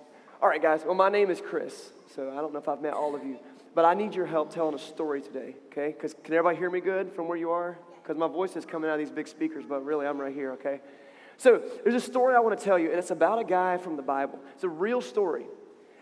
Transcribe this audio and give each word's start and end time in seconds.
All 0.42 0.48
right, 0.48 0.60
guys. 0.60 0.82
Well, 0.84 0.96
my 0.96 1.08
name 1.08 1.30
is 1.30 1.40
Chris, 1.40 1.92
so 2.12 2.32
I 2.32 2.40
don't 2.40 2.52
know 2.52 2.58
if 2.58 2.68
I've 2.68 2.82
met 2.82 2.94
all 2.94 3.14
of 3.14 3.22
you, 3.22 3.38
but 3.76 3.84
I 3.84 3.94
need 3.94 4.16
your 4.16 4.26
help 4.26 4.52
telling 4.52 4.74
a 4.74 4.78
story 4.80 5.20
today, 5.20 5.54
okay? 5.70 5.94
Because 5.96 6.14
can 6.14 6.34
everybody 6.34 6.56
hear 6.56 6.68
me 6.68 6.80
good 6.80 7.12
from 7.12 7.28
where 7.28 7.38
you 7.38 7.52
are? 7.52 7.78
Because 8.02 8.16
my 8.16 8.26
voice 8.26 8.56
is 8.56 8.66
coming 8.66 8.90
out 8.90 8.94
of 8.94 8.98
these 8.98 9.12
big 9.12 9.28
speakers, 9.28 9.64
but 9.68 9.84
really 9.84 10.04
I'm 10.04 10.20
right 10.20 10.34
here, 10.34 10.50
okay? 10.54 10.80
So 11.38 11.62
there's 11.84 11.94
a 11.94 12.00
story 12.00 12.34
I 12.34 12.40
want 12.40 12.58
to 12.58 12.64
tell 12.64 12.78
you, 12.78 12.90
and 12.90 12.98
it's 12.98 13.12
about 13.12 13.40
a 13.40 13.44
guy 13.44 13.78
from 13.78 13.96
the 13.96 14.02
Bible. 14.02 14.40
It's 14.54 14.64
a 14.64 14.68
real 14.68 15.00
story. 15.00 15.46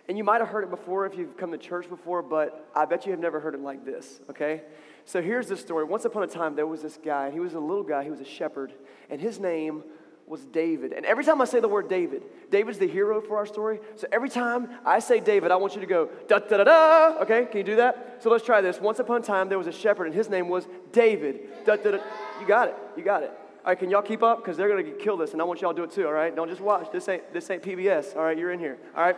And 0.08 0.16
you 0.16 0.24
might 0.24 0.40
have 0.40 0.48
heard 0.48 0.64
it 0.64 0.70
before 0.70 1.04
if 1.04 1.16
you've 1.16 1.36
come 1.36 1.52
to 1.52 1.58
church 1.58 1.88
before, 1.88 2.22
but 2.22 2.68
I 2.74 2.84
bet 2.84 3.06
you 3.06 3.12
have 3.12 3.20
never 3.20 3.38
heard 3.40 3.54
it 3.54 3.60
like 3.60 3.84
this, 3.84 4.20
okay? 4.30 4.62
So 5.04 5.20
here's 5.20 5.48
the 5.48 5.56
story. 5.56 5.84
Once 5.84 6.04
upon 6.04 6.22
a 6.22 6.26
time, 6.26 6.54
there 6.54 6.66
was 6.66 6.80
this 6.80 6.98
guy, 7.02 7.30
he 7.30 7.40
was 7.40 7.54
a 7.54 7.60
little 7.60 7.82
guy, 7.82 8.02
he 8.04 8.10
was 8.10 8.20
a 8.20 8.24
shepherd, 8.24 8.72
and 9.10 9.20
his 9.20 9.38
name 9.38 9.82
was 10.26 10.44
David. 10.46 10.92
And 10.92 11.04
every 11.04 11.24
time 11.24 11.40
I 11.40 11.44
say 11.44 11.60
the 11.60 11.68
word 11.68 11.88
David, 11.88 12.22
David's 12.50 12.78
the 12.78 12.88
hero 12.88 13.20
for 13.20 13.36
our 13.36 13.46
story. 13.46 13.78
So 13.94 14.08
every 14.10 14.28
time 14.28 14.68
I 14.84 14.98
say 14.98 15.20
David, 15.20 15.50
I 15.50 15.56
want 15.56 15.74
you 15.74 15.80
to 15.80 15.86
go 15.86 16.08
da 16.26 16.40
da 16.40 16.56
da 16.56 16.64
da. 16.64 17.22
Okay, 17.22 17.46
can 17.46 17.58
you 17.58 17.64
do 17.64 17.76
that? 17.76 18.18
So 18.20 18.30
let's 18.30 18.44
try 18.44 18.60
this. 18.60 18.80
Once 18.80 18.98
upon 18.98 19.20
a 19.20 19.24
time, 19.24 19.48
there 19.48 19.58
was 19.58 19.68
a 19.68 19.72
shepherd, 19.72 20.06
and 20.06 20.14
his 20.14 20.28
name 20.28 20.48
was 20.48 20.66
David. 20.92 21.64
Da 21.64 21.76
da 21.76 21.92
da. 21.92 21.98
You 22.40 22.46
got 22.46 22.68
it. 22.68 22.76
You 22.96 23.04
got 23.04 23.22
it. 23.22 23.32
All 23.66 23.72
right, 23.72 23.78
can 23.80 23.90
y'all 23.90 24.00
keep 24.00 24.22
up? 24.22 24.38
Because 24.38 24.56
they're 24.56 24.68
gonna 24.68 24.84
kill 24.84 25.16
this, 25.16 25.32
and 25.32 25.42
I 25.42 25.44
want 25.44 25.60
y'all 25.60 25.72
to 25.72 25.76
do 25.76 25.82
it 25.82 25.90
too. 25.90 26.06
All 26.06 26.12
right, 26.12 26.34
don't 26.34 26.48
just 26.48 26.60
watch. 26.60 26.92
This 26.92 27.08
ain't 27.08 27.32
this 27.32 27.50
ain't 27.50 27.64
PBS. 27.64 28.14
All 28.14 28.22
right, 28.22 28.38
you're 28.38 28.52
in 28.52 28.60
here. 28.60 28.78
All 28.94 29.02
right. 29.02 29.16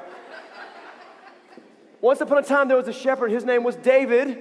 Once 2.01 2.23
upon 2.23 2.39
a 2.39 2.43
time, 2.43 2.67
there 2.67 2.79
was 2.79 2.89
a 2.89 2.93
shepherd. 2.95 3.31
His 3.31 3.45
name 3.45 3.63
was 3.63 3.77
David. 3.77 4.39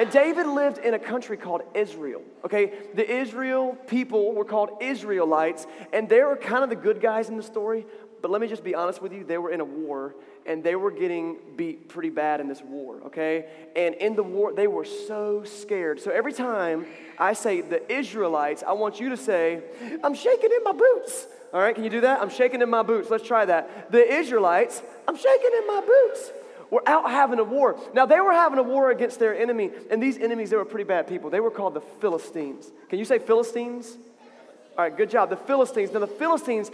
And 0.00 0.10
David 0.10 0.46
lived 0.48 0.78
in 0.78 0.92
a 0.92 0.98
country 0.98 1.36
called 1.36 1.62
Israel. 1.72 2.20
Okay, 2.44 2.72
the 2.94 3.08
Israel 3.08 3.78
people 3.86 4.34
were 4.34 4.44
called 4.44 4.82
Israelites, 4.82 5.68
and 5.92 6.08
they 6.08 6.20
were 6.22 6.36
kind 6.36 6.64
of 6.64 6.70
the 6.70 6.76
good 6.76 7.00
guys 7.00 7.28
in 7.28 7.36
the 7.36 7.44
story. 7.44 7.86
But 8.26 8.32
let 8.32 8.40
me 8.40 8.48
just 8.48 8.64
be 8.64 8.74
honest 8.74 9.00
with 9.00 9.12
you, 9.12 9.22
they 9.22 9.38
were 9.38 9.52
in 9.52 9.60
a 9.60 9.64
war, 9.64 10.16
and 10.46 10.64
they 10.64 10.74
were 10.74 10.90
getting 10.90 11.36
beat 11.54 11.88
pretty 11.88 12.10
bad 12.10 12.40
in 12.40 12.48
this 12.48 12.60
war, 12.60 13.00
okay? 13.06 13.46
And 13.76 13.94
in 13.94 14.16
the 14.16 14.24
war, 14.24 14.52
they 14.52 14.66
were 14.66 14.84
so 14.84 15.44
scared. 15.44 16.00
So 16.00 16.10
every 16.10 16.32
time 16.32 16.86
I 17.20 17.34
say 17.34 17.60
the 17.60 17.88
Israelites, 17.88 18.64
I 18.66 18.72
want 18.72 18.98
you 18.98 19.10
to 19.10 19.16
say, 19.16 19.62
I'm 20.02 20.16
shaking 20.16 20.50
in 20.50 20.64
my 20.64 20.72
boots. 20.72 21.28
All 21.54 21.60
right, 21.60 21.72
can 21.72 21.84
you 21.84 21.90
do 21.90 22.00
that? 22.00 22.20
I'm 22.20 22.28
shaking 22.28 22.62
in 22.62 22.68
my 22.68 22.82
boots. 22.82 23.10
Let's 23.10 23.24
try 23.24 23.44
that. 23.44 23.92
The 23.92 24.04
Israelites, 24.04 24.82
I'm 25.06 25.16
shaking 25.16 25.50
in 25.60 25.66
my 25.68 25.82
boots 25.86 26.32
were 26.68 26.82
out 26.88 27.08
having 27.08 27.38
a 27.38 27.44
war. 27.44 27.78
Now, 27.94 28.06
they 28.06 28.20
were 28.20 28.32
having 28.32 28.58
a 28.58 28.64
war 28.64 28.90
against 28.90 29.20
their 29.20 29.38
enemy, 29.38 29.70
and 29.88 30.02
these 30.02 30.18
enemies, 30.18 30.50
they 30.50 30.56
were 30.56 30.64
pretty 30.64 30.82
bad 30.82 31.06
people. 31.06 31.30
They 31.30 31.38
were 31.38 31.52
called 31.52 31.74
the 31.74 31.80
Philistines. 32.00 32.72
Can 32.88 32.98
you 32.98 33.04
say 33.04 33.20
Philistines? 33.20 33.96
All 34.76 34.84
right, 34.84 34.94
good 34.94 35.10
job. 35.10 35.30
The 35.30 35.36
Philistines. 35.36 35.92
Now, 35.92 36.00
the 36.00 36.06
Philistines, 36.06 36.70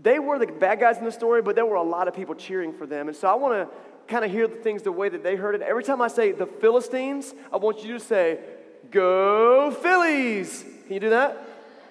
they 0.00 0.18
were 0.18 0.38
the 0.38 0.46
bad 0.46 0.80
guys 0.80 0.98
in 0.98 1.04
the 1.04 1.12
story, 1.12 1.42
but 1.42 1.54
there 1.54 1.66
were 1.66 1.76
a 1.76 1.82
lot 1.82 2.08
of 2.08 2.14
people 2.14 2.34
cheering 2.34 2.72
for 2.72 2.86
them. 2.86 3.08
And 3.08 3.16
so 3.16 3.28
I 3.28 3.34
want 3.34 3.54
to 3.54 3.74
kind 4.06 4.24
of 4.24 4.30
hear 4.30 4.46
the 4.46 4.56
things 4.56 4.82
the 4.82 4.92
way 4.92 5.08
that 5.08 5.22
they 5.22 5.36
heard 5.36 5.54
it. 5.54 5.62
Every 5.62 5.82
time 5.82 6.02
I 6.02 6.08
say 6.08 6.32
the 6.32 6.46
Philistines, 6.46 7.34
I 7.52 7.56
want 7.56 7.84
you 7.84 7.94
to 7.94 8.00
say, 8.00 8.38
Go 8.90 9.70
Phillies. 9.70 10.64
Can 10.84 10.94
you 10.94 11.00
do 11.00 11.10
that? 11.10 11.36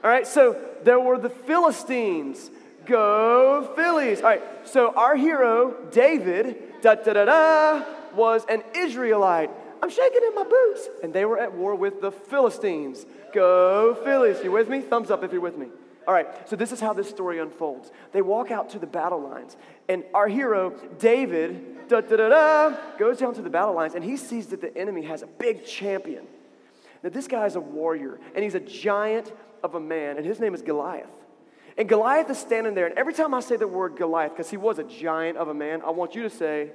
All 0.03 0.09
right, 0.09 0.27
so 0.27 0.59
there 0.83 0.99
were 0.99 1.17
the 1.17 1.29
Philistines. 1.29 2.51
Go 2.85 3.71
Phillies. 3.75 4.19
All 4.21 4.29
right, 4.29 4.43
so 4.65 4.93
our 4.95 5.15
hero, 5.15 5.75
David, 5.91 6.81
da 6.81 6.95
da 6.95 7.13
da 7.13 7.25
da, 7.25 7.85
was 8.15 8.45
an 8.49 8.63
Israelite. 8.75 9.49
I'm 9.81 9.89
shaking 9.89 10.21
in 10.27 10.35
my 10.35 10.43
boots. 10.43 10.87
And 11.03 11.13
they 11.13 11.25
were 11.25 11.39
at 11.39 11.53
war 11.53 11.75
with 11.75 11.99
the 11.99 12.11
Philistines. 12.11 13.05
Go 13.33 13.95
Phillies. 14.03 14.43
You 14.43 14.51
with 14.51 14.69
me? 14.69 14.81
Thumbs 14.81 15.11
up 15.11 15.23
if 15.23 15.31
you're 15.31 15.41
with 15.41 15.57
me. 15.57 15.67
All 16.07 16.13
right, 16.13 16.27
so 16.49 16.55
this 16.55 16.71
is 16.71 16.79
how 16.79 16.93
this 16.93 17.09
story 17.09 17.39
unfolds. 17.39 17.91
They 18.11 18.21
walk 18.21 18.51
out 18.51 18.69
to 18.71 18.79
the 18.79 18.87
battle 18.87 19.21
lines, 19.21 19.55
and 19.87 20.03
our 20.13 20.27
hero, 20.27 20.71
David, 20.99 21.87
da, 21.87 22.01
da, 22.01 22.15
da, 22.17 22.77
goes 22.97 23.19
down 23.19 23.33
to 23.35 23.41
the 23.41 23.49
battle 23.49 23.73
lines, 23.73 23.95
and 23.95 24.03
he 24.03 24.17
sees 24.17 24.47
that 24.47 24.61
the 24.61 24.75
enemy 24.77 25.03
has 25.03 25.21
a 25.21 25.27
big 25.27 25.65
champion. 25.65 26.25
Now, 27.03 27.09
this 27.09 27.27
guy 27.27 27.45
is 27.45 27.55
a 27.55 27.61
warrior, 27.61 28.19
and 28.35 28.43
he's 28.43 28.55
a 28.55 28.59
giant 28.59 29.31
of 29.63 29.75
a 29.75 29.79
man, 29.79 30.17
and 30.17 30.25
his 30.25 30.39
name 30.39 30.53
is 30.53 30.61
Goliath. 30.61 31.09
And 31.77 31.89
Goliath 31.89 32.29
is 32.29 32.37
standing 32.37 32.75
there, 32.75 32.85
and 32.85 32.97
every 32.97 33.13
time 33.13 33.33
I 33.33 33.39
say 33.39 33.55
the 33.55 33.67
word 33.67 33.95
Goliath, 33.95 34.33
because 34.33 34.49
he 34.49 34.57
was 34.57 34.79
a 34.79 34.83
giant 34.83 35.37
of 35.37 35.47
a 35.47 35.53
man, 35.53 35.81
I 35.85 35.89
want 35.89 36.15
you 36.15 36.23
to 36.23 36.29
say, 36.29 36.71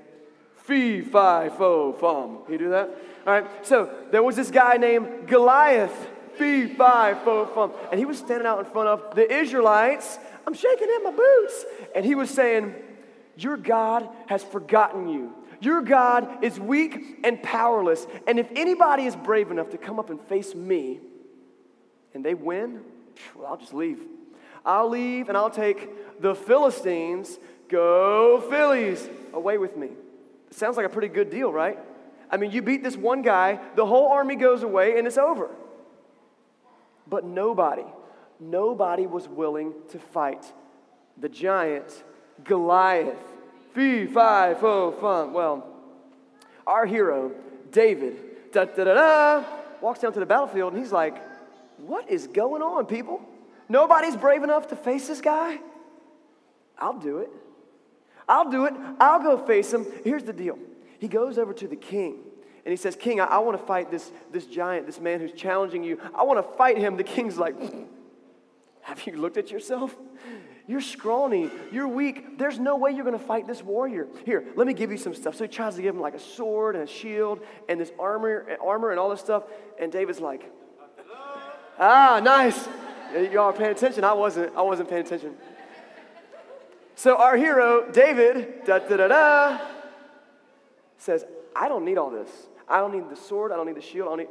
fee, 0.57 1.01
fi, 1.03 1.49
fo, 1.51 1.93
fum. 1.93 2.41
You 2.49 2.59
do 2.59 2.71
that? 2.71 2.91
All 3.27 3.33
right, 3.33 3.67
so 3.67 3.91
there 4.11 4.23
was 4.23 4.37
this 4.37 4.51
guy 4.51 4.77
named 4.77 5.29
Goliath, 5.29 6.09
fee, 6.39 6.67
fi, 6.67 7.15
fo, 7.25 7.47
fum. 7.47 7.73
And 7.91 7.99
he 7.99 8.07
was 8.07 8.19
standing 8.19 8.47
out 8.47 8.59
in 8.59 8.65
front 8.67 8.89
of 8.89 9.15
the 9.15 9.31
Israelites. 9.31 10.19
I'm 10.47 10.55
shaking 10.55 10.89
in 10.89 11.05
my 11.05 11.11
boots. 11.11 11.65
And 11.95 12.05
he 12.05 12.15
was 12.15 12.31
saying, 12.31 12.75
Your 13.37 13.57
God 13.57 14.09
has 14.27 14.43
forgotten 14.43 15.09
you. 15.09 15.35
Your 15.61 15.83
God 15.83 16.45
is 16.45 16.59
weak 16.61 17.21
and 17.25 17.43
powerless. 17.43 18.07
And 18.27 18.39
if 18.39 18.49
anybody 18.55 19.05
is 19.05 19.17
brave 19.17 19.51
enough 19.51 19.71
to 19.71 19.79
come 19.79 19.99
up 19.99 20.11
and 20.11 20.21
face 20.21 20.55
me 20.55 21.01
and 22.15 22.25
they 22.25 22.35
win, 22.35 22.83
well, 23.35 23.49
I'll 23.49 23.57
just 23.57 23.75
leave. 23.75 24.01
I'll 24.65 24.89
leave 24.89 25.29
and 25.29 25.37
I'll 25.37 25.51
take 25.51 26.21
the 26.21 26.35
Philistines, 26.35 27.39
go 27.69 28.41
Phillies, 28.49 29.09
away 29.33 29.59
with 29.59 29.77
me. 29.77 29.91
Sounds 30.51 30.77
like 30.77 30.87
a 30.87 30.91
pretty 30.91 31.09
good 31.09 31.31
deal, 31.31 31.53
right? 31.53 31.79
I 32.31 32.37
mean, 32.37 32.51
you 32.51 32.63
beat 32.63 32.83
this 32.83 32.97
one 32.97 33.23
guy, 33.23 33.59
the 33.75 33.87
whole 33.87 34.09
army 34.09 34.37
goes 34.37 34.63
away, 34.63 34.99
and 34.99 35.07
it's 35.07 35.19
over. 35.19 35.51
But 37.09 37.25
nobody, 37.25 37.85
nobody 38.41 39.07
was 39.07 39.29
willing 39.29 39.73
to 39.91 39.99
fight 39.99 40.45
the 41.17 41.29
giant 41.29 42.05
Goliath. 42.45 43.19
Fee, 43.75 44.07
fi, 44.07 44.55
fo, 44.55 44.93
fun. 44.93 45.33
Well, 45.33 45.67
our 46.67 46.87
hero, 46.87 47.33
David, 47.71 48.53
da 48.53 48.65
da 48.65 48.85
da 48.85 48.95
da, 48.95 49.45
walks 49.81 50.01
down 50.01 50.13
to 50.13 50.21
the 50.21 50.27
battlefield 50.27 50.73
and 50.73 50.83
he's 50.83 50.93
like, 50.93 51.17
What 51.79 52.11
is 52.11 52.27
going 52.27 52.63
on, 52.63 52.87
people? 52.87 53.21
Nobody's 53.69 54.17
brave 54.17 54.43
enough 54.43 54.69
to 54.69 54.77
face 54.77 55.09
this 55.09 55.21
guy? 55.21 55.59
I'll 56.79 56.99
do 56.99 57.19
it. 57.19 57.31
I'll 58.29 58.51
do 58.51 58.67
it. 58.67 58.75
I'll 59.01 59.23
go 59.23 59.39
face 59.39 59.73
him. 59.73 59.87
Here's 60.05 60.25
the 60.25 60.33
deal 60.33 60.59
he 60.99 61.09
goes 61.09 61.39
over 61.39 61.53
to 61.55 61.69
the 61.69 61.77
king 61.77 62.19
and 62.69 62.73
he 62.75 62.77
says, 62.77 62.97
King, 62.97 63.19
I, 63.19 63.25
I 63.25 63.39
want 63.39 63.59
to 63.59 63.67
fight 63.67 63.91
this, 63.91 64.13
this 64.31 64.45
giant, 64.45 64.85
this 64.85 65.01
man 65.01 65.21
who's 65.21 65.33
challenging 65.33 65.83
you. 65.83 65.99
I 66.15 66.25
want 66.25 66.39
to 66.39 66.57
fight 66.59 66.77
him. 66.77 66.99
The 66.99 67.03
king's 67.03 67.39
like, 67.39 67.55
Have 68.83 69.07
you 69.07 69.17
looked 69.17 69.39
at 69.39 69.51
yourself? 69.51 69.97
You're 70.67 70.83
scrawny. 70.83 71.51
You're 71.73 71.89
weak. 71.89 72.37
There's 72.37 72.59
no 72.59 72.77
way 72.77 72.91
you're 72.91 73.07
going 73.07 73.19
to 73.19 73.25
fight 73.25 73.47
this 73.47 73.63
warrior. 73.63 74.07
Here, 74.27 74.45
let 74.55 74.67
me 74.67 74.75
give 74.75 74.91
you 74.91 74.99
some 74.99 75.15
stuff. 75.15 75.35
So 75.37 75.45
he 75.45 75.49
tries 75.49 75.77
to 75.77 75.81
give 75.81 75.95
him 75.95 76.03
like 76.03 76.13
a 76.13 76.21
sword 76.21 76.75
and 76.75 76.85
a 76.85 76.87
shield 76.87 77.41
and 77.71 77.81
this 77.81 77.91
armor, 77.99 78.47
armor 78.63 78.91
and 78.91 79.01
all 79.01 79.09
this 79.09 79.21
stuff. 79.21 79.45
And 79.81 79.91
David's 79.91 80.21
like, 80.21 80.53
ah, 81.79 82.21
nice. 82.23 82.69
Y'all 83.33 83.45
are 83.45 83.53
paying 83.55 83.71
attention. 83.71 84.05
I 84.05 84.13
wasn't. 84.13 84.55
I 84.55 84.61
wasn't 84.61 84.91
paying 84.91 85.07
attention. 85.07 85.37
So 86.97 87.17
our 87.17 87.39
hero, 87.39 87.91
David, 87.91 88.67
da 88.67 88.79
da 88.81 88.97
da 88.99 89.09
da, 89.09 89.59
says, 90.99 91.25
I 91.57 91.69
don't 91.69 91.87
need 91.87 91.97
all 91.97 92.11
this. 92.11 92.29
I 92.69 92.79
don't 92.79 92.93
need 92.93 93.09
the 93.11 93.17
sword. 93.17 93.53
I 93.53 93.57
don't 93.57 93.67
need 93.67 93.77
the 93.77 93.81
shield. 93.81 94.09
I 94.09 94.11
don't 94.11 94.19
need. 94.19 94.29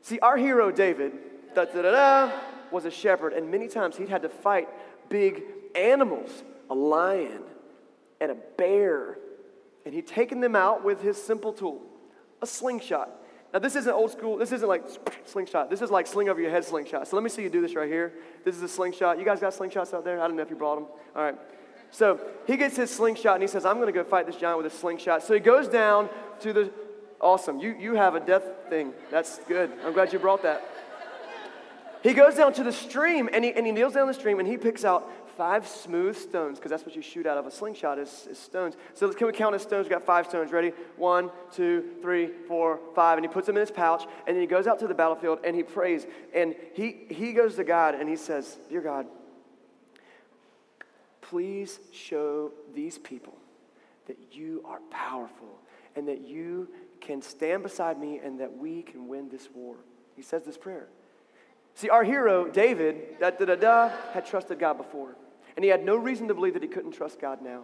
See, 0.00 0.18
our 0.20 0.36
hero, 0.36 0.70
David, 0.70 1.12
da 1.54 1.64
da 1.64 1.82
da 1.82 1.90
da, 1.90 2.32
was 2.70 2.84
a 2.84 2.90
shepherd, 2.90 3.32
and 3.32 3.50
many 3.50 3.68
times 3.68 3.96
he'd 3.96 4.08
had 4.08 4.22
to 4.22 4.28
fight 4.28 4.68
big 5.08 5.42
animals, 5.74 6.30
a 6.70 6.74
lion 6.74 7.42
and 8.20 8.30
a 8.30 8.36
bear, 8.56 9.18
and 9.84 9.94
he'd 9.94 10.06
taken 10.06 10.40
them 10.40 10.56
out 10.56 10.84
with 10.84 11.02
his 11.02 11.22
simple 11.22 11.52
tool, 11.52 11.82
a 12.42 12.46
slingshot. 12.46 13.10
Now, 13.52 13.60
this 13.60 13.76
isn't 13.76 13.92
old 13.92 14.10
school. 14.10 14.36
This 14.36 14.52
isn't 14.52 14.68
like 14.68 14.84
slingshot. 15.24 15.70
This 15.70 15.80
is 15.80 15.90
like 15.90 16.06
sling 16.06 16.28
over 16.28 16.40
your 16.40 16.50
head 16.50 16.64
slingshot. 16.64 17.08
So 17.08 17.16
let 17.16 17.22
me 17.22 17.30
see 17.30 17.42
you 17.42 17.48
do 17.48 17.62
this 17.62 17.74
right 17.74 17.88
here. 17.88 18.12
This 18.44 18.54
is 18.54 18.62
a 18.62 18.68
slingshot. 18.68 19.18
You 19.18 19.24
guys 19.24 19.40
got 19.40 19.54
slingshots 19.54 19.94
out 19.94 20.04
there? 20.04 20.20
I 20.20 20.28
don't 20.28 20.36
know 20.36 20.42
if 20.42 20.50
you 20.50 20.56
brought 20.56 20.74
them. 20.74 20.86
All 21.16 21.22
right. 21.22 21.34
So 21.90 22.20
he 22.46 22.58
gets 22.58 22.76
his 22.76 22.90
slingshot 22.90 23.34
and 23.34 23.42
he 23.42 23.48
says, 23.48 23.64
I'm 23.64 23.76
going 23.76 23.86
to 23.86 23.92
go 23.92 24.04
fight 24.04 24.26
this 24.26 24.36
giant 24.36 24.62
with 24.62 24.70
a 24.70 24.76
slingshot. 24.76 25.22
So 25.22 25.32
he 25.32 25.40
goes 25.40 25.66
down 25.68 26.10
to 26.40 26.52
the. 26.52 26.70
Awesome. 27.20 27.58
You, 27.58 27.74
you 27.78 27.94
have 27.94 28.14
a 28.14 28.20
death 28.20 28.44
thing. 28.68 28.92
That's 29.10 29.38
good. 29.48 29.72
I'm 29.84 29.92
glad 29.92 30.12
you 30.12 30.18
brought 30.18 30.42
that. 30.42 30.62
He 32.02 32.14
goes 32.14 32.36
down 32.36 32.52
to 32.54 32.62
the 32.62 32.72
stream 32.72 33.28
and 33.32 33.44
he, 33.44 33.52
and 33.52 33.66
he 33.66 33.72
kneels 33.72 33.94
down 33.94 34.06
the 34.06 34.14
stream 34.14 34.38
and 34.38 34.46
he 34.46 34.56
picks 34.56 34.84
out 34.84 35.10
five 35.36 35.66
smooth 35.66 36.16
stones 36.16 36.58
because 36.58 36.70
that's 36.70 36.84
what 36.84 36.94
you 36.94 37.02
shoot 37.02 37.26
out 37.26 37.38
of 37.38 37.46
a 37.46 37.50
slingshot 37.50 37.98
is, 37.98 38.28
is 38.30 38.38
stones. 38.38 38.76
So 38.94 39.12
can 39.12 39.26
we 39.26 39.32
count 39.32 39.52
his 39.52 39.62
stones? 39.62 39.84
We 39.84 39.90
got 39.90 40.04
five 40.04 40.26
stones. 40.26 40.52
Ready? 40.52 40.72
One, 40.96 41.30
two, 41.52 41.90
three, 42.00 42.30
four, 42.46 42.78
five. 42.94 43.18
And 43.18 43.24
he 43.24 43.32
puts 43.32 43.46
them 43.46 43.56
in 43.56 43.60
his 43.60 43.70
pouch 43.70 44.04
and 44.26 44.36
then 44.36 44.40
he 44.40 44.46
goes 44.46 44.68
out 44.68 44.78
to 44.80 44.86
the 44.86 44.94
battlefield 44.94 45.40
and 45.44 45.56
he 45.56 45.64
prays. 45.64 46.06
And 46.32 46.54
he, 46.74 47.06
he 47.10 47.32
goes 47.32 47.56
to 47.56 47.64
God 47.64 47.96
and 47.96 48.08
he 48.08 48.16
says, 48.16 48.58
Dear 48.68 48.80
God, 48.80 49.06
please 51.20 51.80
show 51.92 52.52
these 52.74 52.96
people 52.98 53.34
that 54.06 54.18
you 54.32 54.62
are 54.64 54.80
powerful 54.90 55.58
and 55.96 56.06
that 56.06 56.20
you 56.20 56.68
can 57.00 57.22
stand 57.22 57.62
beside 57.62 57.98
me 57.98 58.20
and 58.22 58.40
that 58.40 58.56
we 58.56 58.82
can 58.82 59.08
win 59.08 59.28
this 59.28 59.48
war. 59.54 59.76
He 60.16 60.22
says 60.22 60.42
this 60.42 60.56
prayer. 60.56 60.88
See, 61.74 61.88
our 61.88 62.02
hero, 62.02 62.48
David, 62.48 63.20
da 63.20 63.30
da 63.30 63.44
da 63.44 63.54
da, 63.54 63.90
had 64.12 64.26
trusted 64.26 64.58
God 64.58 64.78
before. 64.78 65.16
And 65.56 65.64
he 65.64 65.70
had 65.70 65.84
no 65.84 65.96
reason 65.96 66.28
to 66.28 66.34
believe 66.34 66.54
that 66.54 66.62
he 66.62 66.68
couldn't 66.68 66.92
trust 66.92 67.20
God 67.20 67.40
now. 67.42 67.62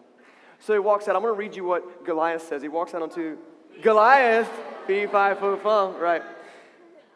So 0.61 0.73
he 0.73 0.79
walks 0.79 1.09
out. 1.09 1.17
I'm 1.17 1.23
going 1.23 1.35
to 1.35 1.39
read 1.39 1.57
you 1.57 1.65
what 1.65 2.05
Goliath 2.05 2.47
says. 2.47 2.63
He 2.63 2.69
walks 2.69 2.95
out 2.95 3.03
onto 3.03 3.37
Goliath, 3.83 4.51
fee, 4.87 5.07
fi, 5.07 5.35
fo, 5.35 5.57
fum, 5.57 5.97
right. 5.97 6.23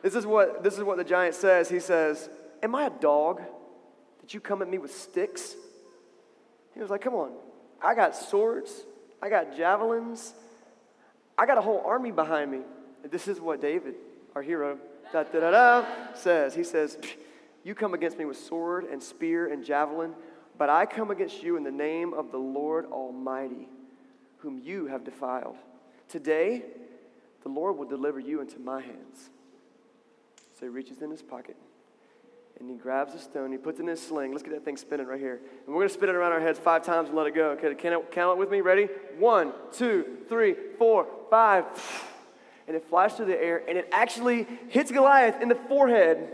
This 0.02 0.14
is, 0.14 0.26
what, 0.26 0.62
this 0.62 0.76
is 0.76 0.84
what 0.84 0.96
the 0.96 1.04
giant 1.04 1.34
says. 1.34 1.68
He 1.68 1.80
says, 1.80 2.28
Am 2.62 2.74
I 2.74 2.86
a 2.86 2.90
dog 2.90 3.42
that 4.20 4.34
you 4.34 4.40
come 4.40 4.62
at 4.62 4.68
me 4.68 4.78
with 4.78 4.94
sticks? 4.94 5.54
He 6.74 6.80
was 6.80 6.90
like, 6.90 7.00
Come 7.00 7.14
on. 7.14 7.32
I 7.80 7.94
got 7.94 8.16
swords, 8.16 8.84
I 9.22 9.28
got 9.28 9.56
javelins, 9.56 10.34
I 11.38 11.46
got 11.46 11.56
a 11.56 11.60
whole 11.60 11.82
army 11.86 12.10
behind 12.10 12.50
me. 12.50 12.60
And 13.02 13.12
this 13.12 13.28
is 13.28 13.40
what 13.40 13.60
David, 13.60 13.94
our 14.34 14.42
hero, 14.42 14.78
da, 15.12 15.22
da, 15.22 15.40
da, 15.40 15.50
da, 15.50 15.86
says. 16.14 16.54
He 16.54 16.64
says, 16.64 16.98
You 17.62 17.74
come 17.74 17.94
against 17.94 18.18
me 18.18 18.24
with 18.24 18.38
sword 18.38 18.84
and 18.84 19.02
spear 19.02 19.52
and 19.52 19.64
javelin, 19.64 20.14
but 20.58 20.68
I 20.68 20.84
come 20.84 21.10
against 21.10 21.42
you 21.42 21.56
in 21.56 21.62
the 21.62 21.70
name 21.70 22.12
of 22.12 22.32
the 22.32 22.38
Lord 22.38 22.86
Almighty, 22.86 23.68
whom 24.38 24.58
you 24.58 24.86
have 24.86 25.04
defiled. 25.04 25.56
Today, 26.08 26.64
the 27.42 27.48
Lord 27.48 27.76
will 27.76 27.86
deliver 27.86 28.18
you 28.18 28.40
into 28.40 28.58
my 28.58 28.80
hands. 28.80 29.30
So 30.58 30.66
he 30.66 30.70
reaches 30.70 31.02
in 31.02 31.10
his 31.10 31.22
pocket 31.22 31.56
and 32.58 32.68
he 32.68 32.76
grabs 32.76 33.14
a 33.14 33.18
stone, 33.20 33.52
he 33.52 33.58
puts 33.58 33.78
it 33.78 33.82
in 33.82 33.88
his 33.88 34.02
sling. 34.04 34.32
Let's 34.32 34.42
get 34.42 34.52
that 34.52 34.64
thing 34.64 34.76
spinning 34.76 35.06
right 35.06 35.20
here. 35.20 35.40
And 35.66 35.68
we're 35.68 35.82
going 35.82 35.88
to 35.88 35.94
spin 35.94 36.08
it 36.08 36.16
around 36.16 36.32
our 36.32 36.40
heads 36.40 36.58
five 36.58 36.84
times 36.84 37.08
and 37.08 37.16
let 37.16 37.28
it 37.28 37.34
go. 37.34 37.50
Okay, 37.50 37.72
count, 37.74 38.10
count 38.10 38.36
it 38.36 38.38
with 38.40 38.50
me. 38.50 38.60
Ready? 38.60 38.88
One, 39.18 39.52
two, 39.72 40.18
three, 40.28 40.56
four, 40.76 41.06
five. 41.30 41.64
And 42.66 42.76
it 42.76 42.84
flies 42.88 43.14
through 43.14 43.26
the 43.26 43.42
air 43.42 43.62
and 43.66 43.78
it 43.78 43.88
actually 43.92 44.46
hits 44.68 44.92
Goliath 44.92 45.40
in 45.40 45.48
the 45.48 45.54
forehead. 45.54 46.28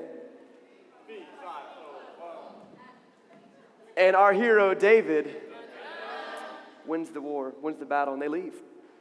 And 3.97 4.17
our 4.17 4.33
hero, 4.33 4.75
David, 4.75 5.37
wins 6.87 7.11
the 7.11 7.21
war, 7.21 7.55
wins 7.63 7.79
the 7.79 7.85
battle, 7.87 8.13
and 8.13 8.21
they 8.21 8.29
leave. 8.29 8.55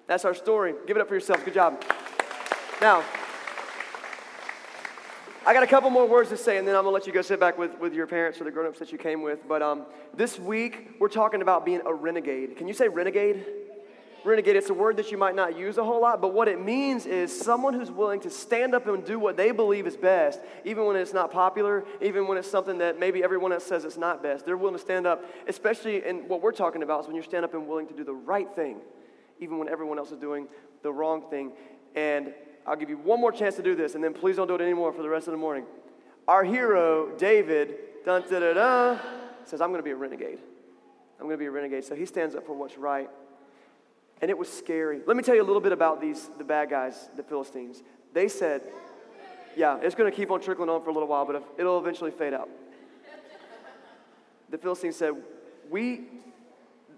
That's 0.08 0.26
our 0.26 0.36
story. 0.36 0.76
Give 0.86 0.96
it 0.98 1.02
up 1.02 1.08
for 1.08 1.16
yourself. 1.16 1.44
Good 1.44 1.56
job. 1.56 1.84
Now, 2.80 3.04
I 5.46 5.54
got 5.54 5.64
a 5.64 5.68
couple 5.68 5.90
more 5.90 6.08
words 6.08 6.30
to 6.30 6.38
say, 6.38 6.58
and 6.58 6.68
then 6.68 6.76
I'm 6.76 6.84
to 6.84 6.90
let 6.90 7.08
you 7.08 7.14
go 7.14 7.22
sit 7.22 7.40
back 7.40 7.58
with, 7.58 7.78
with 7.80 7.94
your 7.94 8.08
parents 8.08 8.40
or 8.40 8.44
the 8.44 8.52
grown 8.52 8.68
ups 8.68 8.80
that 8.80 8.92
you 8.92 8.98
came 8.98 9.22
with. 9.22 9.48
But 9.48 9.62
um, 9.62 9.86
this 10.14 10.40
week, 10.40 10.92
we're 11.00 11.10
talking 11.10 11.42
about 11.42 11.66
being 11.66 11.82
a 11.86 11.94
renegade. 11.94 12.56
Can 12.56 12.68
you 12.68 12.74
say 12.74 12.88
renegade? 12.88 13.46
Renegade, 14.26 14.56
it's 14.56 14.70
a 14.70 14.74
word 14.74 14.98
that 14.98 15.12
you 15.12 15.18
might 15.18 15.36
not 15.36 15.58
use 15.58 15.78
a 15.78 15.84
whole 15.84 16.02
lot, 16.02 16.22
but 16.22 16.34
what 16.34 16.48
it 16.48 16.64
means 16.64 17.06
is 17.06 17.38
someone 17.38 17.74
who's 17.74 17.92
willing 17.92 18.20
to 18.22 18.30
stand 18.30 18.74
up 18.74 18.88
and 18.88 19.04
do 19.04 19.20
what 19.20 19.36
they 19.36 19.52
believe 19.52 19.86
is 19.86 19.98
best, 19.98 20.40
even 20.64 20.86
when 20.86 20.96
it's 20.96 21.14
not 21.14 21.32
popular, 21.32 21.84
even 22.02 22.28
when 22.28 22.38
it's 22.38 22.50
something 22.50 22.78
that 22.78 23.00
maybe 23.00 23.24
everyone 23.24 23.52
else 23.52 23.66
says 23.66 23.84
it's 23.84 23.98
not 23.98 24.24
best. 24.24 24.46
They're 24.46 24.58
willing 24.58 24.76
to 24.76 24.82
stand 24.82 25.06
up, 25.06 25.26
especially 25.48 26.06
in 26.06 26.28
what 26.28 26.42
we're 26.42 26.54
talking 26.54 26.84
about 26.84 27.02
is 27.02 27.08
when 27.08 27.16
you 27.16 27.22
stand 27.22 27.44
up 27.44 27.54
and 27.54 27.68
willing 27.68 27.88
to 27.88 27.94
do 27.94 28.04
the 28.04 28.14
right 28.14 28.48
thing, 28.56 28.78
even 29.40 29.58
when 29.58 29.68
everyone 29.68 29.98
else 29.98 30.12
is 30.12 30.18
doing 30.18 30.48
the 30.84 30.92
wrong 30.92 31.30
thing. 31.30 31.52
And 31.96 32.34
I'll 32.66 32.78
give 32.78 32.90
you 32.90 32.98
one 32.98 33.20
more 33.20 33.32
chance 33.32 33.56
to 33.56 33.64
do 33.64 33.76
this, 33.76 33.96
and 33.96 34.04
then 34.04 34.14
please 34.14 34.38
don't 34.38 34.48
do 34.48 34.56
it 34.56 34.62
anymore 34.62 34.94
for 34.94 35.02
the 35.02 35.10
rest 35.10 35.28
of 35.28 35.32
the 35.32 35.38
morning. 35.38 35.66
Our 36.28 36.46
hero, 36.46 37.16
David, 37.18 37.76
dun 38.06 38.24
da 38.30 38.40
da 38.40 38.54
da, 38.54 39.00
says, 39.44 39.60
I'm 39.60 39.70
going 39.70 39.80
to 39.80 39.84
be 39.84 39.92
a 39.92 39.96
renegade. 39.96 40.40
I'm 41.20 41.26
going 41.26 41.38
to 41.38 41.38
be 41.38 41.46
a 41.46 41.52
renegade. 41.52 41.84
So 41.84 41.96
he 41.96 42.06
stands 42.06 42.36
up 42.36 42.46
for 42.46 42.56
what's 42.56 42.78
right. 42.78 43.10
And 44.24 44.30
it 44.30 44.38
was 44.38 44.48
scary. 44.48 45.02
Let 45.06 45.18
me 45.18 45.22
tell 45.22 45.36
you 45.36 45.42
a 45.42 45.44
little 45.44 45.60
bit 45.60 45.74
about 45.74 46.00
these, 46.00 46.30
the 46.38 46.46
bad 46.46 46.70
guys, 46.70 47.10
the 47.18 47.24
Philistines. 47.24 47.84
They 48.14 48.30
said, 48.30 48.62
yeah, 49.58 49.80
it's 49.82 49.96
going 49.96 50.10
to 50.10 50.16
keep 50.16 50.32
on 50.32 50.40
trickling 50.40 50.70
on 50.70 50.82
for 50.82 50.92
a 50.92 50.94
little 50.94 51.10
while, 51.10 51.26
but 51.26 51.44
it'll 51.58 51.78
eventually 51.78 52.10
fade 52.10 52.34
out. 52.34 52.48
The 54.50 54.58
Philistines 54.58 54.96
said, 54.96 55.12
we, 55.70 56.04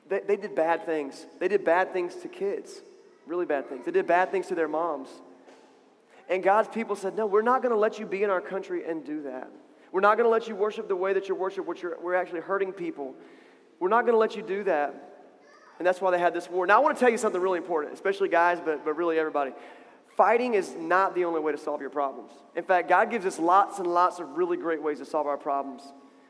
they, 0.08 0.20
they 0.20 0.36
did 0.36 0.54
bad 0.54 0.86
things. 0.86 1.26
They 1.40 1.48
did 1.48 1.66
bad 1.66 1.92
things 1.94 2.14
to 2.18 2.28
kids, 2.28 2.84
really 3.26 3.48
bad 3.48 3.70
things. 3.70 3.86
They 3.86 3.92
did 3.92 4.06
bad 4.06 4.30
things 4.30 4.46
to 4.50 4.54
their 4.54 4.68
moms. 4.68 5.10
And 6.30 6.44
God's 6.44 6.68
people 6.68 6.96
said, 6.96 7.16
No, 7.16 7.26
we're 7.26 7.42
not 7.42 7.64
going 7.64 7.74
to 7.74 7.80
let 7.80 7.98
you 7.98 8.06
be 8.06 8.22
in 8.22 8.30
our 8.30 8.40
country 8.40 8.88
and 8.88 9.04
do 9.04 9.24
that. 9.24 9.50
We're 9.92 10.02
not 10.02 10.18
going 10.18 10.26
to 10.26 10.32
let 10.32 10.48
you 10.48 10.56
worship 10.56 10.88
the 10.88 10.96
way 10.96 11.14
that 11.14 11.28
you 11.28 11.34
worship, 11.34 11.66
which 11.66 11.84
we're 12.04 12.14
actually 12.14 12.42
hurting 12.42 12.72
people. 12.72 13.16
We're 13.80 13.90
not 13.90 14.02
going 14.02 14.14
to 14.14 14.20
let 14.20 14.36
you 14.36 14.44
do 14.44 14.64
that. 14.66 15.15
And 15.78 15.86
that's 15.86 16.00
why 16.00 16.12
they 16.12 16.20
had 16.20 16.34
this 16.34 16.50
war. 16.50 16.66
Now, 16.66 16.78
I 16.78 16.80
want 16.80 16.96
to 16.96 17.00
tell 17.00 17.10
you 17.10 17.18
something 17.18 17.42
really 17.42 17.58
important, 17.58 17.94
especially 17.94 18.30
guys, 18.30 18.60
but, 18.64 18.86
but 18.86 18.96
really 18.96 19.20
everybody. 19.20 19.52
Fighting 20.16 20.54
is 20.54 20.74
not 20.76 21.14
the 21.14 21.26
only 21.26 21.42
way 21.42 21.52
to 21.52 21.58
solve 21.58 21.82
your 21.82 21.90
problems. 21.90 22.32
In 22.56 22.64
fact, 22.64 22.88
God 22.88 23.12
gives 23.12 23.26
us 23.26 23.38
lots 23.38 23.80
and 23.80 23.88
lots 23.88 24.20
of 24.20 24.38
really 24.38 24.56
great 24.56 24.82
ways 24.82 25.00
to 25.00 25.06
solve 25.06 25.28
our 25.28 25.38
problems. 25.38 25.84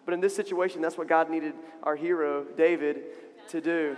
But 0.06 0.16
in 0.16 0.22
this 0.22 0.36
situation, 0.36 0.82
that's 0.82 0.98
what 0.98 1.08
God 1.08 1.30
needed 1.30 1.54
our 1.84 1.96
hero, 1.96 2.46
David, 2.58 3.04
to 3.50 3.62
do. 3.62 3.96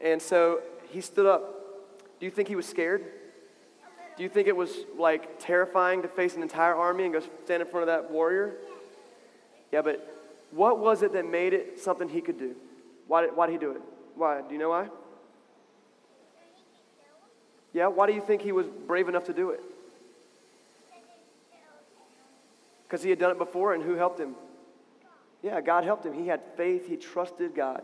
And 0.00 0.20
so 0.20 0.60
he 0.88 1.02
stood 1.02 1.26
up. 1.26 1.54
Do 2.18 2.26
you 2.26 2.30
think 2.30 2.48
he 2.48 2.56
was 2.56 2.66
scared? 2.66 3.04
Do 4.16 4.22
you 4.22 4.28
think 4.28 4.48
it 4.48 4.56
was 4.56 4.72
like 4.98 5.38
terrifying 5.38 6.02
to 6.02 6.08
face 6.08 6.34
an 6.34 6.42
entire 6.42 6.74
army 6.74 7.04
and 7.04 7.12
go 7.12 7.20
stand 7.44 7.62
in 7.62 7.68
front 7.68 7.88
of 7.88 7.94
that 7.94 8.10
warrior? 8.10 8.54
Yeah, 9.70 9.82
but 9.82 10.14
what 10.50 10.78
was 10.78 11.02
it 11.02 11.12
that 11.12 11.26
made 11.26 11.52
it 11.52 11.78
something 11.78 12.08
he 12.08 12.20
could 12.20 12.38
do? 12.38 12.56
Why 13.06 13.22
did, 13.22 13.36
why 13.36 13.46
did 13.46 13.52
he 13.52 13.58
do 13.58 13.72
it? 13.72 13.82
Why? 14.18 14.42
Do 14.42 14.52
you 14.52 14.58
know 14.58 14.70
why? 14.70 14.88
Yeah, 17.72 17.86
why 17.86 18.08
do 18.08 18.12
you 18.12 18.20
think 18.20 18.42
he 18.42 18.50
was 18.50 18.66
brave 18.66 19.08
enough 19.08 19.24
to 19.26 19.32
do 19.32 19.50
it? 19.50 19.60
Because 22.82 23.02
he 23.02 23.10
had 23.10 23.20
done 23.20 23.30
it 23.30 23.38
before, 23.38 23.74
and 23.74 23.82
who 23.82 23.94
helped 23.94 24.18
him? 24.18 24.34
Yeah, 25.40 25.60
God 25.60 25.84
helped 25.84 26.04
him. 26.04 26.14
He 26.14 26.26
had 26.26 26.40
faith, 26.56 26.88
he 26.88 26.96
trusted 26.96 27.54
God. 27.54 27.82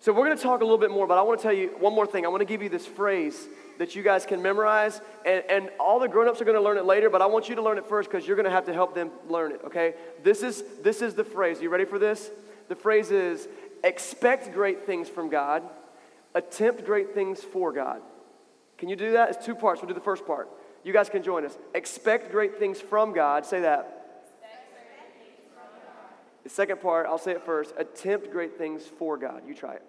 So 0.00 0.12
we're 0.12 0.24
going 0.24 0.36
to 0.36 0.42
talk 0.42 0.62
a 0.62 0.64
little 0.64 0.78
bit 0.78 0.90
more, 0.90 1.06
but 1.06 1.16
I 1.16 1.22
want 1.22 1.38
to 1.38 1.42
tell 1.44 1.52
you 1.52 1.68
one 1.78 1.94
more 1.94 2.06
thing. 2.06 2.24
I 2.24 2.28
want 2.28 2.40
to 2.40 2.46
give 2.46 2.60
you 2.60 2.68
this 2.68 2.86
phrase 2.86 3.46
that 3.78 3.94
you 3.94 4.02
guys 4.02 4.26
can 4.26 4.42
memorize, 4.42 5.00
and, 5.24 5.44
and 5.48 5.70
all 5.78 6.00
the 6.00 6.08
grown-ups 6.08 6.40
are 6.40 6.44
going 6.44 6.56
to 6.56 6.62
learn 6.62 6.76
it 6.76 6.84
later, 6.84 7.08
but 7.08 7.22
I 7.22 7.26
want 7.26 7.48
you 7.48 7.54
to 7.54 7.62
learn 7.62 7.78
it 7.78 7.86
first 7.86 8.10
because 8.10 8.26
you're 8.26 8.36
going 8.36 8.46
to 8.46 8.50
have 8.50 8.66
to 8.66 8.72
help 8.72 8.96
them 8.96 9.12
learn 9.28 9.52
it, 9.52 9.60
okay? 9.66 9.94
This 10.24 10.42
is, 10.42 10.64
this 10.82 11.02
is 11.02 11.14
the 11.14 11.22
phrase. 11.22 11.62
You 11.62 11.70
ready 11.70 11.84
for 11.84 12.00
this? 12.00 12.32
The 12.68 12.74
phrase 12.74 13.12
is, 13.12 13.46
expect 13.84 14.52
great 14.52 14.86
things 14.86 15.08
from 15.08 15.28
God, 15.28 15.62
attempt 16.34 16.84
great 16.84 17.14
things 17.14 17.42
for 17.42 17.72
God. 17.72 18.00
Can 18.78 18.88
you 18.88 18.96
do 18.96 19.12
that? 19.12 19.30
It's 19.30 19.46
two 19.46 19.54
parts. 19.54 19.80
We'll 19.80 19.88
do 19.88 19.94
the 19.94 20.00
first 20.00 20.26
part. 20.26 20.48
You 20.84 20.92
guys 20.92 21.08
can 21.08 21.22
join 21.22 21.44
us. 21.44 21.56
Expect 21.74 22.32
great 22.32 22.58
things 22.58 22.80
from 22.80 23.12
God. 23.12 23.46
Say 23.46 23.60
that. 23.60 23.98
The 26.42 26.50
second 26.50 26.80
part, 26.80 27.06
I'll 27.06 27.18
say 27.18 27.32
it 27.32 27.44
first 27.46 27.72
attempt 27.78 28.32
great 28.32 28.58
things 28.58 28.82
for 28.84 29.16
God. 29.16 29.42
You 29.46 29.54
try 29.54 29.74
it. 29.74 29.82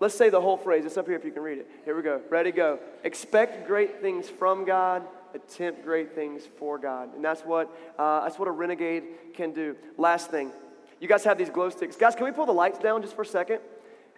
Let's 0.00 0.16
say 0.16 0.30
the 0.30 0.40
whole 0.40 0.56
phrase. 0.56 0.84
It's 0.84 0.96
up 0.96 1.06
here 1.06 1.16
if 1.16 1.24
you 1.24 1.32
can 1.32 1.42
read 1.42 1.58
it. 1.58 1.68
Here 1.84 1.96
we 1.96 2.02
go. 2.02 2.20
Ready, 2.28 2.52
go. 2.52 2.78
Expect 3.02 3.66
great 3.66 4.00
things 4.00 4.28
from 4.28 4.64
God. 4.64 5.02
Attempt 5.34 5.84
great 5.84 6.14
things 6.14 6.42
for 6.58 6.78
God. 6.78 7.14
And 7.14 7.24
that's 7.24 7.42
what, 7.42 7.68
uh, 7.98 8.22
that's 8.22 8.38
what 8.38 8.48
a 8.48 8.52
renegade 8.52 9.04
can 9.34 9.52
do. 9.52 9.76
Last 9.96 10.30
thing. 10.30 10.52
You 11.00 11.08
guys 11.08 11.24
have 11.24 11.38
these 11.38 11.50
glow 11.50 11.70
sticks. 11.70 11.96
Guys, 11.96 12.14
can 12.14 12.24
we 12.24 12.32
pull 12.32 12.46
the 12.46 12.52
lights 12.52 12.78
down 12.78 13.02
just 13.02 13.14
for 13.14 13.22
a 13.22 13.26
second? 13.26 13.60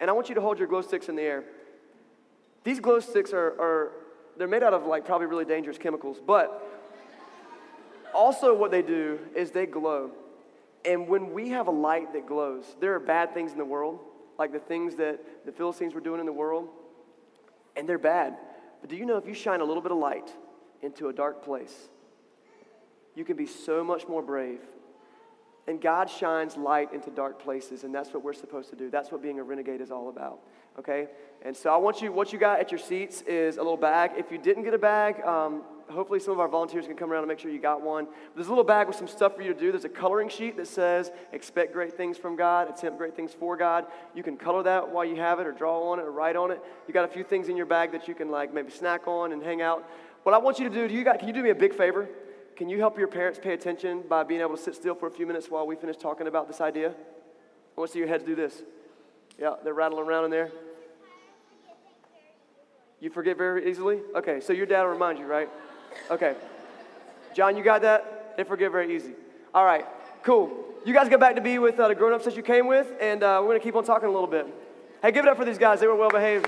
And 0.01 0.09
I 0.09 0.13
want 0.13 0.29
you 0.29 0.35
to 0.35 0.41
hold 0.41 0.59
your 0.59 0.69
glow 0.69 0.83
sticks 0.83 1.09
in 1.09 1.17
the 1.17 1.23
air. 1.23 1.45
These 2.65 2.81
glow 2.81 3.01
sticks 3.01 3.33
are, 3.33 3.49
are 3.61 3.93
they're 4.37 4.49
made 4.49 4.63
out 4.63 4.73
of 4.73 4.87
like 4.87 5.05
probably 5.05 5.27
really 5.27 5.45
dangerous 5.45 5.79
chemicals, 5.79 6.19
but 6.27 6.67
also 8.15 8.55
what 8.55 8.71
they 8.71 8.83
do 8.83 9.19
is 9.35 9.51
they 9.51 9.67
glow. 9.67 10.11
And 10.85 11.09
when 11.09 11.33
we 11.33 11.51
have 11.51 11.69
a 11.69 11.73
light 11.73 12.13
that 12.15 12.27
glows, 12.27 12.65
there 12.81 12.95
are 12.95 13.01
bad 13.01 13.35
things 13.35 13.53
in 13.53 13.59
the 13.59 13.65
world 13.65 14.01
like 14.41 14.53
the 14.53 14.59
things 14.59 14.97
that 14.97 15.45
the 15.45 15.53
Philistines 15.53 15.93
were 15.93 16.01
doing 16.01 16.19
in 16.19 16.25
the 16.25 16.33
world, 16.33 16.67
and 17.77 17.87
they're 17.87 17.99
bad. 17.99 18.39
But 18.81 18.89
do 18.89 18.97
you 18.97 19.05
know 19.05 19.19
if 19.19 19.27
you 19.27 19.35
shine 19.35 19.61
a 19.61 19.65
little 19.65 19.83
bit 19.83 19.93
of 19.93 19.99
light 19.99 20.33
into 20.81 21.09
a 21.09 21.13
dark 21.13 21.45
place, 21.45 21.91
you 23.15 23.23
can 23.23 23.37
be 23.37 23.45
so 23.45 23.85
much 23.85 24.09
more 24.09 24.23
brave. 24.23 24.61
And 25.71 25.81
God 25.81 26.11
shines 26.11 26.57
light 26.57 26.93
into 26.93 27.11
dark 27.11 27.41
places, 27.41 27.85
and 27.85 27.95
that's 27.95 28.13
what 28.13 28.25
we're 28.25 28.33
supposed 28.33 28.71
to 28.71 28.77
do. 28.77 28.91
That's 28.91 29.13
what 29.13 29.23
being 29.23 29.39
a 29.39 29.45
renegade 29.45 29.81
is 29.81 29.93
all 29.93 30.09
about. 30.09 30.41
Okay? 30.81 31.07
And 31.43 31.57
so 31.57 31.73
I 31.73 31.77
want 31.77 32.03
you, 32.03 32.11
what 32.11 32.33
you 32.33 32.41
got 32.41 32.59
at 32.59 32.73
your 32.73 32.81
seats 32.81 33.23
is 33.23 33.57
a 33.57 33.61
little 33.61 33.77
bag. 33.77 34.11
If 34.19 34.33
you 34.33 34.39
didn't 34.39 34.65
get 34.65 34.75
a 34.75 34.79
bag, 34.79 35.25
um, 35.25 35.63
hopefully 35.89 36.19
some 36.19 36.33
of 36.33 36.41
our 36.41 36.49
volunteers 36.49 36.89
can 36.89 36.97
come 36.97 37.13
around 37.13 37.23
and 37.23 37.29
make 37.29 37.39
sure 37.39 37.53
you 37.53 37.61
got 37.61 37.83
one. 37.83 38.09
There's 38.35 38.49
a 38.49 38.51
little 38.51 38.65
bag 38.65 38.89
with 38.89 38.97
some 38.97 39.07
stuff 39.07 39.37
for 39.37 39.43
you 39.43 39.55
to 39.55 39.61
do. 39.61 39.71
There's 39.71 39.85
a 39.85 39.89
coloring 39.89 40.29
sheet 40.29 40.57
that 40.57 40.67
says, 40.67 41.13
expect 41.33 41.73
great 41.73 41.97
things 41.97 42.19
from 42.19 42.35
God, 42.35 42.69
attempt 42.69 42.99
great 42.99 43.15
things 43.15 43.33
for 43.33 43.57
God. 43.57 43.87
You 44.13 44.25
can 44.25 44.37
color 44.37 44.65
that 44.65 44.91
while 44.91 45.05
you 45.05 45.15
have 45.17 45.39
it 45.39 45.47
or 45.47 45.53
draw 45.53 45.93
on 45.93 46.01
it 46.01 46.03
or 46.03 46.11
write 46.11 46.35
on 46.35 46.51
it. 46.51 46.61
You 46.89 46.93
got 46.93 47.05
a 47.05 47.13
few 47.13 47.23
things 47.23 47.49
in 47.49 47.57
your 47.57 47.67
bag 47.67 47.93
that 47.93 48.09
you 48.09 48.17
can 48.17 48.29
like 48.29 48.53
maybe 48.53 48.73
snack 48.73 49.07
on 49.07 49.31
and 49.31 49.41
hang 49.41 49.63
out. 49.63 49.89
What 50.25 50.35
I 50.35 50.39
want 50.39 50.59
you 50.59 50.69
to 50.69 50.75
do, 50.75 50.89
do 50.89 50.95
you 50.95 51.05
got, 51.05 51.21
can 51.21 51.29
you 51.29 51.35
do 51.35 51.45
me 51.45 51.51
a 51.51 51.55
big 51.55 51.75
favor? 51.75 52.09
Can 52.61 52.69
you 52.69 52.79
help 52.79 52.99
your 52.99 53.09
parents 53.09 53.41
pay 53.43 53.55
attention 53.55 54.03
by 54.07 54.23
being 54.23 54.43
able 54.43 54.55
to 54.55 54.63
sit 54.63 54.75
still 54.75 54.95
for 54.95 55.07
a 55.07 55.11
few 55.11 55.27
minutes 55.27 55.47
while 55.49 55.67
we 55.67 55.77
finish 55.77 55.97
talking 55.97 56.27
about 56.27 56.47
this 56.47 56.61
idea? 56.61 56.91
I 56.91 57.81
want 57.81 57.89
to 57.89 57.93
see 57.95 57.99
your 58.01 58.07
heads 58.07 58.23
do 58.23 58.35
this. 58.35 58.63
Yeah, 59.39 59.55
they're 59.65 59.73
rattling 59.73 60.05
around 60.05 60.27
in 60.27 60.31
there. 60.31 60.53
You 63.01 63.09
forget 63.09 63.39
very 63.39 63.71
easily? 63.71 64.01
Okay, 64.15 64.41
so 64.41 64.53
your 64.53 64.67
dad 64.67 64.83
will 64.83 64.91
remind 64.91 65.19
you, 65.19 65.25
right? 65.25 65.49
Okay. 66.11 66.35
John, 67.35 67.57
you 67.57 67.65
got 67.65 67.81
that? 67.81 68.37
They 68.37 68.45
forget 68.45 68.71
very 68.71 68.95
easy. 68.95 69.15
All 69.55 69.65
right, 69.65 69.87
cool. 70.23 70.51
You 70.85 70.93
guys 70.93 71.09
get 71.09 71.19
back 71.19 71.37
to 71.37 71.41
be 71.41 71.59
with 71.59 71.81
uh, 71.81 71.89
the 71.89 71.95
grown 71.95 72.13
ups 72.13 72.27
that 72.27 72.37
you 72.37 72.43
came 72.43 72.67
with, 72.67 72.93
and 73.01 73.23
uh, 73.23 73.39
we're 73.41 73.49
going 73.49 73.61
to 73.61 73.65
keep 73.65 73.75
on 73.75 73.85
talking 73.85 74.11
a 74.11 74.13
little 74.13 74.29
bit. 74.29 74.47
Hey, 75.01 75.13
give 75.13 75.25
it 75.25 75.31
up 75.31 75.39
for 75.39 75.47
these 75.47 75.57
guys. 75.57 75.81
They 75.81 75.87
were 75.87 75.97
well 75.97 76.11
behaved. 76.11 76.47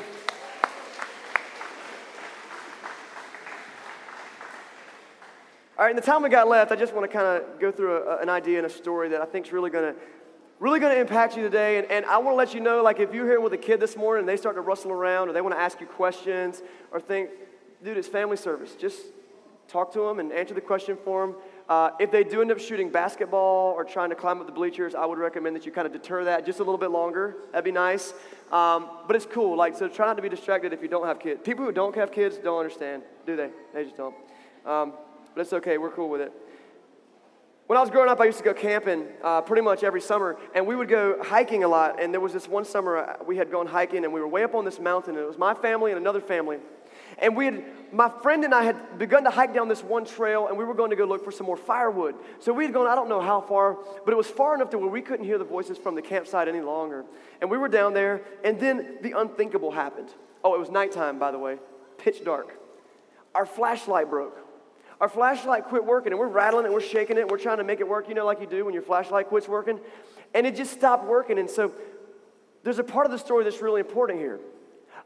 All 5.82 5.86
right, 5.86 5.90
in 5.90 5.96
the 5.96 6.02
time 6.02 6.22
we 6.22 6.28
got 6.28 6.46
left, 6.46 6.70
I 6.70 6.76
just 6.76 6.94
want 6.94 7.10
to 7.10 7.12
kind 7.12 7.26
of 7.26 7.58
go 7.58 7.72
through 7.72 8.04
a, 8.04 8.18
an 8.18 8.28
idea 8.28 8.58
and 8.58 8.64
a 8.64 8.70
story 8.70 9.08
that 9.08 9.20
I 9.20 9.24
think 9.24 9.46
is 9.46 9.52
really 9.52 9.68
going 9.68 9.92
to 9.92 10.00
really 10.60 10.78
going 10.78 10.94
to 10.94 11.00
impact 11.00 11.36
you 11.36 11.42
today. 11.42 11.78
And, 11.78 11.90
and 11.90 12.06
I 12.06 12.18
want 12.18 12.34
to 12.34 12.36
let 12.36 12.54
you 12.54 12.60
know, 12.60 12.84
like, 12.84 13.00
if 13.00 13.12
you're 13.12 13.26
here 13.26 13.40
with 13.40 13.52
a 13.52 13.58
kid 13.58 13.80
this 13.80 13.96
morning 13.96 14.20
and 14.20 14.28
they 14.28 14.36
start 14.36 14.54
to 14.54 14.60
rustle 14.60 14.92
around 14.92 15.28
or 15.28 15.32
they 15.32 15.40
want 15.40 15.56
to 15.56 15.60
ask 15.60 15.80
you 15.80 15.88
questions 15.88 16.62
or 16.92 17.00
think, 17.00 17.30
dude, 17.82 17.96
it's 17.96 18.06
family 18.06 18.36
service. 18.36 18.76
Just 18.76 19.00
talk 19.66 19.92
to 19.94 20.06
them 20.06 20.20
and 20.20 20.30
answer 20.30 20.54
the 20.54 20.60
question 20.60 20.96
for 21.04 21.26
them. 21.26 21.36
Uh, 21.68 21.90
if 21.98 22.12
they 22.12 22.22
do 22.22 22.42
end 22.42 22.52
up 22.52 22.60
shooting 22.60 22.88
basketball 22.88 23.72
or 23.72 23.82
trying 23.82 24.10
to 24.10 24.14
climb 24.14 24.38
up 24.38 24.46
the 24.46 24.52
bleachers, 24.52 24.94
I 24.94 25.04
would 25.04 25.18
recommend 25.18 25.56
that 25.56 25.66
you 25.66 25.72
kind 25.72 25.88
of 25.88 25.92
deter 25.92 26.22
that 26.26 26.46
just 26.46 26.60
a 26.60 26.62
little 26.62 26.78
bit 26.78 26.92
longer. 26.92 27.38
That'd 27.50 27.64
be 27.64 27.72
nice. 27.72 28.14
Um, 28.52 28.88
but 29.08 29.16
it's 29.16 29.26
cool. 29.26 29.56
Like, 29.56 29.76
so 29.76 29.88
try 29.88 30.06
not 30.06 30.14
to 30.14 30.22
be 30.22 30.28
distracted 30.28 30.72
if 30.72 30.80
you 30.80 30.86
don't 30.86 31.06
have 31.08 31.18
kids. 31.18 31.40
People 31.42 31.64
who 31.64 31.72
don't 31.72 31.96
have 31.96 32.12
kids 32.12 32.38
don't 32.38 32.60
understand, 32.60 33.02
do 33.26 33.34
they? 33.34 33.50
They 33.74 33.82
just 33.82 33.96
don't. 33.96 34.14
Um, 34.64 34.92
but 35.34 35.40
it's 35.42 35.52
okay. 35.52 35.78
We're 35.78 35.90
cool 35.90 36.08
with 36.08 36.20
it. 36.20 36.32
When 37.66 37.78
I 37.78 37.80
was 37.80 37.90
growing 37.90 38.10
up, 38.10 38.20
I 38.20 38.24
used 38.24 38.38
to 38.38 38.44
go 38.44 38.52
camping 38.52 39.06
uh, 39.22 39.40
pretty 39.40 39.62
much 39.62 39.82
every 39.82 40.00
summer, 40.00 40.36
and 40.54 40.66
we 40.66 40.76
would 40.76 40.88
go 40.88 41.16
hiking 41.22 41.64
a 41.64 41.68
lot. 41.68 42.02
And 42.02 42.12
there 42.12 42.20
was 42.20 42.32
this 42.32 42.46
one 42.46 42.64
summer 42.64 42.98
uh, 42.98 43.16
we 43.24 43.36
had 43.36 43.50
gone 43.50 43.66
hiking, 43.66 44.04
and 44.04 44.12
we 44.12 44.20
were 44.20 44.28
way 44.28 44.44
up 44.44 44.54
on 44.54 44.64
this 44.64 44.78
mountain, 44.78 45.14
and 45.14 45.22
it 45.22 45.26
was 45.26 45.38
my 45.38 45.54
family 45.54 45.90
and 45.90 45.98
another 45.98 46.20
family. 46.20 46.58
And 47.18 47.36
we 47.36 47.46
had, 47.46 47.64
my 47.92 48.10
friend 48.22 48.44
and 48.44 48.54
I 48.54 48.64
had 48.64 48.98
begun 48.98 49.24
to 49.24 49.30
hike 49.30 49.54
down 49.54 49.68
this 49.68 49.82
one 49.82 50.04
trail, 50.04 50.48
and 50.48 50.58
we 50.58 50.64
were 50.64 50.74
going 50.74 50.90
to 50.90 50.96
go 50.96 51.04
look 51.04 51.24
for 51.24 51.30
some 51.30 51.46
more 51.46 51.56
firewood. 51.56 52.14
So 52.40 52.52
we 52.52 52.64
had 52.64 52.74
gone, 52.74 52.86
I 52.86 52.94
don't 52.94 53.08
know 53.08 53.20
how 53.20 53.40
far, 53.40 53.78
but 54.04 54.12
it 54.12 54.16
was 54.16 54.26
far 54.26 54.54
enough 54.54 54.70
to 54.70 54.78
where 54.78 54.90
we 54.90 55.00
couldn't 55.00 55.24
hear 55.24 55.38
the 55.38 55.44
voices 55.44 55.78
from 55.78 55.94
the 55.94 56.02
campsite 56.02 56.48
any 56.48 56.60
longer. 56.60 57.04
And 57.40 57.50
we 57.50 57.58
were 57.58 57.68
down 57.68 57.94
there, 57.94 58.22
and 58.44 58.58
then 58.58 58.98
the 59.02 59.12
unthinkable 59.12 59.70
happened. 59.70 60.10
Oh, 60.44 60.54
it 60.54 60.58
was 60.60 60.70
nighttime, 60.70 61.18
by 61.18 61.30
the 61.30 61.38
way, 61.38 61.58
pitch 61.96 62.24
dark. 62.24 62.58
Our 63.34 63.46
flashlight 63.46 64.10
broke. 64.10 64.38
Our 65.02 65.08
flashlight 65.08 65.64
quit 65.64 65.84
working, 65.84 66.12
and 66.12 66.20
we're 66.20 66.28
rattling 66.28 66.64
it, 66.64 66.72
we're 66.72 66.80
shaking 66.80 67.18
it, 67.18 67.28
we're 67.28 67.36
trying 67.36 67.58
to 67.58 67.64
make 67.64 67.80
it 67.80 67.88
work, 67.88 68.08
you 68.08 68.14
know, 68.14 68.24
like 68.24 68.40
you 68.40 68.46
do 68.46 68.64
when 68.64 68.72
your 68.72 68.84
flashlight 68.84 69.26
quits 69.26 69.48
working. 69.48 69.80
And 70.32 70.46
it 70.46 70.54
just 70.54 70.72
stopped 70.72 71.04
working. 71.04 71.40
And 71.40 71.50
so 71.50 71.72
there's 72.62 72.78
a 72.78 72.84
part 72.84 73.06
of 73.06 73.10
the 73.10 73.18
story 73.18 73.42
that's 73.42 73.60
really 73.60 73.80
important 73.80 74.20
here. 74.20 74.38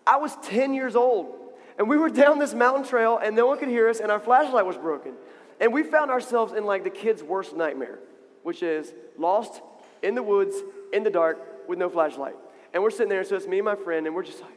I 0.07 0.19
was 0.19 0.37
10 0.43 0.75
years 0.75 0.97
old 0.97 1.35
and 1.79 1.89
we 1.89 1.97
were 1.97 2.11
down 2.11 2.39
this 2.39 2.53
mountain 2.53 2.85
trail, 2.85 3.19
and 3.23 3.35
no 3.35 3.47
one 3.47 3.59
could 3.59 3.69
hear 3.69 3.89
us, 3.89 4.01
and 4.01 4.11
our 4.11 4.21
flashlight 4.21 4.67
was 4.67 4.77
broken. 4.77 5.15
And 5.61 5.73
we 5.73 5.83
found 5.83 6.11
ourselves 6.11 6.53
in 6.53 6.65
like 6.65 6.85
the 6.85 6.91
kid's 6.91 7.23
worst 7.23 7.57
nightmare, 7.57 7.99
which 8.43 8.63
is 8.63 8.93
lost 9.19 9.63
in 10.03 10.15
the 10.15 10.23
woods, 10.23 10.57
in 10.93 11.05
the 11.05 11.11
dark, 11.11 11.69
with 11.69 11.79
no 11.79 11.89
flashlight. 11.89 12.35
And 12.75 12.83
we're 12.83 12.91
sitting 12.91 13.09
there, 13.09 13.25
so 13.25 13.37
it's 13.37 13.47
me 13.47 13.59
and 13.59 13.65
my 13.65 13.77
friend, 13.77 14.07
and 14.07 14.15
we're 14.15 14.25
just 14.25 14.43
like, 14.43 14.53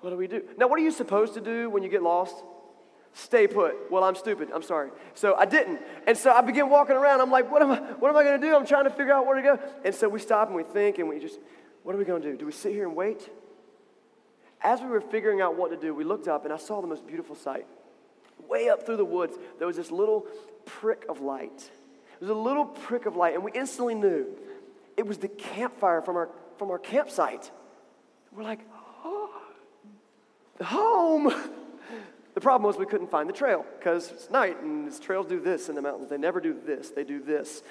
what 0.00 0.10
do 0.10 0.16
we 0.16 0.26
do? 0.26 0.42
Now, 0.56 0.66
what 0.66 0.78
are 0.78 0.82
you 0.82 0.90
supposed 0.90 1.34
to 1.34 1.40
do 1.40 1.70
when 1.70 1.82
you 1.84 1.88
get 1.88 2.02
lost? 2.02 2.34
Stay 3.12 3.46
put. 3.46 3.90
Well, 3.90 4.04
I'm 4.04 4.14
stupid. 4.14 4.50
I'm 4.54 4.62
sorry. 4.62 4.90
So 5.14 5.34
I 5.34 5.44
didn't. 5.44 5.80
And 6.06 6.16
so 6.16 6.32
I 6.32 6.40
began 6.40 6.70
walking 6.70 6.96
around. 6.96 7.20
I'm 7.20 7.30
like, 7.30 7.50
what 7.50 7.62
am 7.62 7.72
I, 7.72 7.76
what 7.76 8.08
am 8.08 8.16
I 8.16 8.22
going 8.22 8.40
to 8.40 8.46
do? 8.46 8.54
I'm 8.54 8.66
trying 8.66 8.84
to 8.84 8.90
figure 8.90 9.12
out 9.12 9.26
where 9.26 9.36
to 9.36 9.42
go. 9.42 9.58
And 9.84 9.94
so 9.94 10.08
we 10.08 10.20
stop 10.20 10.48
and 10.48 10.56
we 10.56 10.62
think 10.62 10.98
and 10.98 11.08
we 11.08 11.18
just, 11.18 11.38
what 11.82 11.94
are 11.94 11.98
we 11.98 12.04
going 12.04 12.22
to 12.22 12.30
do? 12.30 12.36
Do 12.36 12.46
we 12.46 12.52
sit 12.52 12.72
here 12.72 12.86
and 12.86 12.94
wait? 12.94 13.28
As 14.62 14.80
we 14.80 14.88
were 14.88 15.00
figuring 15.00 15.40
out 15.40 15.56
what 15.56 15.70
to 15.70 15.76
do, 15.76 15.94
we 15.94 16.04
looked 16.04 16.28
up 16.28 16.44
and 16.44 16.52
I 16.52 16.56
saw 16.56 16.80
the 16.80 16.86
most 16.86 17.06
beautiful 17.06 17.34
sight. 17.34 17.66
Way 18.48 18.68
up 18.68 18.86
through 18.86 18.98
the 18.98 19.04
woods, 19.04 19.36
there 19.58 19.66
was 19.66 19.76
this 19.76 19.90
little 19.90 20.26
prick 20.64 21.04
of 21.08 21.20
light. 21.20 21.70
It 22.14 22.20
was 22.20 22.30
a 22.30 22.34
little 22.34 22.66
prick 22.66 23.06
of 23.06 23.16
light, 23.16 23.34
and 23.34 23.42
we 23.42 23.52
instantly 23.52 23.94
knew 23.94 24.26
it 24.96 25.06
was 25.06 25.18
the 25.18 25.28
campfire 25.28 26.02
from 26.02 26.16
our, 26.16 26.28
from 26.58 26.70
our 26.70 26.78
campsite. 26.78 27.50
We're 28.32 28.42
like, 28.42 28.60
oh, 29.04 29.30
home. 30.62 31.32
The 32.40 32.44
problem 32.44 32.66
was 32.66 32.78
we 32.78 32.86
couldn't 32.86 33.10
find 33.10 33.28
the 33.28 33.34
trail 33.34 33.66
because 33.78 34.10
it's 34.10 34.30
night 34.30 34.62
and 34.62 34.86
these 34.86 34.98
trails 34.98 35.26
do 35.26 35.40
this 35.40 35.68
in 35.68 35.74
the 35.74 35.82
mountains. 35.82 36.08
They 36.08 36.16
never 36.16 36.40
do 36.40 36.56
this, 36.64 36.88
they 36.88 37.04
do 37.04 37.22
this. 37.22 37.62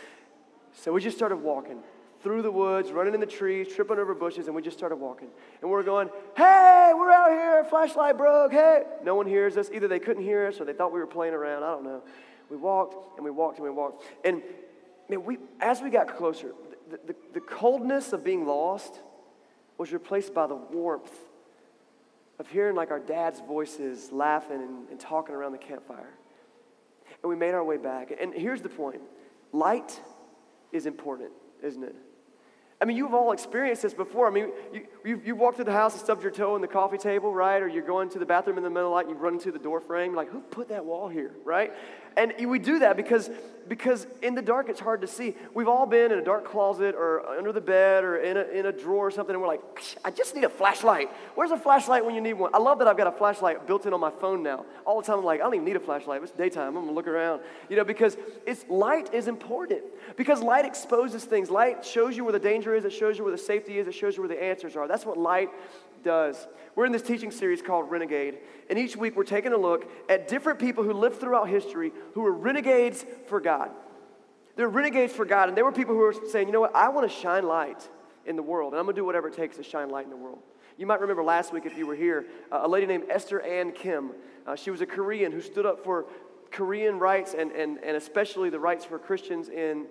So 0.74 0.94
we 0.94 1.02
just 1.02 1.18
started 1.18 1.38
walking 1.38 1.80
through 2.22 2.44
the 2.44 2.52
woods, 2.52 2.92
running 2.92 3.16
in 3.16 3.20
the 3.20 3.26
trees, 3.26 3.74
tripping 3.74 3.98
over 3.98 4.14
bushes, 4.14 4.46
and 4.46 4.56
we 4.56 4.62
just 4.62 4.78
started 4.78 4.98
walking. 4.98 5.30
And 5.64 5.72
we're 5.72 5.82
going, 5.82 6.12
hey, 6.38 6.92
we're 6.96 7.10
out 7.10 7.32
here, 7.32 7.66
flashlight 7.68 8.16
broke, 8.16 8.52
hey. 8.52 8.84
No 9.04 9.16
one 9.16 9.26
hears 9.26 9.58
us. 9.58 9.72
Either 9.74 9.88
they 9.88 9.98
couldn't 9.98 10.22
hear 10.22 10.46
us 10.46 10.62
or 10.62 10.66
they 10.66 10.74
thought 10.74 10.94
we 10.94 11.00
were 11.00 11.08
playing 11.08 11.34
around. 11.34 11.64
I 11.64 11.72
don't 11.72 11.84
know. 11.84 12.04
We 12.52 12.58
walked 12.58 13.18
and 13.18 13.26
we 13.26 13.32
walked 13.32 13.58
and 13.58 13.64
we 13.64 13.72
walked. 13.72 14.04
And 14.24 14.44
man, 15.10 15.26
we, 15.26 15.40
as 15.62 15.82
we 15.82 15.90
got 15.90 16.16
closer, 16.16 16.52
the, 16.92 17.00
the, 17.08 17.16
the 17.34 17.42
coldness 17.42 18.14
of 18.14 18.24
being 18.24 18.46
lost 18.46 19.00
was 19.80 19.92
replaced 19.92 20.36
by 20.36 20.46
the 20.46 20.54
warmth 20.54 21.29
of 22.40 22.48
hearing 22.48 22.76
like 22.76 22.90
our 22.90 23.00
dad's 23.00 23.42
voices 23.42 24.12
laughing 24.12 24.62
and, 24.62 24.90
and 24.90 25.00
talking 25.00 25.36
around 25.36 25.52
the 25.52 25.58
campfire. 25.58 26.14
And 27.22 27.30
we 27.30 27.36
made 27.36 27.54
our 27.54 27.64
way 27.64 27.78
back. 27.78 28.14
And 28.20 28.34
here's 28.34 28.62
the 28.62 28.70
point 28.70 29.02
light 29.52 30.00
is 30.72 30.86
important, 30.86 31.32
isn't 31.62 31.84
it? 31.84 31.96
I 32.82 32.86
mean, 32.86 32.96
you've 32.96 33.14
all 33.14 33.34
experienced 33.34 33.82
this 33.82 33.94
before. 33.94 34.28
I 34.28 34.32
mean, 34.32 34.52
you, 34.74 34.88
you, 35.06 35.22
you 35.26 35.36
walk 35.36 35.56
through 35.56 35.66
the 35.66 35.72
house 35.72 35.94
and 35.94 36.02
stubbed 36.02 36.24
your 36.24 36.32
toe 36.32 36.56
in 36.56 36.62
the 36.62 36.68
coffee 36.68 36.98
table, 36.98 37.34
right? 37.34 37.62
Or 37.62 37.68
you're 37.68 37.86
going 37.86 38.10
to 38.10 38.20
the 38.20 38.26
bathroom 38.26 38.58
in 38.58 38.64
the 38.64 38.70
middle 38.70 38.90
of 38.90 38.92
the 38.94 38.96
night 38.98 39.10
and 39.10 39.18
you 39.18 39.24
run 39.24 39.34
into 39.36 39.52
the 39.52 39.60
door 39.60 39.80
frame. 39.80 40.14
Like, 40.14 40.30
who 40.30 40.42
put 40.42 40.70
that 40.70 40.86
wall 40.86 41.08
here, 41.08 41.32
right? 41.46 41.74
And 42.18 42.34
we 42.50 42.60
do 42.60 42.80
that 42.80 42.98
because, 42.98 43.30
because 43.68 44.06
in 44.22 44.36
the 44.36 44.42
dark 44.42 44.68
it's 44.68 44.80
hard 44.80 45.02
to 45.02 45.08
see. 45.08 45.36
We've 45.54 45.70
all 45.70 45.86
been 45.86 46.12
in 46.12 46.20
a 46.20 46.24
dark 46.24 46.44
closet 46.44 46.96
or 46.96 47.26
under 47.26 47.54
the 47.54 47.62
bed 47.62 48.04
or 48.04 48.18
in 48.18 48.36
a, 48.36 48.42
in 48.42 48.66
a 48.66 48.74
drawer 48.74 49.08
or 49.08 49.12
something, 49.12 49.34
and 49.34 49.42
we're 49.42 49.48
like, 49.48 49.62
I 50.04 50.12
just 50.12 50.36
need 50.36 50.44
a 50.44 50.50
flashlight. 50.50 51.10
Where's 51.36 51.52
a 51.52 51.58
flashlight 51.58 52.04
when 52.04 52.16
you 52.16 52.20
need 52.20 52.34
one? 52.34 52.54
I 52.54 52.58
love 52.58 52.80
that 52.80 52.90
I've 52.90 52.98
got 52.98 53.08
a 53.08 53.12
flashlight 53.12 53.66
built 53.68 53.86
in 53.86 53.94
on 53.94 54.02
my 54.02 54.10
phone 54.10 54.44
now. 54.44 54.66
All 54.86 55.00
the 55.00 55.08
time 55.08 55.20
I'm 55.20 55.24
like, 55.24 55.40
I 55.40 55.44
don't 55.44 55.54
even 55.54 55.66
need 55.66 55.78
a 55.78 55.80
flashlight. 55.80 56.22
It's 56.24 56.32
daytime. 56.34 56.76
I'm 56.76 56.84
gonna 56.84 56.92
look 56.92 57.08
around. 57.08 57.42
You 57.70 57.78
know, 57.78 57.86
because 57.86 58.18
it's 58.46 58.66
light 58.68 59.14
is 59.14 59.30
important. 59.30 59.84
Because 60.18 60.42
light 60.42 60.66
exposes 60.66 61.24
things. 61.24 61.50
Light 61.50 61.86
shows 61.86 62.18
you 62.18 62.26
where 62.26 62.34
the 62.34 62.40
danger 62.40 62.76
is, 62.76 62.84
it 62.84 62.92
shows 62.92 63.18
you 63.18 63.24
where 63.24 63.32
the 63.32 63.38
safety 63.38 63.78
is, 63.78 63.88
it 63.88 63.94
shows 63.94 64.18
you 64.18 64.24
where 64.24 64.36
the 64.36 64.44
answers 64.44 64.76
are. 64.76 64.89
That's 64.90 65.06
what 65.06 65.18
light 65.18 65.50
does. 66.04 66.48
We're 66.76 66.86
in 66.86 66.92
this 66.92 67.02
teaching 67.02 67.30
series 67.30 67.62
called 67.62 67.92
Renegade, 67.92 68.40
and 68.70 68.80
each 68.80 68.96
week 68.96 69.16
we're 69.16 69.24
taking 69.24 69.54
a 69.54 69.58
look 69.58 69.90
at 70.10 70.28
different 70.28 70.60
people 70.60 70.84
who 70.84 70.94
lived 70.94 71.20
throughout 71.20 71.48
history 71.48 71.92
who 72.14 72.22
were 72.22 72.32
renegades 72.32 73.06
for 73.28 73.40
God. 73.40 73.70
They're 74.56 74.68
renegades 74.68 75.14
for 75.14 75.26
God, 75.26 75.48
and 75.48 75.56
there 75.56 75.64
were 75.64 75.72
people 75.72 75.94
who 75.94 76.02
were 76.02 76.16
saying, 76.30 76.48
you 76.48 76.54
know 76.54 76.62
what, 76.62 76.76
I 76.76 76.90
want 76.90 77.10
to 77.10 77.16
shine 77.16 77.46
light 77.46 77.88
in 78.26 78.36
the 78.36 78.42
world, 78.42 78.74
and 78.74 78.80
I'm 78.80 78.86
going 78.86 78.96
to 78.96 79.02
do 79.02 79.06
whatever 79.06 79.28
it 79.28 79.36
takes 79.36 79.58
to 79.58 79.64
shine 79.64 79.90
light 79.90 80.06
in 80.06 80.10
the 80.10 80.18
world. 80.18 80.40
You 80.78 80.88
might 80.88 81.02
remember 81.02 81.24
last 81.24 81.54
week, 81.54 81.66
if 81.66 81.78
you 81.78 81.86
were 81.86 81.96
here, 81.96 82.26
uh, 82.52 82.62
a 82.64 82.68
lady 82.68 82.88
named 82.88 83.06
Esther 83.10 83.44
Ahn 83.46 83.72
Kim. 83.72 84.12
Uh, 84.48 84.56
she 84.56 84.72
was 84.72 84.82
a 84.82 84.86
Korean 84.86 85.32
who 85.32 85.42
stood 85.42 85.66
up 85.66 85.84
for 85.84 86.06
Korean 86.52 86.98
rights 86.98 87.36
and, 87.38 87.52
and, 87.52 87.78
and 87.84 87.96
especially 87.96 88.50
the 88.50 88.60
rights 88.60 88.86
for 88.86 88.98
Christians 88.98 89.50
in, 89.50 89.86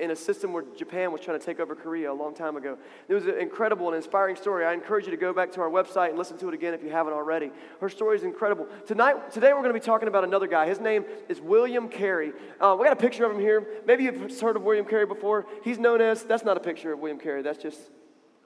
in 0.00 0.10
a 0.10 0.16
system 0.16 0.52
where 0.52 0.64
Japan 0.76 1.12
was 1.12 1.20
trying 1.20 1.38
to 1.38 1.44
take 1.44 1.60
over 1.60 1.74
Korea 1.74 2.10
a 2.10 2.14
long 2.14 2.34
time 2.34 2.56
ago. 2.56 2.78
It 3.08 3.14
was 3.14 3.26
an 3.26 3.38
incredible 3.38 3.88
and 3.88 3.96
inspiring 3.96 4.34
story. 4.34 4.64
I 4.64 4.72
encourage 4.72 5.04
you 5.04 5.10
to 5.10 5.16
go 5.16 5.32
back 5.32 5.52
to 5.52 5.60
our 5.60 5.68
website 5.68 6.08
and 6.08 6.18
listen 6.18 6.38
to 6.38 6.48
it 6.48 6.54
again 6.54 6.74
if 6.74 6.82
you 6.82 6.90
haven't 6.90 7.12
already. 7.12 7.50
Her 7.80 7.88
story 7.88 8.16
is 8.16 8.24
incredible. 8.24 8.66
Tonight, 8.86 9.30
today 9.30 9.52
we're 9.52 9.62
going 9.62 9.74
to 9.74 9.80
be 9.80 9.84
talking 9.84 10.08
about 10.08 10.24
another 10.24 10.46
guy. 10.46 10.66
His 10.66 10.80
name 10.80 11.04
is 11.28 11.40
William 11.40 11.88
Carey. 11.88 12.32
Uh, 12.60 12.76
we 12.78 12.84
got 12.84 12.92
a 12.92 13.00
picture 13.00 13.24
of 13.24 13.32
him 13.32 13.40
here. 13.40 13.66
Maybe 13.86 14.04
you've 14.04 14.40
heard 14.40 14.56
of 14.56 14.62
William 14.62 14.86
Carey 14.86 15.06
before. 15.06 15.46
He's 15.62 15.78
known 15.78 16.00
as, 16.00 16.24
that's 16.24 16.44
not 16.44 16.56
a 16.56 16.60
picture 16.60 16.92
of 16.92 16.98
William 17.00 17.18
Carey, 17.18 17.42
that's 17.42 17.62
just 17.62 17.78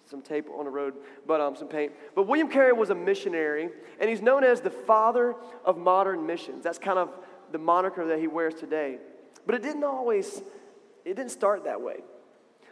some 0.07 0.21
tape 0.21 0.47
on 0.57 0.65
the 0.65 0.71
road, 0.71 0.95
but 1.27 1.41
um, 1.41 1.57
some 1.57 1.69
paint. 1.69 1.93
But 2.15 2.25
William 2.25 2.49
Carey 2.49 2.73
was 2.73 2.91
a 2.91 2.95
missionary, 2.95 3.71
and 4.01 4.11
he's 4.11 4.21
known 4.21 4.45
as 4.45 4.61
the 4.61 4.71
father 4.71 5.35
of 5.65 5.79
modern 5.79 6.27
missions. 6.27 6.63
That's 6.65 6.79
kind 6.79 6.99
of 6.99 7.11
the 7.53 7.59
moniker 7.59 8.07
that 8.09 8.19
he 8.19 8.27
wears 8.27 8.55
today. 8.55 8.99
But 9.47 9.55
it 9.55 9.63
didn't 9.63 9.85
always, 9.85 10.43
it 11.05 11.15
didn't 11.15 11.31
start 11.31 11.65
that 11.65 11.81
way. 11.81 11.97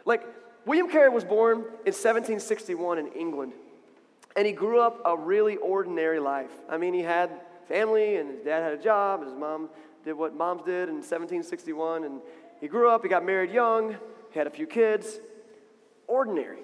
Like, 0.05 0.23
William 0.65 0.89
Carey 0.89 1.09
was 1.09 1.23
born 1.23 1.57
in 1.57 1.93
1761 1.93 2.97
in 2.97 3.07
England, 3.13 3.53
and 4.35 4.47
he 4.47 4.53
grew 4.53 4.79
up 4.79 5.01
a 5.05 5.15
really 5.15 5.57
ordinary 5.57 6.19
life. 6.19 6.51
I 6.69 6.77
mean, 6.77 6.93
he 6.93 7.01
had 7.01 7.29
family, 7.67 8.17
and 8.17 8.29
his 8.29 8.39
dad 8.41 8.63
had 8.63 8.73
a 8.73 8.81
job, 8.81 9.21
and 9.21 9.29
his 9.29 9.39
mom 9.39 9.69
did 10.03 10.13
what 10.13 10.35
moms 10.35 10.63
did 10.63 10.89
in 10.89 10.95
1761, 10.95 12.03
and 12.03 12.21
he 12.59 12.67
grew 12.67 12.89
up, 12.89 13.03
he 13.03 13.09
got 13.09 13.25
married 13.25 13.51
young, 13.51 13.95
he 14.31 14.39
had 14.39 14.47
a 14.47 14.51
few 14.51 14.67
kids. 14.67 15.19
Ordinary 16.07 16.59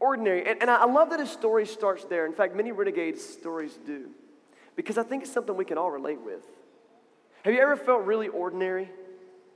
ordinary. 0.00 0.46
And, 0.46 0.60
and 0.62 0.70
I 0.70 0.86
love 0.86 1.10
that 1.10 1.20
his 1.20 1.30
story 1.30 1.66
starts 1.66 2.04
there. 2.06 2.26
In 2.26 2.32
fact, 2.32 2.56
many 2.56 2.72
renegade 2.72 3.18
stories 3.18 3.78
do, 3.86 4.08
because 4.74 4.98
I 4.98 5.02
think 5.02 5.22
it's 5.22 5.32
something 5.32 5.54
we 5.54 5.66
can 5.66 5.78
all 5.78 5.90
relate 5.90 6.20
with. 6.20 6.42
Have 7.44 7.54
you 7.54 7.60
ever 7.60 7.76
felt 7.76 8.04
really 8.04 8.28
ordinary? 8.28 8.90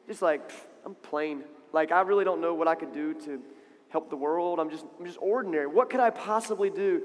Just 0.06 0.22
like, 0.22 0.52
I'm 0.84 0.94
plain. 0.96 1.44
Like, 1.72 1.92
I 1.92 2.00
really 2.02 2.24
don't 2.24 2.40
know 2.40 2.54
what 2.54 2.68
I 2.68 2.74
could 2.74 2.92
do 2.92 3.14
to 3.24 3.40
help 3.88 4.10
the 4.10 4.16
world. 4.16 4.58
I'm 4.58 4.70
just, 4.70 4.84
I'm 4.98 5.06
just 5.06 5.18
ordinary. 5.20 5.66
What 5.66 5.90
could 5.90 6.00
I 6.00 6.10
possibly 6.10 6.70
do 6.70 7.02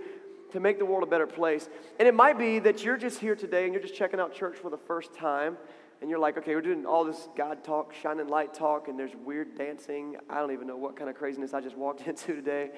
to 0.51 0.59
make 0.59 0.79
the 0.79 0.85
world 0.85 1.03
a 1.03 1.07
better 1.07 1.27
place? 1.27 1.69
And 1.99 2.07
it 2.07 2.13
might 2.13 2.37
be 2.37 2.59
that 2.59 2.83
you're 2.83 2.97
just 2.97 3.19
here 3.19 3.35
today 3.35 3.65
and 3.65 3.73
you're 3.73 3.81
just 3.81 3.95
checking 3.95 4.19
out 4.19 4.33
church 4.33 4.57
for 4.57 4.69
the 4.69 4.77
first 4.77 5.13
time. 5.13 5.57
And 6.01 6.09
you're 6.09 6.19
like, 6.19 6.37
okay, 6.37 6.55
we're 6.55 6.61
doing 6.61 6.85
all 6.85 7.03
this 7.03 7.27
God 7.35 7.63
talk, 7.63 7.93
shining 7.93 8.27
light 8.27 8.53
talk, 8.53 8.87
and 8.87 8.97
there's 8.97 9.15
weird 9.25 9.57
dancing. 9.57 10.15
I 10.29 10.35
don't 10.35 10.51
even 10.53 10.65
know 10.65 10.77
what 10.77 10.95
kind 10.95 11.09
of 11.09 11.15
craziness 11.17 11.53
I 11.53 11.59
just 11.59 11.77
walked 11.77 12.01
into 12.07 12.35
today 12.35 12.71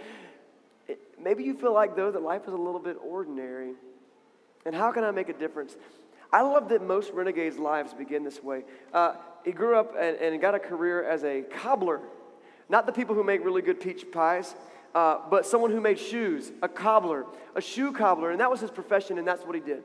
maybe 1.22 1.44
you 1.44 1.54
feel 1.54 1.74
like, 1.74 1.96
though, 1.96 2.12
that 2.12 2.22
life 2.22 2.44
is 2.48 2.54
a 2.54 2.58
little 2.58 2.80
bit 2.80 2.98
ordinary. 3.04 3.74
And 4.66 4.76
how 4.76 4.92
can 4.92 5.04
I 5.04 5.12
make 5.12 5.30
a 5.30 5.34
difference? 5.34 5.76
I 6.32 6.42
love 6.42 6.70
that 6.70 6.82
most 6.82 7.12
renegades' 7.12 7.58
lives 7.58 7.94
begin 7.94 8.24
this 8.24 8.42
way. 8.42 8.64
Uh, 8.94 9.16
he 9.44 9.52
grew 9.52 9.76
up 9.76 9.96
and, 9.98 10.18
and, 10.18 10.40
got 10.42 10.56
a 10.56 10.60
career 10.60 11.04
as 11.04 11.24
a 11.24 11.42
cobbler. 11.42 12.00
Not 12.70 12.86
the 12.86 12.92
people 12.92 13.16
who 13.16 13.24
make 13.24 13.44
really 13.44 13.62
good 13.62 13.80
peach 13.80 14.12
pies, 14.12 14.56
uh, 14.96 15.18
but 15.30 15.46
someone 15.46 15.72
who 15.72 15.82
made 15.82 16.00
shoes, 16.00 16.52
a 16.62 16.70
cobbler, 16.70 17.26
a 17.56 17.62
shoe 17.62 17.92
cobbler. 17.92 18.32
And 18.32 18.40
that 18.40 18.50
was 18.50 18.62
his 18.62 18.72
profession, 18.72 19.18
and 19.18 19.28
that's 19.28 19.44
what 19.44 19.56
he 19.56 19.62
did. 19.62 19.84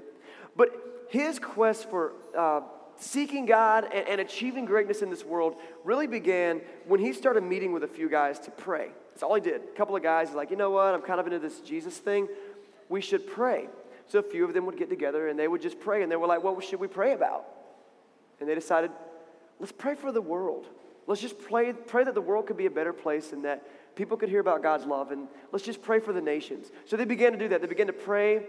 But 0.57 0.71
his 1.11 1.39
quest 1.39 1.89
for 1.91 2.13
uh, 2.37 2.61
seeking 2.99 3.47
God 3.47 3.85
and, 3.93 4.09
and 4.09 4.21
achieving 4.21 4.65
greatness 4.65 5.03
in 5.03 5.11
this 5.11 5.25
world 5.25 5.57
really 5.85 6.07
began 6.07 6.61
when 6.87 7.01
he 7.01 7.13
started 7.13 7.43
meeting 7.43 7.73
with 7.73 7.85
a 7.85 7.89
few 7.89 8.09
guys 8.09 8.39
to 8.41 8.51
pray. 8.51 8.91
That's 9.13 9.23
all 9.23 9.35
he 9.35 9.41
did. 9.41 9.63
A 9.63 9.77
couple 9.77 9.97
of 9.97 10.03
guys, 10.03 10.29
he's 10.29 10.37
like, 10.37 10.51
you 10.51 10.57
know 10.57 10.71
what, 10.71 10.95
I'm 10.95 11.03
kind 11.03 11.21
of 11.21 11.27
into 11.27 11.39
this 11.39 11.61
Jesus 11.61 11.97
thing. 11.99 12.29
We 12.89 13.01
should 13.01 13.27
pray. 13.27 13.69
So 14.09 14.19
a 14.21 14.23
few 14.23 14.45
of 14.45 14.55
them 14.55 14.67
would 14.67 14.77
get 14.77 14.89
together 14.89 15.29
and 15.29 15.39
they 15.39 15.49
would 15.49 15.63
just 15.63 15.81
pray. 15.81 16.03
And 16.03 16.13
they 16.13 16.17
were 16.17 16.27
like, 16.27 16.43
what 16.43 16.63
should 16.63 16.81
we 16.81 16.87
pray 16.87 17.13
about? 17.13 17.47
And 18.41 18.49
they 18.49 18.55
decided, 18.55 18.91
let's 19.61 19.73
pray 19.73 19.95
for 19.95 20.13
the 20.13 20.21
world. 20.21 20.67
Let's 21.07 21.21
just 21.21 21.39
pray, 21.39 21.73
pray 21.73 22.05
that 22.05 22.15
the 22.15 22.21
world 22.21 22.47
could 22.47 22.57
be 22.57 22.67
a 22.67 22.71
better 22.71 22.93
place 22.93 23.33
and 23.33 23.45
that 23.45 23.95
people 23.95 24.17
could 24.17 24.29
hear 24.29 24.41
about 24.41 24.63
God's 24.63 24.85
love. 24.85 25.13
And 25.13 25.29
let's 25.53 25.65
just 25.65 25.83
pray 25.83 26.01
for 26.01 26.13
the 26.13 26.21
nations. 26.21 26.71
So 26.85 26.97
they 26.97 27.05
began 27.05 27.33
to 27.33 27.39
do 27.39 27.49
that. 27.49 27.61
They 27.61 27.69
began 27.69 27.87
to 27.87 27.93
pray 27.93 28.45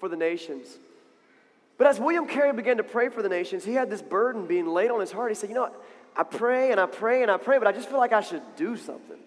for 0.00 0.08
the 0.08 0.16
nations. 0.16 0.78
But 1.78 1.86
as 1.86 1.98
William 1.98 2.26
Carey 2.26 2.52
began 2.52 2.76
to 2.76 2.84
pray 2.84 3.08
for 3.08 3.22
the 3.22 3.28
nations, 3.28 3.64
he 3.64 3.74
had 3.74 3.90
this 3.90 4.02
burden 4.02 4.46
being 4.46 4.66
laid 4.66 4.90
on 4.90 5.00
his 5.00 5.10
heart. 5.10 5.30
He 5.30 5.34
said, 5.34 5.48
You 5.48 5.56
know? 5.56 5.70
I 6.16 6.22
pray 6.22 6.70
and 6.70 6.78
I 6.78 6.86
pray 6.86 7.22
and 7.22 7.30
I 7.30 7.36
pray, 7.36 7.58
but 7.58 7.66
I 7.66 7.72
just 7.72 7.88
feel 7.88 7.98
like 7.98 8.12
I 8.12 8.20
should 8.20 8.42
do 8.56 8.76
something. 8.76 9.18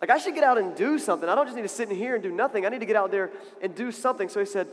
Like 0.00 0.10
I 0.10 0.18
should 0.18 0.34
get 0.34 0.44
out 0.44 0.58
and 0.58 0.76
do 0.76 0.98
something. 0.98 1.28
I 1.28 1.34
don't 1.34 1.46
just 1.46 1.56
need 1.56 1.62
to 1.62 1.68
sit 1.68 1.88
in 1.88 1.96
here 1.96 2.14
and 2.14 2.22
do 2.22 2.30
nothing. 2.30 2.66
I 2.66 2.68
need 2.68 2.80
to 2.80 2.86
get 2.86 2.96
out 2.96 3.10
there 3.10 3.30
and 3.62 3.74
do 3.74 3.90
something. 3.90 4.28
So 4.28 4.38
he 4.40 4.46
said, 4.46 4.68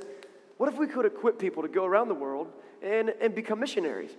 What 0.57 0.71
if 0.71 0.77
we 0.77 0.87
could 0.87 1.05
equip 1.05 1.39
people 1.39 1.63
to 1.63 1.69
go 1.69 1.85
around 1.85 2.09
the 2.09 2.15
world 2.15 2.51
and, 2.83 3.13
and 3.21 3.33
become 3.33 3.59
missionaries? 3.59 4.11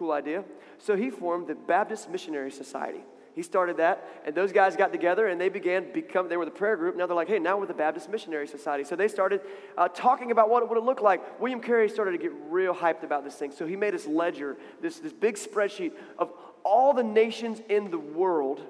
Cool 0.00 0.12
idea. 0.12 0.44
So 0.78 0.96
he 0.96 1.10
formed 1.10 1.46
the 1.46 1.54
Baptist 1.54 2.08
Missionary 2.08 2.50
Society. 2.50 3.00
He 3.34 3.42
started 3.42 3.76
that, 3.76 4.08
and 4.24 4.34
those 4.34 4.50
guys 4.50 4.74
got 4.74 4.92
together 4.92 5.26
and 5.26 5.38
they 5.38 5.50
began 5.50 5.92
become. 5.92 6.26
They 6.26 6.38
were 6.38 6.46
the 6.46 6.50
prayer 6.50 6.74
group. 6.74 6.96
Now 6.96 7.06
they're 7.06 7.14
like, 7.14 7.28
hey, 7.28 7.38
now 7.38 7.58
we're 7.58 7.66
the 7.66 7.74
Baptist 7.74 8.08
Missionary 8.08 8.48
Society. 8.48 8.84
So 8.84 8.96
they 8.96 9.08
started 9.08 9.42
uh, 9.76 9.88
talking 9.88 10.30
about 10.30 10.48
what 10.48 10.62
it 10.62 10.70
would 10.70 10.82
looked 10.82 11.02
like. 11.02 11.38
William 11.38 11.60
Carey 11.60 11.90
started 11.90 12.12
to 12.12 12.16
get 12.16 12.32
real 12.48 12.74
hyped 12.74 13.02
about 13.02 13.24
this 13.24 13.34
thing. 13.34 13.52
So 13.52 13.66
he 13.66 13.76
made 13.76 13.92
this 13.92 14.06
ledger, 14.06 14.56
this 14.80 15.00
this 15.00 15.12
big 15.12 15.34
spreadsheet 15.34 15.92
of 16.18 16.32
all 16.64 16.94
the 16.94 17.02
nations 17.02 17.60
in 17.68 17.90
the 17.90 17.98
world, 17.98 18.62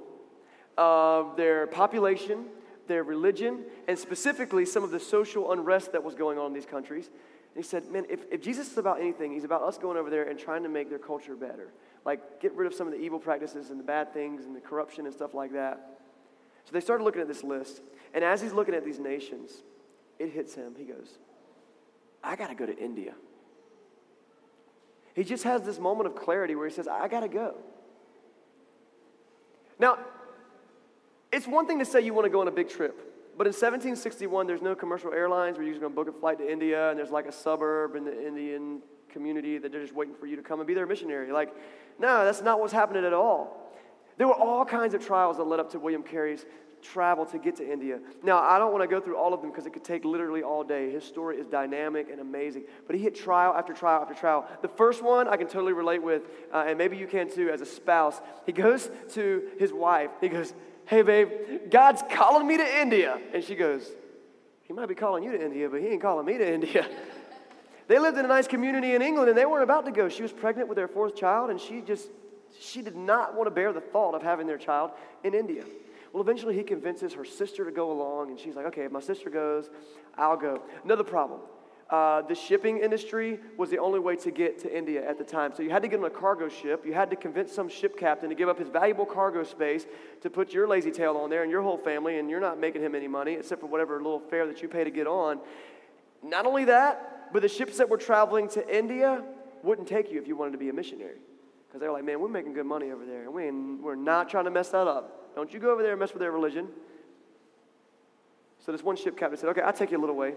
of 0.76 1.36
their 1.36 1.68
population, 1.68 2.46
their 2.88 3.04
religion, 3.04 3.62
and 3.86 3.96
specifically 3.96 4.66
some 4.66 4.82
of 4.82 4.90
the 4.90 4.98
social 4.98 5.52
unrest 5.52 5.92
that 5.92 6.02
was 6.02 6.16
going 6.16 6.38
on 6.38 6.46
in 6.46 6.52
these 6.54 6.66
countries. 6.66 7.08
And 7.54 7.64
he 7.64 7.68
said, 7.68 7.90
man, 7.90 8.06
if, 8.08 8.24
if 8.30 8.42
Jesus 8.42 8.70
is 8.70 8.78
about 8.78 9.00
anything, 9.00 9.32
he's 9.32 9.44
about 9.44 9.62
us 9.62 9.76
going 9.76 9.96
over 9.96 10.08
there 10.08 10.28
and 10.28 10.38
trying 10.38 10.62
to 10.62 10.68
make 10.68 10.88
their 10.88 10.98
culture 10.98 11.34
better. 11.34 11.72
Like, 12.04 12.40
get 12.40 12.54
rid 12.54 12.66
of 12.66 12.74
some 12.74 12.86
of 12.86 12.92
the 12.92 13.00
evil 13.00 13.18
practices 13.18 13.70
and 13.70 13.78
the 13.78 13.84
bad 13.84 14.12
things 14.12 14.44
and 14.44 14.54
the 14.54 14.60
corruption 14.60 15.04
and 15.06 15.14
stuff 15.14 15.34
like 15.34 15.52
that. 15.52 15.98
So 16.64 16.72
they 16.72 16.80
started 16.80 17.02
looking 17.04 17.20
at 17.20 17.28
this 17.28 17.42
list. 17.42 17.80
And 18.14 18.22
as 18.22 18.40
he's 18.40 18.52
looking 18.52 18.74
at 18.74 18.84
these 18.84 18.98
nations, 18.98 19.50
it 20.18 20.30
hits 20.30 20.54
him. 20.54 20.74
He 20.78 20.84
goes, 20.84 21.18
I 22.22 22.36
got 22.36 22.48
to 22.48 22.54
go 22.54 22.66
to 22.66 22.78
India. 22.78 23.14
He 25.14 25.24
just 25.24 25.42
has 25.44 25.62
this 25.62 25.78
moment 25.78 26.06
of 26.06 26.14
clarity 26.14 26.54
where 26.54 26.68
he 26.68 26.74
says, 26.74 26.86
I 26.86 27.08
got 27.08 27.20
to 27.20 27.28
go. 27.28 27.56
Now, 29.78 29.98
it's 31.32 31.46
one 31.46 31.66
thing 31.66 31.78
to 31.80 31.84
say 31.84 32.00
you 32.00 32.14
want 32.14 32.26
to 32.26 32.30
go 32.30 32.40
on 32.40 32.48
a 32.48 32.52
big 32.52 32.68
trip, 32.68 33.09
but 33.40 33.46
in 33.46 33.54
1761, 33.54 34.46
there's 34.46 34.60
no 34.60 34.74
commercial 34.74 35.14
airlines 35.14 35.56
where 35.56 35.64
you're 35.64 35.72
just 35.72 35.80
going 35.80 35.90
to 35.90 35.96
book 35.96 36.14
a 36.14 36.20
flight 36.20 36.36
to 36.36 36.52
India, 36.52 36.90
and 36.90 36.98
there's 36.98 37.10
like 37.10 37.24
a 37.24 37.32
suburb 37.32 37.96
in 37.96 38.04
the 38.04 38.26
Indian 38.26 38.82
community 39.08 39.56
that 39.56 39.72
they're 39.72 39.80
just 39.80 39.94
waiting 39.94 40.14
for 40.14 40.26
you 40.26 40.36
to 40.36 40.42
come 40.42 40.60
and 40.60 40.66
be 40.66 40.74
their 40.74 40.86
missionary. 40.86 41.32
Like, 41.32 41.48
no, 41.98 42.22
that's 42.22 42.42
not 42.42 42.60
what's 42.60 42.74
happening 42.74 43.02
at 43.02 43.14
all. 43.14 43.72
There 44.18 44.26
were 44.26 44.34
all 44.34 44.66
kinds 44.66 44.92
of 44.92 45.02
trials 45.02 45.38
that 45.38 45.44
led 45.44 45.58
up 45.58 45.70
to 45.70 45.78
William 45.78 46.02
Carey's 46.02 46.44
travel 46.82 47.24
to 47.24 47.38
get 47.38 47.56
to 47.56 47.72
India. 47.72 48.00
Now, 48.22 48.40
I 48.40 48.58
don't 48.58 48.72
want 48.72 48.82
to 48.82 48.88
go 48.88 49.00
through 49.00 49.16
all 49.16 49.32
of 49.32 49.40
them 49.40 49.50
because 49.50 49.64
it 49.64 49.72
could 49.72 49.84
take 49.84 50.04
literally 50.04 50.42
all 50.42 50.62
day. 50.62 50.90
His 50.90 51.04
story 51.04 51.38
is 51.38 51.46
dynamic 51.46 52.10
and 52.10 52.20
amazing. 52.20 52.64
But 52.86 52.94
he 52.94 53.00
hit 53.00 53.14
trial 53.14 53.54
after 53.54 53.72
trial 53.72 54.02
after 54.02 54.12
trial. 54.12 54.46
The 54.60 54.68
first 54.68 55.02
one 55.02 55.28
I 55.28 55.38
can 55.38 55.46
totally 55.46 55.72
relate 55.72 56.02
with, 56.02 56.24
uh, 56.52 56.64
and 56.66 56.76
maybe 56.76 56.98
you 56.98 57.06
can 57.06 57.30
too 57.30 57.48
as 57.48 57.62
a 57.62 57.66
spouse. 57.66 58.20
He 58.44 58.52
goes 58.52 58.90
to 59.12 59.48
his 59.58 59.72
wife. 59.72 60.10
He 60.20 60.28
goes, 60.28 60.52
Hey, 60.86 61.02
babe, 61.02 61.28
God's 61.70 62.02
calling 62.10 62.46
me 62.46 62.56
to 62.56 62.80
India. 62.80 63.18
And 63.32 63.44
she 63.44 63.54
goes, 63.54 63.88
He 64.62 64.72
might 64.72 64.88
be 64.88 64.94
calling 64.94 65.22
you 65.22 65.32
to 65.32 65.44
India, 65.44 65.68
but 65.68 65.80
He 65.80 65.88
ain't 65.88 66.02
calling 66.02 66.26
me 66.26 66.38
to 66.38 66.54
India. 66.54 66.88
They 67.90 67.98
lived 67.98 68.18
in 68.18 68.24
a 68.24 68.28
nice 68.28 68.46
community 68.46 68.94
in 68.94 69.02
England 69.02 69.30
and 69.30 69.36
they 69.36 69.46
weren't 69.46 69.64
about 69.64 69.84
to 69.86 69.90
go. 69.90 70.08
She 70.08 70.22
was 70.22 70.32
pregnant 70.32 70.68
with 70.68 70.76
their 70.76 70.86
fourth 70.86 71.16
child 71.16 71.50
and 71.50 71.60
she 71.60 71.80
just, 71.80 72.08
she 72.60 72.82
did 72.82 72.94
not 72.94 73.34
want 73.34 73.48
to 73.48 73.50
bear 73.50 73.72
the 73.72 73.80
thought 73.80 74.14
of 74.14 74.22
having 74.22 74.46
their 74.46 74.58
child 74.58 74.92
in 75.24 75.34
India. 75.34 75.64
Well, 76.12 76.22
eventually 76.22 76.54
he 76.54 76.62
convinces 76.62 77.14
her 77.14 77.24
sister 77.24 77.64
to 77.64 77.72
go 77.72 77.90
along 77.90 78.30
and 78.30 78.38
she's 78.38 78.54
like, 78.54 78.66
okay, 78.66 78.84
if 78.84 78.92
my 78.92 79.00
sister 79.00 79.28
goes, 79.28 79.70
I'll 80.16 80.36
go. 80.36 80.62
Another 80.84 81.02
problem. 81.02 81.40
Uh, 81.90 82.22
the 82.22 82.34
shipping 82.36 82.78
industry 82.78 83.40
was 83.56 83.68
the 83.68 83.78
only 83.78 83.98
way 83.98 84.14
to 84.14 84.30
get 84.30 84.60
to 84.60 84.76
India 84.76 85.08
at 85.08 85.18
the 85.18 85.24
time. 85.24 85.52
So 85.56 85.64
you 85.64 85.70
had 85.70 85.82
to 85.82 85.88
get 85.88 85.98
on 85.98 86.04
a 86.04 86.10
cargo 86.10 86.48
ship. 86.48 86.86
You 86.86 86.94
had 86.94 87.10
to 87.10 87.16
convince 87.16 87.52
some 87.52 87.68
ship 87.68 87.98
captain 87.98 88.28
to 88.28 88.36
give 88.36 88.48
up 88.48 88.60
his 88.60 88.68
valuable 88.68 89.04
cargo 89.04 89.42
space 89.42 89.86
to 90.20 90.30
put 90.30 90.52
your 90.52 90.68
lazy 90.68 90.92
tail 90.92 91.16
on 91.16 91.30
there 91.30 91.42
and 91.42 91.50
your 91.50 91.62
whole 91.62 91.76
family, 91.76 92.20
and 92.20 92.30
you're 92.30 92.40
not 92.40 92.60
making 92.60 92.82
him 92.82 92.94
any 92.94 93.08
money 93.08 93.32
except 93.32 93.60
for 93.60 93.66
whatever 93.66 93.96
little 93.96 94.20
fare 94.20 94.46
that 94.46 94.62
you 94.62 94.68
pay 94.68 94.84
to 94.84 94.90
get 94.90 95.08
on. 95.08 95.40
Not 96.22 96.46
only 96.46 96.66
that, 96.66 97.32
but 97.32 97.42
the 97.42 97.48
ships 97.48 97.78
that 97.78 97.88
were 97.88 97.96
traveling 97.96 98.48
to 98.50 98.78
India 98.78 99.24
wouldn't 99.64 99.88
take 99.88 100.12
you 100.12 100.20
if 100.20 100.28
you 100.28 100.36
wanted 100.36 100.52
to 100.52 100.58
be 100.58 100.68
a 100.68 100.72
missionary. 100.72 101.18
Because 101.66 101.80
they 101.80 101.88
were 101.88 101.92
like, 101.92 102.04
man, 102.04 102.20
we're 102.20 102.28
making 102.28 102.52
good 102.52 102.66
money 102.66 102.92
over 102.92 103.04
there, 103.04 103.22
and 103.22 103.34
we 103.34 103.50
we're 103.50 103.96
not 103.96 104.28
trying 104.28 104.44
to 104.44 104.50
mess 104.50 104.68
that 104.68 104.86
up. 104.86 105.34
Don't 105.34 105.52
you 105.52 105.58
go 105.58 105.72
over 105.72 105.82
there 105.82 105.92
and 105.92 106.00
mess 106.00 106.12
with 106.12 106.20
their 106.20 106.32
religion. 106.32 106.68
So 108.64 108.70
this 108.70 108.84
one 108.84 108.94
ship 108.94 109.16
captain 109.16 109.38
said, 109.38 109.48
okay, 109.50 109.62
I'll 109.62 109.72
take 109.72 109.90
you 109.90 109.98
a 109.98 110.00
little 110.00 110.16
way. 110.16 110.34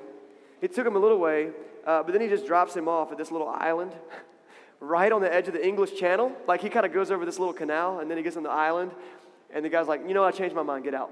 He 0.63 0.69
took 0.69 0.88
him 0.88 0.95
a 0.95 0.99
little 0.99 1.17
way, 1.17 1.49
uh, 1.86 2.04
but 2.04 2.13
then 2.13 2.21
he 2.21 2.30
just 2.30 2.45
drops 2.45 2.73
him 2.73 2.88
off 2.88 3.12
at 3.12 3.17
this 3.17 3.32
little 3.32 3.49
island 3.49 3.91
right 4.80 5.12
on 5.12 5.19
the 5.19 5.32
edge 5.32 5.49
of 5.49 5.54
the 5.54 5.67
English 5.67 5.99
Channel. 5.99 6.32
Like 6.47 6.62
he 6.62 6.69
kind 6.69 6.86
of 6.86 6.93
goes 6.93 7.12
over 7.12 7.26
this 7.26 7.38
little 7.38 7.54
canal 7.54 7.99
and 7.99 8.10
then 8.10 8.15
he 8.17 8.23
gets 8.23 8.38
on 8.38 8.43
the 8.43 8.49
island. 8.49 8.91
And 9.54 9.65
the 9.65 9.67
guy's 9.67 9.89
like, 9.89 10.08
you 10.08 10.13
know, 10.13 10.23
I 10.23 10.32
changed 10.32 10.56
my 10.56 10.63
mind, 10.63 10.86
get 10.86 10.93
out. 10.93 11.12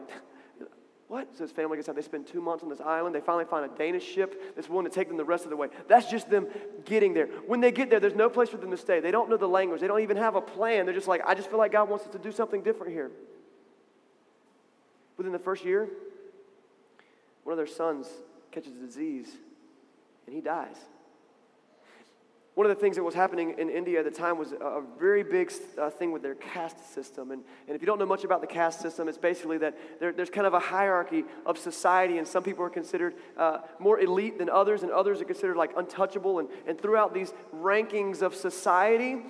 what? 1.10 1.28
So 1.36 1.44
his 1.44 1.52
family 1.52 1.76
gets 1.76 1.90
out. 1.90 1.98
They 1.98 2.02
spend 2.02 2.28
two 2.28 2.40
months 2.40 2.64
on 2.64 2.70
this 2.70 2.80
island. 2.80 3.14
They 3.14 3.20
finally 3.20 3.44
find 3.44 3.70
a 3.70 3.78
Danish 3.78 4.06
ship 4.06 4.56
that's 4.56 4.70
willing 4.70 4.86
to 4.86 4.90
take 4.90 5.10
them 5.10 5.18
the 5.18 5.26
rest 5.26 5.44
of 5.44 5.50
the 5.50 5.58
way. 5.58 5.68
That's 5.90 6.10
just 6.10 6.30
them 6.30 6.48
getting 6.86 7.14
there. 7.14 7.26
When 7.46 7.60
they 7.60 7.74
get 7.74 7.90
there, 7.90 8.00
there's 8.00 8.16
no 8.16 8.30
place 8.30 8.48
for 8.48 8.56
them 8.56 8.72
to 8.72 8.78
stay. 8.78 9.02
They 9.02 9.12
don't 9.12 9.30
know 9.30 9.36
the 9.36 9.50
language. 9.50 9.82
They 9.82 9.88
don't 9.88 10.00
even 10.00 10.16
have 10.16 10.36
a 10.36 10.42
plan. 10.42 10.86
They're 10.86 10.96
just 10.96 11.10
like, 11.10 11.24
I 11.28 11.36
just 11.36 11.50
feel 11.50 11.60
like 11.60 11.74
God 11.74 11.90
wants 11.90 12.06
us 12.06 12.12
to 12.14 12.20
do 12.20 12.32
something 12.32 12.64
different 12.64 12.94
here. 12.94 13.12
Within 15.18 15.34
the 15.34 15.40
first 15.40 15.66
year, 15.66 15.90
one 17.44 17.52
of 17.52 17.58
their 17.58 17.68
sons 17.68 18.08
catches 18.52 18.76
a 18.76 18.86
disease 18.86 19.30
and 20.26 20.36
he 20.36 20.42
dies. 20.42 20.78
One 22.54 22.70
of 22.70 22.76
the 22.76 22.82
things 22.82 22.98
that 22.98 23.04
was 23.04 23.16
happening 23.16 23.56
in 23.58 23.70
India 23.70 24.00
at 24.00 24.06
the 24.06 24.12
time 24.12 24.38
was 24.38 24.52
a 24.52 24.82
very 25.00 25.24
big 25.24 25.54
uh, 25.80 25.90
thing 25.90 26.12
with 26.12 26.22
their 26.22 26.36
caste 26.36 26.94
system. 26.94 27.32
And, 27.32 27.44
and 27.66 27.76
if 27.76 27.82
you 27.82 27.86
don't 27.86 27.98
know 27.98 28.06
much 28.06 28.26
about 28.26 28.42
the 28.42 28.48
caste 28.48 28.82
system, 28.82 29.08
it's 29.08 29.18
basically 29.18 29.58
that 29.60 29.78
there, 30.02 30.12
there's 30.12 30.30
kind 30.30 30.46
of 30.46 30.54
a 30.54 30.60
hierarchy 30.60 31.24
of 31.46 31.58
society, 31.58 32.18
and 32.18 32.28
some 32.28 32.44
people 32.44 32.66
are 32.66 32.70
considered 32.70 33.16
uh, 33.38 33.60
more 33.80 34.02
elite 34.02 34.38
than 34.38 34.50
others, 34.50 34.84
and 34.84 34.92
others 34.92 35.22
are 35.22 35.26
considered 35.26 35.56
like 35.56 35.72
untouchable. 35.78 36.40
And, 36.40 36.50
and 36.68 36.80
throughout 36.80 37.14
these 37.14 37.34
rankings 37.56 38.22
of 38.22 38.36
society, 38.36 39.24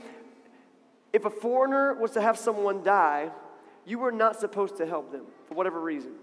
if 1.13 1.23
a 1.23 1.29
foreigner 1.29 1.93
was 1.93 2.11
to 2.11 2.21
have 2.21 2.39
someone 2.39 2.81
die, 2.83 3.29
you 3.85 3.99
were 3.99 4.11
not 4.11 4.39
supposed 4.39 4.77
to 4.77 4.87
help 4.87 5.11
them 5.11 5.25
for 5.47 5.53
whatever 5.53 5.79
reason. 5.79 6.13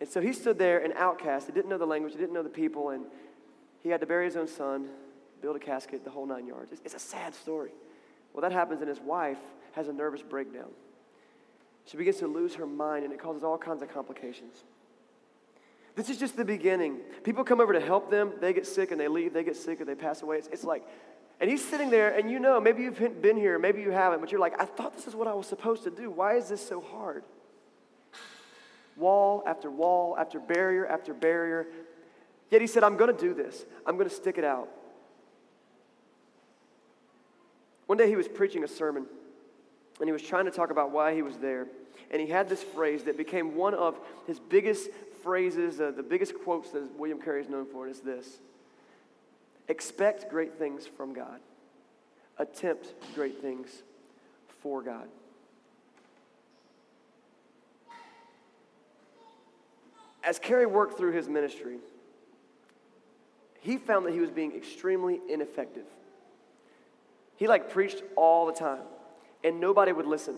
And 0.00 0.08
so 0.08 0.20
he 0.20 0.32
stood 0.32 0.58
there, 0.58 0.78
an 0.78 0.92
outcast. 0.96 1.46
He 1.46 1.52
didn't 1.52 1.68
know 1.68 1.78
the 1.78 1.86
language, 1.86 2.12
he 2.12 2.18
didn't 2.18 2.34
know 2.34 2.42
the 2.42 2.48
people, 2.48 2.90
and 2.90 3.04
he 3.82 3.88
had 3.88 4.00
to 4.00 4.06
bury 4.06 4.26
his 4.26 4.36
own 4.36 4.48
son 4.48 4.88
build 5.40 5.56
a 5.56 5.58
casket, 5.58 6.04
the 6.04 6.10
whole 6.10 6.26
nine 6.26 6.46
yards. 6.46 6.72
It's, 6.72 6.80
it's 6.84 6.94
a 6.94 6.98
sad 6.98 7.34
story. 7.34 7.70
Well, 8.32 8.42
that 8.42 8.52
happens, 8.52 8.80
and 8.80 8.88
his 8.88 9.00
wife 9.00 9.38
has 9.72 9.88
a 9.88 9.92
nervous 9.92 10.22
breakdown. 10.22 10.70
She 11.86 11.96
begins 11.96 12.18
to 12.18 12.26
lose 12.26 12.54
her 12.56 12.66
mind, 12.66 13.04
and 13.04 13.12
it 13.12 13.20
causes 13.20 13.42
all 13.42 13.58
kinds 13.58 13.82
of 13.82 13.92
complications. 13.92 14.64
This 15.94 16.10
is 16.10 16.18
just 16.18 16.36
the 16.36 16.44
beginning. 16.44 16.98
People 17.24 17.44
come 17.44 17.60
over 17.60 17.72
to 17.72 17.80
help 17.80 18.10
them, 18.10 18.32
they 18.40 18.52
get 18.52 18.66
sick, 18.66 18.90
and 18.90 19.00
they 19.00 19.08
leave, 19.08 19.32
they 19.32 19.44
get 19.44 19.56
sick, 19.56 19.80
or 19.80 19.84
they 19.84 19.94
pass 19.94 20.22
away. 20.22 20.38
It's, 20.38 20.48
it's 20.48 20.64
like, 20.64 20.84
and 21.40 21.48
he's 21.48 21.66
sitting 21.66 21.90
there, 21.90 22.16
and 22.16 22.30
you 22.30 22.38
know, 22.38 22.60
maybe 22.60 22.82
you've 22.82 23.22
been 23.22 23.36
here, 23.36 23.58
maybe 23.58 23.80
you 23.80 23.90
haven't, 23.90 24.20
but 24.20 24.30
you're 24.30 24.40
like, 24.40 24.60
I 24.60 24.64
thought 24.64 24.94
this 24.94 25.06
is 25.06 25.14
what 25.14 25.28
I 25.28 25.34
was 25.34 25.46
supposed 25.46 25.84
to 25.84 25.90
do. 25.90 26.10
Why 26.10 26.34
is 26.34 26.48
this 26.48 26.66
so 26.66 26.80
hard? 26.80 27.24
Wall 28.98 29.42
after 29.46 29.70
wall, 29.70 30.16
after 30.18 30.38
barrier 30.40 30.86
after 30.86 31.14
barrier. 31.14 31.66
Yet 32.50 32.60
he 32.60 32.66
said, 32.66 32.82
I'm 32.82 32.96
going 32.96 33.14
to 33.14 33.20
do 33.20 33.34
this. 33.34 33.64
I'm 33.86 33.96
going 33.96 34.08
to 34.08 34.14
stick 34.14 34.38
it 34.38 34.44
out. 34.44 34.68
One 37.86 37.96
day 37.96 38.08
he 38.08 38.16
was 38.16 38.28
preaching 38.28 38.64
a 38.64 38.68
sermon 38.68 39.06
and 40.00 40.08
he 40.08 40.12
was 40.12 40.22
trying 40.22 40.44
to 40.44 40.50
talk 40.50 40.70
about 40.70 40.90
why 40.90 41.14
he 41.14 41.22
was 41.22 41.36
there. 41.36 41.66
And 42.10 42.20
he 42.20 42.28
had 42.28 42.48
this 42.48 42.62
phrase 42.62 43.04
that 43.04 43.16
became 43.16 43.54
one 43.54 43.74
of 43.74 43.98
his 44.26 44.38
biggest 44.38 44.88
phrases, 45.22 45.80
uh, 45.80 45.90
the 45.90 46.02
biggest 46.02 46.34
quotes 46.42 46.70
that 46.70 46.98
William 46.98 47.20
Carey 47.20 47.42
is 47.42 47.48
known 47.48 47.66
for, 47.66 47.86
and 47.86 47.90
it's 47.90 48.00
this 48.00 48.38
Expect 49.68 50.30
great 50.30 50.58
things 50.58 50.86
from 50.86 51.12
God, 51.12 51.40
attempt 52.38 52.94
great 53.14 53.42
things 53.42 53.82
for 54.62 54.82
God. 54.82 55.08
As 60.28 60.38
Carey 60.38 60.66
worked 60.66 60.98
through 60.98 61.12
his 61.12 61.26
ministry, 61.26 61.78
he 63.60 63.78
found 63.78 64.04
that 64.04 64.12
he 64.12 64.20
was 64.20 64.28
being 64.28 64.54
extremely 64.54 65.20
ineffective. 65.26 65.86
He 67.36 67.48
like 67.48 67.70
preached 67.70 68.02
all 68.14 68.44
the 68.44 68.52
time, 68.52 68.82
and 69.42 69.58
nobody 69.58 69.90
would 69.90 70.04
listen. 70.04 70.34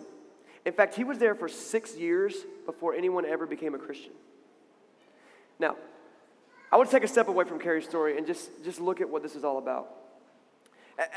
In 0.64 0.72
fact, 0.72 0.94
he 0.94 1.02
was 1.02 1.18
there 1.18 1.34
for 1.34 1.48
six 1.48 1.96
years 1.96 2.36
before 2.66 2.94
anyone 2.94 3.26
ever 3.26 3.46
became 3.46 3.74
a 3.74 3.78
Christian. 3.78 4.12
Now, 5.58 5.74
I 6.70 6.76
want 6.76 6.88
to 6.88 6.94
take 6.94 7.02
a 7.02 7.08
step 7.08 7.26
away 7.26 7.44
from 7.44 7.58
Carey's 7.58 7.84
story 7.84 8.16
and 8.16 8.28
just, 8.28 8.62
just 8.62 8.80
look 8.80 9.00
at 9.00 9.10
what 9.10 9.24
this 9.24 9.34
is 9.34 9.42
all 9.42 9.58
about. 9.58 9.88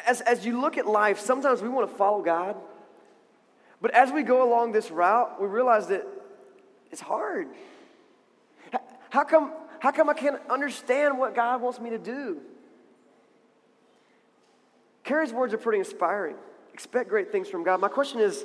As, 0.08 0.22
as 0.22 0.48
you 0.48 0.60
look 0.60 0.80
at 0.80 0.88
life, 0.88 1.20
sometimes 1.20 1.62
we 1.62 1.70
want 1.70 1.92
to 1.92 1.96
follow 1.96 2.24
God, 2.24 2.56
but 3.84 3.92
as 3.92 4.12
we 4.12 4.24
go 4.24 4.42
along 4.50 4.72
this 4.72 4.90
route, 4.90 5.40
we 5.40 5.46
realize 5.48 5.90
that 5.90 6.08
it's 6.92 7.02
hard. 7.02 7.50
How 9.14 9.24
come, 9.24 9.52
how 9.78 9.92
come 9.92 10.10
I 10.10 10.16
can't 10.16 10.42
understand 10.50 11.20
what 11.20 11.36
God 11.36 11.62
wants 11.62 11.80
me 11.80 11.92
to 11.92 12.00
do? 12.00 12.40
Carey's 15.04 15.32
words 15.32 15.54
are 15.54 15.60
pretty 15.60 15.78
inspiring. 15.78 16.36
Expect 16.74 17.10
great 17.10 17.32
things 17.32 17.48
from 17.48 17.64
God. 17.64 17.80
My 17.80 17.90
question 17.90 18.20
is, 18.20 18.44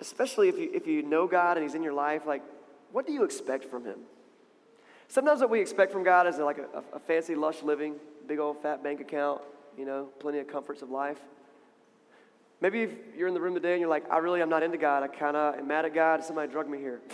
especially 0.00 0.48
if 0.48 0.56
you, 0.56 0.70
if 0.72 0.86
you 0.86 1.02
know 1.02 1.26
God 1.26 1.56
and 1.56 1.66
He's 1.66 1.74
in 1.74 1.82
your 1.82 1.94
life, 1.94 2.26
like, 2.26 2.44
what 2.92 3.08
do 3.08 3.12
you 3.12 3.24
expect 3.24 3.64
from 3.64 3.84
Him? 3.84 3.98
Sometimes 5.08 5.40
what 5.40 5.50
we 5.50 5.60
expect 5.60 5.90
from 5.90 6.04
God 6.04 6.28
is 6.28 6.38
like 6.38 6.58
a, 6.58 6.84
a 6.92 7.00
fancy, 7.00 7.34
lush 7.34 7.64
living, 7.64 7.96
big 8.28 8.38
old 8.38 8.62
fat 8.62 8.84
bank 8.84 9.00
account, 9.00 9.42
you 9.76 9.84
know, 9.84 10.10
plenty 10.20 10.38
of 10.38 10.46
comforts 10.46 10.80
of 10.80 10.90
life. 10.90 11.18
Maybe 12.60 12.82
if 12.82 12.92
you're 13.18 13.26
in 13.26 13.34
the 13.34 13.40
room 13.40 13.54
today 13.54 13.72
and 13.72 13.80
you're 13.80 13.90
like, 13.90 14.08
I 14.12 14.18
really 14.18 14.42
am 14.42 14.48
not 14.48 14.62
into 14.62 14.78
God. 14.78 15.02
I 15.02 15.08
kind 15.08 15.36
of 15.36 15.56
am 15.56 15.66
mad 15.66 15.84
at 15.84 15.92
God. 15.92 16.22
Somebody 16.22 16.52
drugged 16.52 16.70
me 16.70 16.78
here. 16.78 17.00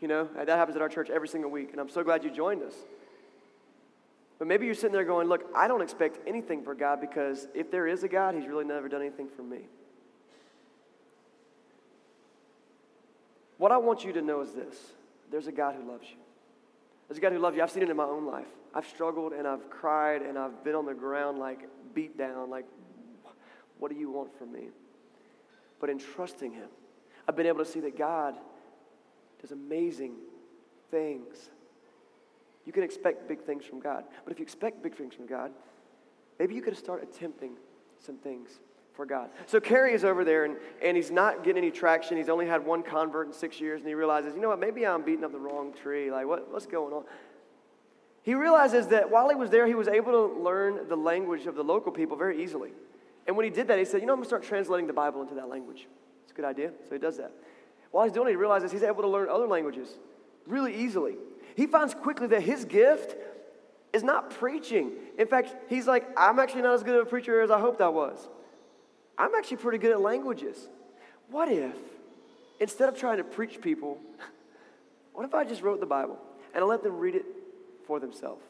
you 0.00 0.08
know, 0.08 0.28
that 0.36 0.48
happens 0.48 0.76
at 0.76 0.82
our 0.82 0.88
church 0.88 1.10
every 1.10 1.28
single 1.28 1.50
week. 1.50 1.70
And 1.72 1.80
I'm 1.80 1.88
so 1.88 2.02
glad 2.02 2.24
you 2.24 2.30
joined 2.30 2.62
us. 2.62 2.74
But 4.38 4.48
maybe 4.48 4.66
you're 4.66 4.74
sitting 4.74 4.92
there 4.92 5.04
going, 5.04 5.28
Look, 5.28 5.46
I 5.54 5.68
don't 5.68 5.80
expect 5.80 6.18
anything 6.26 6.62
for 6.62 6.74
God 6.74 7.00
because 7.00 7.48
if 7.54 7.70
there 7.70 7.86
is 7.86 8.04
a 8.04 8.08
God, 8.08 8.34
He's 8.34 8.46
really 8.46 8.64
never 8.64 8.88
done 8.88 9.00
anything 9.00 9.28
for 9.28 9.42
me. 9.42 9.60
What 13.58 13.72
I 13.72 13.78
want 13.78 14.04
you 14.04 14.12
to 14.12 14.22
know 14.22 14.42
is 14.42 14.52
this 14.52 14.76
there's 15.30 15.46
a 15.46 15.52
God 15.52 15.74
who 15.74 15.90
loves 15.90 16.06
you. 16.10 16.16
There's 17.08 17.18
a 17.18 17.20
God 17.20 17.32
who 17.32 17.38
loves 17.38 17.56
you. 17.56 17.62
I've 17.62 17.70
seen 17.70 17.82
it 17.82 17.90
in 17.90 17.96
my 17.96 18.04
own 18.04 18.26
life. 18.26 18.48
I've 18.74 18.86
struggled 18.86 19.32
and 19.32 19.46
I've 19.46 19.70
cried 19.70 20.22
and 20.22 20.36
I've 20.36 20.62
been 20.64 20.74
on 20.74 20.86
the 20.86 20.94
ground 20.94 21.38
like 21.38 21.68
beat 21.94 22.18
down, 22.18 22.50
like, 22.50 22.66
what 23.78 23.90
do 23.90 23.98
you 23.98 24.10
want 24.10 24.36
from 24.36 24.52
me? 24.52 24.68
But 25.80 25.88
in 25.88 25.98
trusting 25.98 26.52
Him, 26.52 26.68
I've 27.28 27.36
been 27.36 27.46
able 27.46 27.64
to 27.64 27.70
see 27.70 27.80
that 27.80 27.96
God 27.96 28.34
does 29.40 29.52
amazing 29.52 30.14
things 30.90 31.50
you 32.66 32.72
can 32.72 32.82
expect 32.82 33.28
big 33.28 33.40
things 33.42 33.64
from 33.64 33.80
God. 33.80 34.04
But 34.24 34.32
if 34.32 34.40
you 34.40 34.42
expect 34.42 34.82
big 34.82 34.96
things 34.96 35.14
from 35.14 35.26
God, 35.26 35.52
maybe 36.38 36.54
you 36.54 36.60
could 36.60 36.76
start 36.76 37.02
attempting 37.02 37.52
some 38.04 38.16
things 38.16 38.58
for 38.92 39.06
God. 39.06 39.30
So 39.46 39.60
Carey 39.60 39.94
is 39.94 40.04
over 40.04 40.24
there 40.24 40.44
and, 40.44 40.56
and 40.82 40.96
he's 40.96 41.10
not 41.10 41.44
getting 41.44 41.62
any 41.62 41.70
traction. 41.70 42.16
He's 42.16 42.28
only 42.28 42.46
had 42.46 42.66
one 42.66 42.82
convert 42.82 43.28
in 43.28 43.32
six 43.32 43.60
years 43.60 43.80
and 43.80 43.88
he 43.88 43.94
realizes, 43.94 44.34
you 44.34 44.40
know 44.40 44.48
what, 44.48 44.58
maybe 44.58 44.84
I'm 44.84 45.02
beating 45.02 45.24
up 45.24 45.32
the 45.32 45.38
wrong 45.38 45.72
tree. 45.72 46.10
Like, 46.10 46.26
what, 46.26 46.50
what's 46.52 46.66
going 46.66 46.92
on? 46.92 47.04
He 48.22 48.34
realizes 48.34 48.88
that 48.88 49.10
while 49.10 49.28
he 49.28 49.36
was 49.36 49.50
there, 49.50 49.68
he 49.68 49.76
was 49.76 49.86
able 49.86 50.10
to 50.12 50.42
learn 50.42 50.88
the 50.88 50.96
language 50.96 51.46
of 51.46 51.54
the 51.54 51.62
local 51.62 51.92
people 51.92 52.16
very 52.16 52.42
easily. 52.42 52.70
And 53.28 53.36
when 53.36 53.44
he 53.44 53.50
did 53.50 53.68
that, 53.68 53.78
he 53.78 53.84
said, 53.84 54.00
you 54.00 54.06
know, 54.06 54.14
I'm 54.14 54.18
going 54.18 54.24
to 54.24 54.28
start 54.28 54.42
translating 54.42 54.88
the 54.88 54.92
Bible 54.92 55.22
into 55.22 55.34
that 55.34 55.48
language. 55.48 55.86
It's 56.24 56.32
a 56.32 56.34
good 56.34 56.44
idea. 56.44 56.72
So 56.88 56.94
he 56.94 56.98
does 56.98 57.18
that. 57.18 57.30
While 57.96 58.04
he's 58.04 58.12
doing 58.12 58.28
it, 58.28 58.32
he 58.32 58.36
realizes 58.36 58.70
he's 58.70 58.82
able 58.82 59.02
to 59.02 59.08
learn 59.08 59.30
other 59.30 59.46
languages 59.46 59.88
really 60.46 60.76
easily 60.76 61.16
he 61.56 61.66
finds 61.66 61.94
quickly 61.94 62.26
that 62.28 62.42
his 62.42 62.66
gift 62.66 63.16
is 63.92 64.02
not 64.02 64.30
preaching. 64.30 64.92
In 65.18 65.26
fact, 65.26 65.56
he's 65.68 65.86
like, 65.86 66.06
I'm 66.16 66.38
actually 66.38 66.62
not 66.62 66.74
as 66.74 66.82
good 66.82 67.00
of 67.00 67.06
a 67.06 67.10
preacher 67.10 67.40
as 67.40 67.50
I 67.50 67.58
hoped 67.58 67.80
I 67.80 67.88
was. 67.88 68.28
I'm 69.16 69.34
actually 69.34 69.56
pretty 69.56 69.78
good 69.78 69.92
at 69.92 70.00
languages. 70.00 70.68
What 71.30 71.50
if, 71.50 71.74
instead 72.60 72.90
of 72.90 72.98
trying 72.98 73.16
to 73.16 73.24
preach 73.24 73.62
people, 73.62 73.98
what 75.14 75.24
if 75.24 75.34
I 75.34 75.44
just 75.44 75.62
wrote 75.62 75.80
the 75.80 75.86
Bible 75.86 76.18
and 76.54 76.62
I 76.62 76.66
let 76.66 76.82
them 76.82 76.98
read 76.98 77.14
it 77.14 77.24
for 77.86 77.98
themselves? 77.98 78.44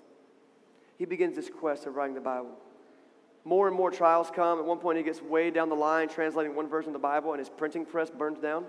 He 0.99 1.05
begins 1.05 1.37
this 1.37 1.49
quest 1.49 1.87
of 1.87 1.95
writing 1.95 2.17
the 2.17 2.21
Bible. 2.21 2.51
More 3.45 3.69
and 3.69 3.77
more 3.77 3.93
trials 3.93 4.33
come. 4.35 4.59
At 4.59 4.65
one 4.65 4.79
point, 4.79 4.99
he 4.99 5.05
gets 5.05 5.23
way 5.23 5.53
down 5.53 5.69
the 5.69 5.77
line 5.77 6.09
translating 6.09 6.57
one 6.57 6.69
version 6.69 6.89
of 6.89 6.95
the 6.95 6.99
Bible, 6.99 7.31
and 7.31 7.39
his 7.39 7.49
printing 7.49 7.87
press 7.87 8.11
burns 8.11 8.41
down. 8.41 8.65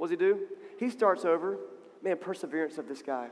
What 0.00 0.08
does 0.08 0.18
he 0.18 0.24
do? 0.24 0.40
He 0.78 0.88
starts 0.88 1.26
over 1.26 1.58
man, 2.02 2.16
perseverance 2.16 2.78
of 2.78 2.88
this 2.88 3.02
guy. 3.02 3.28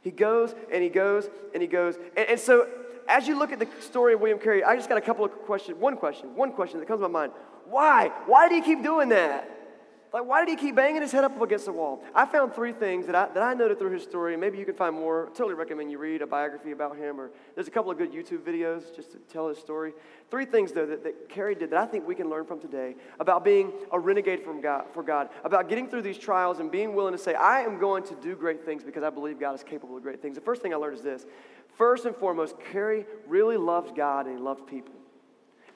He 0.00 0.10
goes 0.10 0.54
and 0.72 0.82
he 0.82 0.88
goes 0.88 1.28
and 1.52 1.60
he 1.60 1.68
goes. 1.68 1.96
And, 2.16 2.26
and, 2.30 2.40
so, 2.40 2.66
as 3.06 3.28
you 3.28 3.38
look 3.38 3.52
at 3.52 3.58
the 3.58 3.68
story 3.80 4.14
of 4.14 4.20
William 4.20 4.38
Carey, 4.38 4.64
I 4.64 4.76
just 4.76 4.88
got 4.88 4.96
a 4.96 5.02
couple 5.02 5.26
of 5.26 5.32
questions. 5.42 5.76
One 5.78 5.98
question, 5.98 6.34
one 6.34 6.52
question 6.52 6.80
that 6.80 6.88
comes 6.88 7.02
to 7.02 7.08
my 7.10 7.20
mind. 7.20 7.32
Why? 7.66 8.10
Why 8.24 8.48
did 8.48 8.64
he 8.64 8.74
keep 8.74 8.82
doing 8.82 9.10
that? 9.10 9.50
Like, 10.12 10.24
why 10.24 10.44
did 10.44 10.50
he 10.50 10.56
keep 10.56 10.74
banging 10.74 11.02
his 11.02 11.12
head 11.12 11.22
up 11.22 11.40
against 11.40 11.66
the 11.66 11.72
wall? 11.72 12.02
I 12.14 12.26
found 12.26 12.52
three 12.52 12.72
things 12.72 13.06
that 13.06 13.14
I, 13.14 13.28
that 13.32 13.42
I 13.42 13.54
noted 13.54 13.78
through 13.78 13.92
his 13.92 14.02
story. 14.02 14.36
Maybe 14.36 14.58
you 14.58 14.64
can 14.64 14.74
find 14.74 14.94
more. 14.94 15.26
I 15.26 15.28
totally 15.28 15.54
recommend 15.54 15.90
you 15.92 15.98
read 15.98 16.20
a 16.20 16.26
biography 16.26 16.72
about 16.72 16.96
him, 16.96 17.20
or 17.20 17.30
there's 17.54 17.68
a 17.68 17.70
couple 17.70 17.92
of 17.92 17.98
good 17.98 18.12
YouTube 18.12 18.40
videos 18.40 18.94
just 18.94 19.12
to 19.12 19.18
tell 19.18 19.48
his 19.48 19.58
story. 19.58 19.92
Three 20.28 20.46
things, 20.46 20.72
though, 20.72 20.86
that, 20.86 21.04
that 21.04 21.28
Carey 21.28 21.54
did 21.54 21.70
that 21.70 21.78
I 21.78 21.86
think 21.86 22.08
we 22.08 22.16
can 22.16 22.28
learn 22.28 22.44
from 22.44 22.58
today 22.58 22.96
about 23.20 23.44
being 23.44 23.72
a 23.92 24.00
renegade 24.00 24.42
from 24.42 24.60
God, 24.60 24.86
for 24.92 25.04
God, 25.04 25.28
about 25.44 25.68
getting 25.68 25.88
through 25.88 26.02
these 26.02 26.18
trials 26.18 26.58
and 26.58 26.72
being 26.72 26.92
willing 26.94 27.12
to 27.12 27.18
say, 27.18 27.34
I 27.34 27.60
am 27.60 27.78
going 27.78 28.02
to 28.04 28.16
do 28.16 28.34
great 28.34 28.64
things 28.64 28.82
because 28.82 29.04
I 29.04 29.10
believe 29.10 29.38
God 29.38 29.54
is 29.54 29.62
capable 29.62 29.96
of 29.96 30.02
great 30.02 30.20
things. 30.20 30.34
The 30.34 30.40
first 30.40 30.60
thing 30.60 30.74
I 30.74 30.76
learned 30.76 30.96
is 30.96 31.02
this. 31.02 31.24
First 31.76 32.04
and 32.04 32.16
foremost, 32.16 32.56
Carey 32.72 33.06
really 33.28 33.56
loved 33.56 33.96
God 33.96 34.26
and 34.26 34.36
he 34.36 34.42
loved 34.42 34.66
people. 34.66 34.99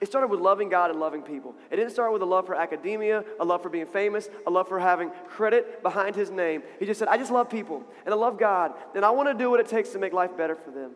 It 0.04 0.08
started 0.08 0.26
with 0.26 0.40
loving 0.40 0.68
God 0.68 0.90
and 0.90 1.00
loving 1.00 1.22
people. 1.22 1.54
It 1.70 1.76
didn't 1.76 1.92
start 1.92 2.12
with 2.12 2.20
a 2.20 2.26
love 2.26 2.44
for 2.44 2.54
academia, 2.54 3.24
a 3.40 3.44
love 3.44 3.62
for 3.62 3.70
being 3.70 3.86
famous, 3.86 4.28
a 4.46 4.50
love 4.50 4.68
for 4.68 4.78
having 4.78 5.10
credit 5.28 5.82
behind 5.82 6.14
his 6.14 6.30
name. 6.30 6.62
He 6.78 6.84
just 6.84 6.98
said, 6.98 7.08
I 7.08 7.16
just 7.16 7.30
love 7.30 7.48
people 7.48 7.82
and 8.04 8.12
I 8.12 8.16
love 8.18 8.38
God 8.38 8.74
and 8.94 9.02
I 9.02 9.08
want 9.12 9.30
to 9.30 9.34
do 9.34 9.48
what 9.48 9.60
it 9.60 9.66
takes 9.66 9.88
to 9.92 9.98
make 9.98 10.12
life 10.12 10.36
better 10.36 10.54
for 10.54 10.70
them. 10.70 10.90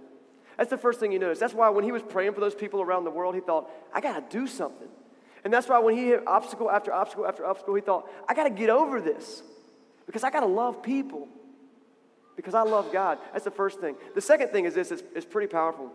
That's 0.58 0.68
the 0.68 0.76
first 0.76 1.00
thing 1.00 1.10
you 1.10 1.18
notice. 1.18 1.38
That's 1.38 1.54
why 1.54 1.70
when 1.70 1.84
he 1.84 1.90
was 1.90 2.02
praying 2.02 2.34
for 2.34 2.40
those 2.40 2.54
people 2.54 2.82
around 2.82 3.04
the 3.04 3.10
world, 3.10 3.34
he 3.34 3.40
thought, 3.40 3.70
I 3.94 4.02
got 4.02 4.30
to 4.30 4.38
do 4.38 4.46
something. 4.46 4.88
And 5.42 5.50
that's 5.50 5.70
why 5.70 5.78
when 5.78 5.96
he 5.96 6.08
hit 6.08 6.28
obstacle 6.28 6.70
after 6.70 6.92
obstacle 6.92 7.26
after 7.26 7.46
obstacle, 7.46 7.76
he 7.76 7.80
thought, 7.80 8.10
I 8.28 8.34
got 8.34 8.44
to 8.44 8.50
get 8.50 8.68
over 8.68 9.00
this 9.00 9.42
because 10.04 10.22
I 10.22 10.28
got 10.28 10.40
to 10.40 10.46
love 10.46 10.82
people 10.82 11.28
because 12.36 12.52
I 12.52 12.60
love 12.60 12.92
God. 12.92 13.16
That's 13.32 13.44
the 13.46 13.50
first 13.50 13.80
thing. 13.80 13.96
The 14.14 14.20
second 14.20 14.50
thing 14.50 14.66
is 14.66 14.74
this 14.74 14.90
it's, 14.90 15.02
it's 15.14 15.24
pretty 15.24 15.50
powerful 15.50 15.90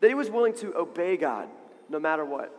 that 0.00 0.08
he 0.08 0.14
was 0.14 0.30
willing 0.30 0.54
to 0.54 0.74
obey 0.74 1.18
God 1.18 1.50
no 1.88 1.98
matter 1.98 2.24
what. 2.24 2.52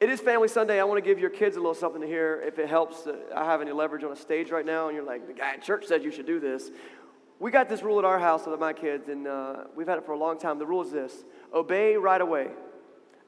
It 0.00 0.10
is 0.10 0.20
Family 0.20 0.48
Sunday. 0.48 0.80
I 0.80 0.84
want 0.84 1.02
to 1.02 1.08
give 1.08 1.18
your 1.18 1.30
kids 1.30 1.56
a 1.56 1.60
little 1.60 1.74
something 1.74 2.00
to 2.00 2.06
hear 2.06 2.42
if 2.46 2.58
it 2.58 2.68
helps. 2.68 3.06
I 3.34 3.44
have 3.44 3.60
any 3.60 3.72
leverage 3.72 4.04
on 4.04 4.12
a 4.12 4.16
stage 4.16 4.50
right 4.50 4.66
now, 4.66 4.88
and 4.88 4.96
you're 4.96 5.06
like, 5.06 5.26
the 5.26 5.32
guy 5.32 5.54
at 5.54 5.62
church 5.62 5.86
said 5.86 6.02
you 6.02 6.10
should 6.10 6.26
do 6.26 6.40
this. 6.40 6.70
We 7.38 7.50
got 7.50 7.68
this 7.68 7.82
rule 7.82 7.98
at 7.98 8.04
our 8.04 8.18
house 8.18 8.46
with 8.46 8.60
my 8.60 8.72
kids, 8.72 9.08
and 9.08 9.26
uh, 9.26 9.64
we've 9.76 9.88
had 9.88 9.98
it 9.98 10.04
for 10.04 10.12
a 10.12 10.18
long 10.18 10.38
time. 10.38 10.58
The 10.58 10.66
rule 10.66 10.82
is 10.82 10.90
this 10.90 11.24
obey 11.52 11.96
right 11.96 12.20
away. 12.20 12.48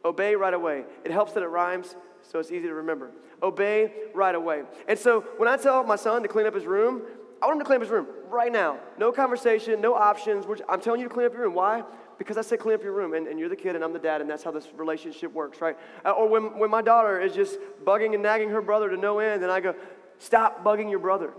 Obey 0.05 0.35
right 0.35 0.55
away. 0.55 0.85
It 1.05 1.11
helps 1.11 1.33
that 1.33 1.43
it 1.43 1.49
rhymes, 1.49 1.97
so 2.23 2.39
it's 2.39 2.51
easy 2.51 2.69
to 2.69 2.75
remember. 2.75 3.11
Obey 3.43 3.93
right 4.15 4.35
away. 4.35 4.63
And 4.89 4.99
so 4.99 5.23
when 5.37 5.49
I 5.49 5.57
tell 5.57 5.83
my 5.85 5.97
son 5.97 6.23
to 6.23 6.29
clean 6.29 6.47
up 6.47 6.55
his 6.55 6.67
room, 6.67 7.03
I 7.43 7.47
want 7.47 7.57
him 7.57 7.61
to 7.61 7.67
clean 7.67 7.77
up 7.77 7.83
his 7.83 7.91
room 7.91 8.07
right 8.29 8.51
now. 8.51 8.79
No 8.99 9.13
conversation, 9.13 9.81
no 9.81 9.95
options. 9.95 10.47
I'm 10.69 10.81
telling 10.81 11.01
you 11.01 11.09
to 11.09 11.15
clean 11.15 11.27
up 11.27 11.33
your 11.33 11.43
room. 11.43 11.55
Why? 11.55 11.83
Because 12.19 12.39
I 12.39 12.43
said 12.43 12.61
clean 12.61 12.75
up 12.75 12.83
your 12.83 12.93
room, 12.93 13.15
and, 13.15 13.27
and 13.27 13.39
you're 13.39 13.49
the 13.49 13.57
kid 13.57 13.75
and 13.75 13.85
I'm 13.85 13.93
the 13.93 13.99
dad, 13.99 14.21
and 14.21 14.31
that's 14.31 14.43
how 14.43 14.51
this 14.51 14.69
relationship 14.77 15.33
works, 15.33 15.61
right? 15.61 15.77
Uh, 16.05 16.13
or 16.13 16.29
when, 16.29 16.59
when 16.59 16.71
my 16.71 16.83
daughter 16.83 17.21
is 17.21 17.35
just 17.35 17.59
bugging 17.85 18.15
and 18.15 18.23
nagging 18.23 18.51
her 18.51 18.63
brother 18.63 18.89
to 18.89 18.97
no 18.97 19.19
end, 19.19 19.43
and 19.43 19.53
I 19.53 19.61
go, 19.61 19.75
stop 20.19 20.65
bugging 20.65 20.89
your 20.91 20.99
brother. 20.99 21.33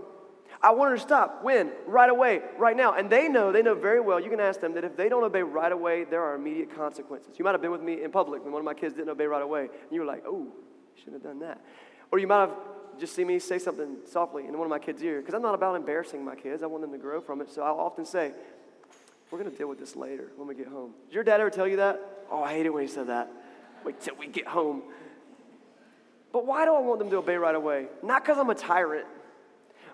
I 0.62 0.72
want 0.72 0.90
her 0.90 0.96
to 0.96 1.02
stop. 1.02 1.42
When? 1.42 1.70
Right 1.86 2.10
away, 2.10 2.42
right 2.58 2.76
now. 2.76 2.94
And 2.94 3.08
they 3.10 3.28
know, 3.28 3.52
they 3.52 3.62
know 3.62 3.74
very 3.74 4.00
well, 4.00 4.20
you 4.20 4.30
can 4.30 4.40
ask 4.40 4.60
them 4.60 4.74
that 4.74 4.84
if 4.84 4.96
they 4.96 5.08
don't 5.08 5.22
obey 5.22 5.42
right 5.42 5.70
away, 5.70 6.04
there 6.04 6.22
are 6.22 6.34
immediate 6.34 6.74
consequences. 6.74 7.38
You 7.38 7.44
might 7.44 7.52
have 7.52 7.62
been 7.62 7.70
with 7.70 7.82
me 7.82 8.02
in 8.02 8.10
public 8.10 8.42
when 8.42 8.52
one 8.52 8.60
of 8.60 8.66
my 8.66 8.74
kids 8.74 8.94
didn't 8.94 9.10
obey 9.10 9.26
right 9.26 9.42
away, 9.42 9.62
and 9.62 9.92
you 9.92 10.00
were 10.00 10.06
like, 10.06 10.24
oh, 10.26 10.48
shouldn't 10.94 11.14
have 11.14 11.22
done 11.22 11.40
that. 11.40 11.60
Or 12.10 12.18
you 12.18 12.26
might 12.26 12.40
have 12.40 12.54
just 12.98 13.14
see 13.14 13.24
me 13.24 13.38
say 13.38 13.58
something 13.58 13.98
softly 14.04 14.46
in 14.46 14.52
one 14.58 14.66
of 14.66 14.70
my 14.70 14.78
kids' 14.78 15.02
ear, 15.02 15.20
because 15.20 15.34
I'm 15.34 15.42
not 15.42 15.54
about 15.54 15.76
embarrassing 15.76 16.24
my 16.24 16.34
kids. 16.34 16.62
I 16.62 16.66
want 16.66 16.82
them 16.82 16.90
to 16.92 16.98
grow 16.98 17.20
from 17.20 17.40
it. 17.40 17.48
So 17.50 17.62
I'll 17.62 17.78
often 17.78 18.04
say, 18.04 18.32
we're 19.30 19.38
going 19.38 19.50
to 19.50 19.56
deal 19.56 19.68
with 19.68 19.78
this 19.78 19.96
later 19.96 20.30
when 20.36 20.48
we 20.48 20.54
get 20.54 20.68
home. 20.68 20.92
Did 21.08 21.14
your 21.14 21.24
dad 21.24 21.40
ever 21.40 21.50
tell 21.50 21.68
you 21.68 21.76
that? 21.76 22.00
Oh, 22.30 22.42
I 22.42 22.52
hate 22.52 22.66
it 22.66 22.72
when 22.72 22.82
he 22.82 22.88
said 22.88 23.08
that. 23.08 23.30
Wait 23.84 24.00
till 24.00 24.16
we 24.16 24.26
get 24.26 24.46
home. 24.46 24.82
But 26.32 26.46
why 26.46 26.64
do 26.64 26.74
I 26.74 26.80
want 26.80 26.98
them 26.98 27.10
to 27.10 27.16
obey 27.16 27.36
right 27.36 27.54
away? 27.54 27.86
Not 28.02 28.22
because 28.22 28.38
I'm 28.38 28.50
a 28.50 28.54
tyrant, 28.54 29.06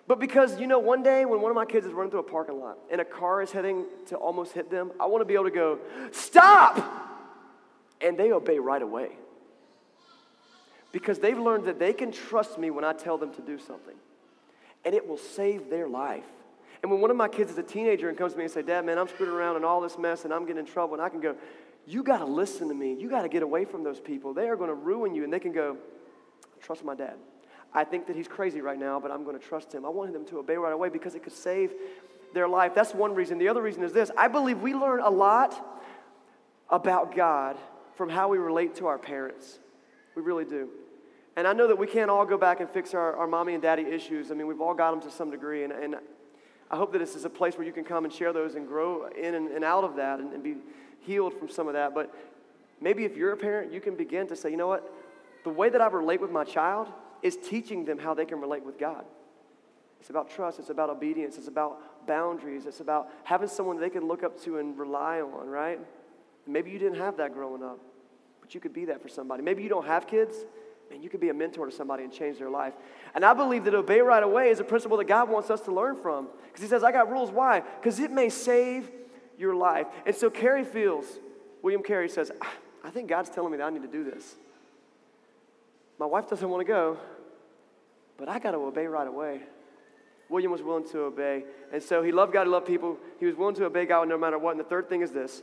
but 0.06 0.20
because, 0.20 0.60
you 0.60 0.66
know, 0.66 0.78
one 0.78 1.02
day 1.02 1.24
when 1.24 1.40
one 1.40 1.50
of 1.50 1.54
my 1.54 1.64
kids 1.64 1.86
is 1.86 1.92
running 1.92 2.10
through 2.10 2.20
a 2.20 2.24
parking 2.24 2.58
lot 2.60 2.78
and 2.90 3.00
a 3.00 3.04
car 3.04 3.40
is 3.42 3.52
heading 3.52 3.84
to 4.06 4.16
almost 4.16 4.52
hit 4.52 4.70
them, 4.70 4.90
I 5.00 5.06
want 5.06 5.22
to 5.22 5.24
be 5.24 5.34
able 5.34 5.44
to 5.44 5.50
go, 5.50 5.78
stop! 6.12 6.84
And 8.00 8.18
they 8.18 8.32
obey 8.32 8.58
right 8.58 8.82
away 8.82 9.10
because 10.92 11.18
they've 11.18 11.38
learned 11.38 11.64
that 11.64 11.78
they 11.78 11.92
can 11.92 12.12
trust 12.12 12.58
me 12.58 12.70
when 12.70 12.84
I 12.84 12.92
tell 12.92 13.18
them 13.18 13.32
to 13.34 13.42
do 13.42 13.58
something, 13.58 13.96
and 14.84 14.94
it 14.94 15.08
will 15.08 15.18
save 15.18 15.70
their 15.70 15.88
life. 15.88 16.24
And 16.84 16.90
when 16.90 17.00
one 17.00 17.10
of 17.10 17.16
my 17.16 17.28
kids 17.28 17.50
is 17.50 17.56
a 17.56 17.62
teenager 17.62 18.10
and 18.10 18.18
comes 18.18 18.32
to 18.32 18.38
me 18.38 18.44
and 18.44 18.52
say, 18.52 18.60
"Dad, 18.60 18.84
man, 18.84 18.98
I'm 18.98 19.08
screwed 19.08 19.30
around 19.30 19.56
in 19.56 19.64
all 19.64 19.80
this 19.80 19.96
mess, 19.96 20.26
and 20.26 20.34
I'm 20.34 20.42
getting 20.44 20.58
in 20.58 20.66
trouble," 20.66 20.92
and 20.92 21.02
I 21.02 21.08
can 21.08 21.18
go, 21.18 21.34
"You 21.86 22.02
got 22.02 22.18
to 22.18 22.26
listen 22.26 22.68
to 22.68 22.74
me. 22.74 22.92
You 22.92 23.08
got 23.08 23.22
to 23.22 23.28
get 23.30 23.42
away 23.42 23.64
from 23.64 23.84
those 23.84 24.00
people. 24.00 24.34
They 24.34 24.50
are 24.50 24.54
going 24.54 24.68
to 24.68 24.74
ruin 24.74 25.14
you." 25.14 25.24
And 25.24 25.32
they 25.32 25.40
can 25.40 25.52
go, 25.52 25.78
"Trust 26.60 26.84
my 26.84 26.94
dad." 26.94 27.14
I 27.72 27.84
think 27.84 28.06
that 28.08 28.16
he's 28.16 28.28
crazy 28.28 28.60
right 28.60 28.78
now, 28.78 29.00
but 29.00 29.10
I'm 29.10 29.24
going 29.24 29.38
to 29.40 29.42
trust 29.42 29.72
him. 29.74 29.86
I 29.86 29.88
want 29.88 30.12
them 30.12 30.26
to 30.26 30.38
obey 30.38 30.58
right 30.58 30.74
away 30.74 30.90
because 30.90 31.14
it 31.14 31.22
could 31.22 31.32
save 31.32 31.72
their 32.34 32.46
life. 32.46 32.74
That's 32.74 32.92
one 32.92 33.14
reason. 33.14 33.38
The 33.38 33.48
other 33.48 33.62
reason 33.62 33.82
is 33.82 33.94
this 33.94 34.10
I 34.14 34.28
believe 34.28 34.60
we 34.60 34.74
learn 34.74 35.00
a 35.00 35.08
lot 35.08 35.80
about 36.68 37.16
God 37.16 37.56
from 37.94 38.10
how 38.10 38.28
we 38.28 38.36
relate 38.36 38.74
to 38.74 38.88
our 38.88 38.98
parents. 38.98 39.58
We 40.14 40.20
really 40.20 40.44
do. 40.44 40.68
And 41.34 41.48
I 41.48 41.54
know 41.54 41.66
that 41.66 41.78
we 41.78 41.86
can't 41.86 42.10
all 42.10 42.26
go 42.26 42.36
back 42.36 42.60
and 42.60 42.68
fix 42.68 42.92
our, 42.92 43.16
our 43.16 43.26
mommy 43.26 43.54
and 43.54 43.62
daddy 43.62 43.84
issues. 43.84 44.30
I 44.30 44.34
mean, 44.34 44.46
we've 44.48 44.60
all 44.60 44.74
got 44.74 44.90
them 44.90 45.00
to 45.00 45.10
some 45.10 45.30
degree. 45.30 45.64
And, 45.64 45.72
and 45.72 45.96
I 46.74 46.76
hope 46.76 46.90
that 46.90 46.98
this 46.98 47.14
is 47.14 47.24
a 47.24 47.30
place 47.30 47.56
where 47.56 47.64
you 47.64 47.72
can 47.72 47.84
come 47.84 48.04
and 48.04 48.12
share 48.12 48.32
those 48.32 48.56
and 48.56 48.66
grow 48.66 49.06
in 49.06 49.36
and, 49.36 49.46
and 49.52 49.64
out 49.64 49.84
of 49.84 49.94
that 49.94 50.18
and, 50.18 50.32
and 50.32 50.42
be 50.42 50.56
healed 50.98 51.32
from 51.32 51.48
some 51.48 51.68
of 51.68 51.74
that. 51.74 51.94
But 51.94 52.12
maybe 52.80 53.04
if 53.04 53.16
you're 53.16 53.30
a 53.30 53.36
parent, 53.36 53.72
you 53.72 53.80
can 53.80 53.94
begin 53.94 54.26
to 54.26 54.34
say, 54.34 54.50
you 54.50 54.56
know 54.56 54.66
what? 54.66 54.92
The 55.44 55.50
way 55.50 55.68
that 55.68 55.80
I 55.80 55.86
relate 55.86 56.20
with 56.20 56.32
my 56.32 56.42
child 56.42 56.88
is 57.22 57.36
teaching 57.36 57.84
them 57.84 57.96
how 57.96 58.12
they 58.12 58.24
can 58.24 58.40
relate 58.40 58.64
with 58.64 58.76
God. 58.76 59.04
It's 60.00 60.10
about 60.10 60.28
trust, 60.28 60.58
it's 60.58 60.68
about 60.68 60.90
obedience, 60.90 61.38
it's 61.38 61.46
about 61.46 62.06
boundaries, 62.08 62.66
it's 62.66 62.80
about 62.80 63.08
having 63.22 63.46
someone 63.46 63.78
they 63.78 63.88
can 63.88 64.08
look 64.08 64.24
up 64.24 64.42
to 64.42 64.58
and 64.58 64.76
rely 64.76 65.20
on, 65.20 65.46
right? 65.46 65.78
Maybe 66.44 66.72
you 66.72 66.80
didn't 66.80 66.98
have 66.98 67.18
that 67.18 67.34
growing 67.34 67.62
up, 67.62 67.78
but 68.40 68.52
you 68.52 68.60
could 68.60 68.74
be 68.74 68.86
that 68.86 69.00
for 69.00 69.08
somebody. 69.08 69.44
Maybe 69.44 69.62
you 69.62 69.68
don't 69.68 69.86
have 69.86 70.08
kids, 70.08 70.38
man, 70.94 71.02
you 71.02 71.10
could 71.10 71.20
be 71.20 71.28
a 71.28 71.34
mentor 71.34 71.66
to 71.66 71.72
somebody 71.72 72.04
and 72.04 72.12
change 72.12 72.38
their 72.38 72.50
life. 72.50 72.72
And 73.16 73.24
I 73.24 73.34
believe 73.34 73.64
that 73.64 73.74
obey 73.74 74.00
right 74.00 74.22
away 74.22 74.50
is 74.50 74.60
a 74.60 74.64
principle 74.64 74.96
that 74.98 75.08
God 75.08 75.28
wants 75.28 75.50
us 75.50 75.60
to 75.62 75.72
learn 75.72 75.96
from. 75.96 76.28
Because 76.46 76.62
He 76.62 76.68
says, 76.68 76.84
I 76.84 76.92
got 76.92 77.10
rules. 77.10 77.30
Why? 77.30 77.60
Because 77.60 77.98
it 77.98 78.12
may 78.12 78.28
save 78.28 78.88
your 79.36 79.56
life. 79.56 79.88
And 80.06 80.14
so 80.14 80.30
Carey 80.30 80.64
feels, 80.64 81.04
William 81.62 81.82
Carey 81.82 82.08
says, 82.08 82.30
ah, 82.40 82.52
I 82.84 82.90
think 82.90 83.08
God's 83.08 83.28
telling 83.28 83.50
me 83.50 83.58
that 83.58 83.64
I 83.64 83.70
need 83.70 83.82
to 83.82 83.88
do 83.88 84.04
this. 84.04 84.36
My 85.98 86.06
wife 86.06 86.28
doesn't 86.28 86.48
want 86.48 86.60
to 86.60 86.72
go, 86.72 86.96
but 88.16 88.28
I 88.28 88.38
got 88.38 88.52
to 88.52 88.58
obey 88.58 88.86
right 88.86 89.08
away. 89.08 89.40
William 90.28 90.52
was 90.52 90.62
willing 90.62 90.88
to 90.90 91.00
obey. 91.00 91.44
And 91.72 91.82
so 91.82 92.02
he 92.02 92.12
loved 92.12 92.32
God, 92.32 92.44
he 92.44 92.50
loved 92.50 92.66
people. 92.66 92.98
He 93.18 93.26
was 93.26 93.34
willing 93.34 93.54
to 93.56 93.64
obey 93.64 93.84
God 93.84 94.08
no 94.08 94.16
matter 94.16 94.38
what. 94.38 94.52
And 94.52 94.60
the 94.60 94.64
third 94.64 94.88
thing 94.88 95.02
is 95.02 95.10
this 95.10 95.42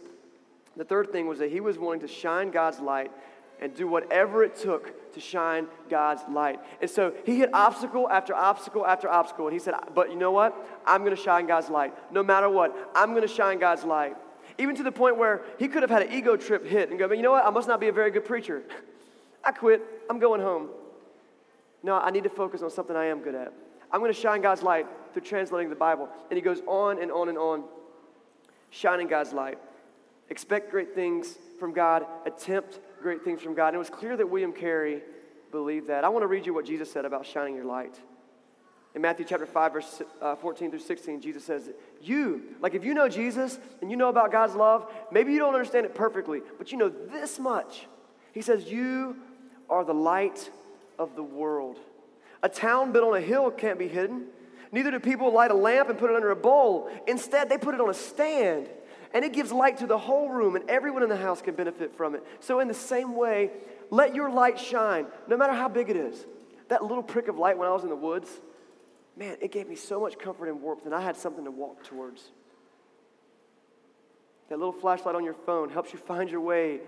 the 0.77 0.85
third 0.85 1.11
thing 1.11 1.27
was 1.27 1.39
that 1.39 1.51
he 1.51 1.59
was 1.59 1.77
willing 1.77 1.99
to 1.99 2.07
shine 2.07 2.51
God's 2.51 2.79
light 2.79 3.11
and 3.61 3.75
do 3.75 3.87
whatever 3.87 4.43
it 4.43 4.55
took 4.55 5.13
to 5.13 5.19
shine 5.19 5.67
God's 5.89 6.21
light. 6.29 6.59
And 6.81 6.89
so 6.89 7.13
he 7.25 7.37
hit 7.37 7.53
obstacle 7.53 8.09
after 8.09 8.33
obstacle 8.35 8.85
after 8.85 9.07
obstacle. 9.07 9.47
And 9.47 9.53
he 9.53 9.59
said, 9.59 9.75
But 9.93 10.09
you 10.09 10.15
know 10.15 10.31
what? 10.31 10.55
I'm 10.85 11.03
going 11.03 11.15
to 11.15 11.21
shine 11.21 11.45
God's 11.45 11.69
light. 11.69 11.93
No 12.11 12.23
matter 12.23 12.49
what, 12.49 12.75
I'm 12.95 13.11
going 13.11 13.21
to 13.21 13.33
shine 13.33 13.59
God's 13.59 13.83
light. 13.83 14.15
Even 14.57 14.75
to 14.75 14.83
the 14.83 14.91
point 14.91 15.17
where 15.17 15.43
he 15.59 15.67
could 15.67 15.83
have 15.83 15.91
had 15.91 16.01
an 16.01 16.11
ego 16.11 16.35
trip 16.35 16.65
hit 16.65 16.89
and 16.89 16.97
go, 16.97 17.07
But 17.07 17.17
you 17.17 17.23
know 17.23 17.31
what? 17.31 17.45
I 17.45 17.51
must 17.51 17.67
not 17.67 17.79
be 17.79 17.87
a 17.87 17.93
very 17.93 18.11
good 18.11 18.25
preacher. 18.25 18.63
I 19.43 19.51
quit. 19.51 19.81
I'm 20.09 20.19
going 20.19 20.41
home. 20.41 20.69
No, 21.83 21.97
I 21.97 22.11
need 22.11 22.23
to 22.23 22.29
focus 22.29 22.61
on 22.61 22.69
something 22.69 22.95
I 22.95 23.05
am 23.05 23.21
good 23.21 23.35
at. 23.35 23.53
I'm 23.91 23.99
going 23.99 24.13
to 24.13 24.19
shine 24.19 24.41
God's 24.41 24.61
light 24.61 24.87
through 25.13 25.23
translating 25.23 25.69
the 25.69 25.75
Bible. 25.75 26.09
And 26.29 26.37
he 26.37 26.41
goes 26.41 26.61
on 26.67 27.01
and 27.01 27.11
on 27.11 27.27
and 27.29 27.37
on, 27.37 27.63
shining 28.69 29.07
God's 29.07 29.33
light. 29.33 29.57
Expect 30.29 30.71
great 30.71 30.95
things 30.95 31.37
from 31.59 31.73
God, 31.73 32.05
attempt 32.25 32.79
great 33.01 33.23
things 33.23 33.41
from 33.41 33.53
God. 33.53 33.67
And 33.67 33.75
it 33.75 33.79
was 33.79 33.89
clear 33.89 34.15
that 34.17 34.29
William 34.29 34.53
Carey 34.53 35.01
believed 35.51 35.87
that. 35.87 36.03
I 36.03 36.09
want 36.09 36.23
to 36.23 36.27
read 36.27 36.45
you 36.45 36.53
what 36.53 36.65
Jesus 36.65 36.91
said 36.91 37.05
about 37.05 37.25
shining 37.25 37.55
your 37.55 37.65
light. 37.65 37.99
In 38.93 39.01
Matthew 39.01 39.25
chapter 39.25 39.45
5, 39.45 39.73
verse 39.73 40.01
uh, 40.21 40.35
14 40.35 40.69
through 40.69 40.79
16, 40.79 41.21
Jesus 41.21 41.45
says, 41.45 41.69
You, 42.01 42.55
like 42.59 42.73
if 42.73 42.83
you 42.83 42.93
know 42.93 43.07
Jesus 43.07 43.57
and 43.81 43.89
you 43.89 43.95
know 43.95 44.09
about 44.09 44.31
God's 44.31 44.55
love, 44.55 44.91
maybe 45.11 45.31
you 45.31 45.39
don't 45.39 45.53
understand 45.53 45.85
it 45.85 45.95
perfectly, 45.95 46.41
but 46.57 46.71
you 46.71 46.77
know 46.77 46.89
this 46.89 47.39
much. 47.39 47.87
He 48.33 48.41
says, 48.41 48.69
You 48.69 49.17
are 49.69 49.85
the 49.85 49.93
light 49.93 50.49
of 50.99 51.15
the 51.15 51.23
world. 51.23 51.77
A 52.43 52.49
town 52.49 52.91
built 52.91 53.05
on 53.05 53.15
a 53.15 53.21
hill 53.21 53.49
can't 53.51 53.79
be 53.79 53.87
hidden. 53.87 54.25
Neither 54.73 54.91
do 54.91 54.99
people 54.99 55.31
light 55.31 55.51
a 55.51 55.55
lamp 55.55 55.89
and 55.89 55.97
put 55.97 56.09
it 56.09 56.15
under 56.15 56.31
a 56.31 56.35
bowl. 56.35 56.89
Instead, 57.07 57.49
they 57.49 57.57
put 57.57 57.73
it 57.73 57.81
on 57.81 57.89
a 57.89 57.93
stand 57.93 58.69
and 59.13 59.25
it 59.25 59.33
gives 59.33 59.51
light 59.51 59.77
to 59.77 59.87
the 59.87 59.97
whole 59.97 60.29
room, 60.29 60.55
and 60.55 60.69
everyone 60.69 61.03
in 61.03 61.09
the 61.09 61.17
house 61.17 61.41
can 61.41 61.55
benefit 61.55 61.95
from 61.95 62.15
it. 62.15 62.23
So, 62.39 62.59
in 62.59 62.67
the 62.67 62.73
same 62.73 63.15
way, 63.15 63.51
let 63.89 64.15
your 64.15 64.29
light 64.29 64.59
shine, 64.59 65.07
no 65.27 65.37
matter 65.37 65.53
how 65.53 65.67
big 65.67 65.89
it 65.89 65.95
is. 65.95 66.25
That 66.69 66.83
little 66.83 67.03
prick 67.03 67.27
of 67.27 67.37
light 67.37 67.57
when 67.57 67.67
I 67.67 67.71
was 67.71 67.83
in 67.83 67.89
the 67.89 67.95
woods, 67.95 68.29
man, 69.17 69.37
it 69.41 69.51
gave 69.51 69.67
me 69.67 69.75
so 69.75 69.99
much 69.99 70.17
comfort 70.17 70.47
and 70.47 70.61
warmth, 70.61 70.85
and 70.85 70.95
I 70.95 71.01
had 71.01 71.17
something 71.17 71.43
to 71.43 71.51
walk 71.51 71.83
towards. 71.83 72.31
That 74.49 74.57
little 74.57 74.73
flashlight 74.73 75.15
on 75.15 75.23
your 75.23 75.33
phone 75.33 75.69
helps 75.69 75.93
you 75.93 75.99
find 75.99 76.29
your 76.29 76.41
way 76.41 76.79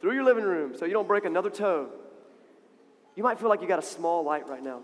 through 0.00 0.14
your 0.14 0.24
living 0.24 0.44
room 0.44 0.74
so 0.76 0.84
you 0.84 0.92
don't 0.92 1.08
break 1.08 1.24
another 1.24 1.50
toe. 1.50 1.88
You 3.14 3.22
might 3.22 3.38
feel 3.38 3.48
like 3.48 3.62
you 3.62 3.68
got 3.68 3.78
a 3.78 3.82
small 3.86 4.22
light 4.22 4.48
right 4.48 4.62
now. 4.62 4.80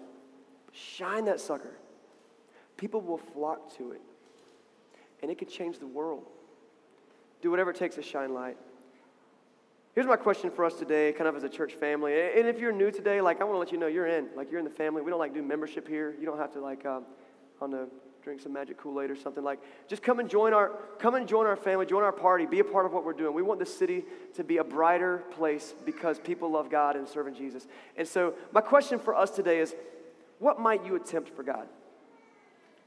Shine 0.73 1.27
that 1.27 1.41
sucker. 1.41 1.77
People 2.77 3.01
will 3.03 3.19
flock 3.19 3.77
to 3.77 3.93
it, 3.93 4.01
and 5.21 5.31
it 5.31 5.39
could 5.39 5.51
change 5.51 5.79
the 5.79 5.87
world. 5.87 6.25
Do 7.43 7.51
whatever 7.51 7.71
it 7.71 7.77
takes 7.77 7.97
to 7.97 8.03
shine 8.03 8.33
light. 8.33 8.57
Here's 9.95 10.07
my 10.07 10.17
question 10.17 10.51
for 10.51 10.65
us 10.65 10.75
today, 10.75 11.13
kind 11.13 11.29
of 11.29 11.37
as 11.37 11.43
a 11.43 11.49
church 11.49 11.75
family. 11.75 12.15
And 12.15 12.49
if 12.49 12.59
you're 12.59 12.73
new 12.73 12.91
today, 12.91 13.21
like 13.21 13.43
I 13.43 13.45
want 13.45 13.57
to 13.57 13.59
let 13.59 13.73
you 13.73 13.79
know 13.79 13.89
you're 13.89 14.07
in. 14.07 14.29
Like 14.35 14.51
you're 14.51 14.59
in 14.59 14.65
the 14.65 14.71
family. 14.71 15.03
We 15.03 15.11
don't 15.11 15.19
like 15.19 15.35
do 15.35 15.43
membership 15.43 15.87
here. 15.87 16.15
You 16.19 16.25
don't 16.25 16.39
have 16.39 16.53
to 16.53 16.61
like 16.61 16.87
um, 16.87 17.05
on 17.61 17.71
the 17.71 17.89
drink 18.23 18.41
some 18.41 18.53
magic 18.53 18.79
Kool-Aid 18.79 19.11
or 19.11 19.17
something 19.17 19.43
like 19.43 19.59
just 19.89 20.01
come 20.01 20.21
and 20.21 20.31
join 20.31 20.55
our 20.55 20.71
come 21.01 21.17
and 21.17 21.27
join 21.27 21.45
our 21.45 21.57
family, 21.57 21.87
join 21.87 22.05
our 22.05 22.13
party, 22.13 22.47
be 22.47 22.61
a 22.61 22.65
part 22.65 22.87
of 22.87 22.93
what 22.93 23.05
we're 23.05 23.13
doing. 23.13 23.35
We 23.35 23.43
want 23.43 23.59
this 23.59 23.77
city 23.77 24.05
to 24.35 24.45
be 24.45 24.59
a 24.59 24.65
brighter 24.65 25.25
place 25.33 25.75
because 25.85 26.21
people 26.21 26.51
love 26.51 26.71
God 26.71 26.95
and 26.95 27.09
serving 27.09 27.35
Jesus. 27.35 27.67
And 27.97 28.07
so 28.07 28.35
my 28.53 28.61
question 28.61 28.99
for 29.01 29.15
us 29.15 29.31
today 29.31 29.59
is 29.59 29.75
what 30.39 30.61
might 30.61 30.87
you 30.87 30.95
attempt 30.95 31.35
for 31.35 31.43
God? 31.43 31.67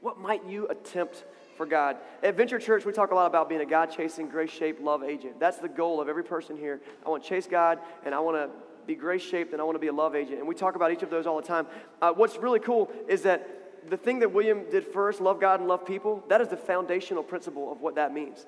What 0.00 0.18
might 0.18 0.44
you 0.46 0.66
attempt 0.68 1.24
for 1.56 1.66
God? 1.66 1.96
At 2.22 2.36
Venture 2.36 2.58
Church, 2.58 2.84
we 2.84 2.92
talk 2.92 3.10
a 3.10 3.14
lot 3.14 3.26
about 3.26 3.48
being 3.48 3.60
a 3.60 3.66
God 3.66 3.86
chasing, 3.86 4.28
grace 4.28 4.50
shaped 4.50 4.80
love 4.80 5.02
agent. 5.02 5.40
That's 5.40 5.58
the 5.58 5.68
goal 5.68 6.00
of 6.00 6.08
every 6.08 6.24
person 6.24 6.56
here. 6.56 6.80
I 7.04 7.08
want 7.08 7.22
to 7.22 7.28
chase 7.28 7.46
God 7.46 7.78
and 8.04 8.14
I 8.14 8.20
want 8.20 8.36
to 8.36 8.50
be 8.86 8.94
grace 8.94 9.22
shaped 9.22 9.52
and 9.52 9.60
I 9.60 9.64
want 9.64 9.74
to 9.74 9.80
be 9.80 9.88
a 9.88 9.92
love 9.92 10.14
agent. 10.14 10.38
And 10.38 10.46
we 10.46 10.54
talk 10.54 10.76
about 10.76 10.92
each 10.92 11.02
of 11.02 11.10
those 11.10 11.26
all 11.26 11.40
the 11.40 11.46
time. 11.46 11.66
Uh, 12.00 12.12
what's 12.12 12.36
really 12.36 12.60
cool 12.60 12.90
is 13.08 13.22
that 13.22 13.88
the 13.88 13.96
thing 13.96 14.18
that 14.20 14.32
William 14.32 14.64
did 14.70 14.84
first, 14.84 15.20
love 15.20 15.40
God 15.40 15.60
and 15.60 15.68
love 15.68 15.84
people, 15.84 16.24
that 16.28 16.40
is 16.40 16.48
the 16.48 16.56
foundational 16.56 17.22
principle 17.22 17.70
of 17.70 17.80
what 17.80 17.94
that 17.96 18.12
means. 18.12 18.46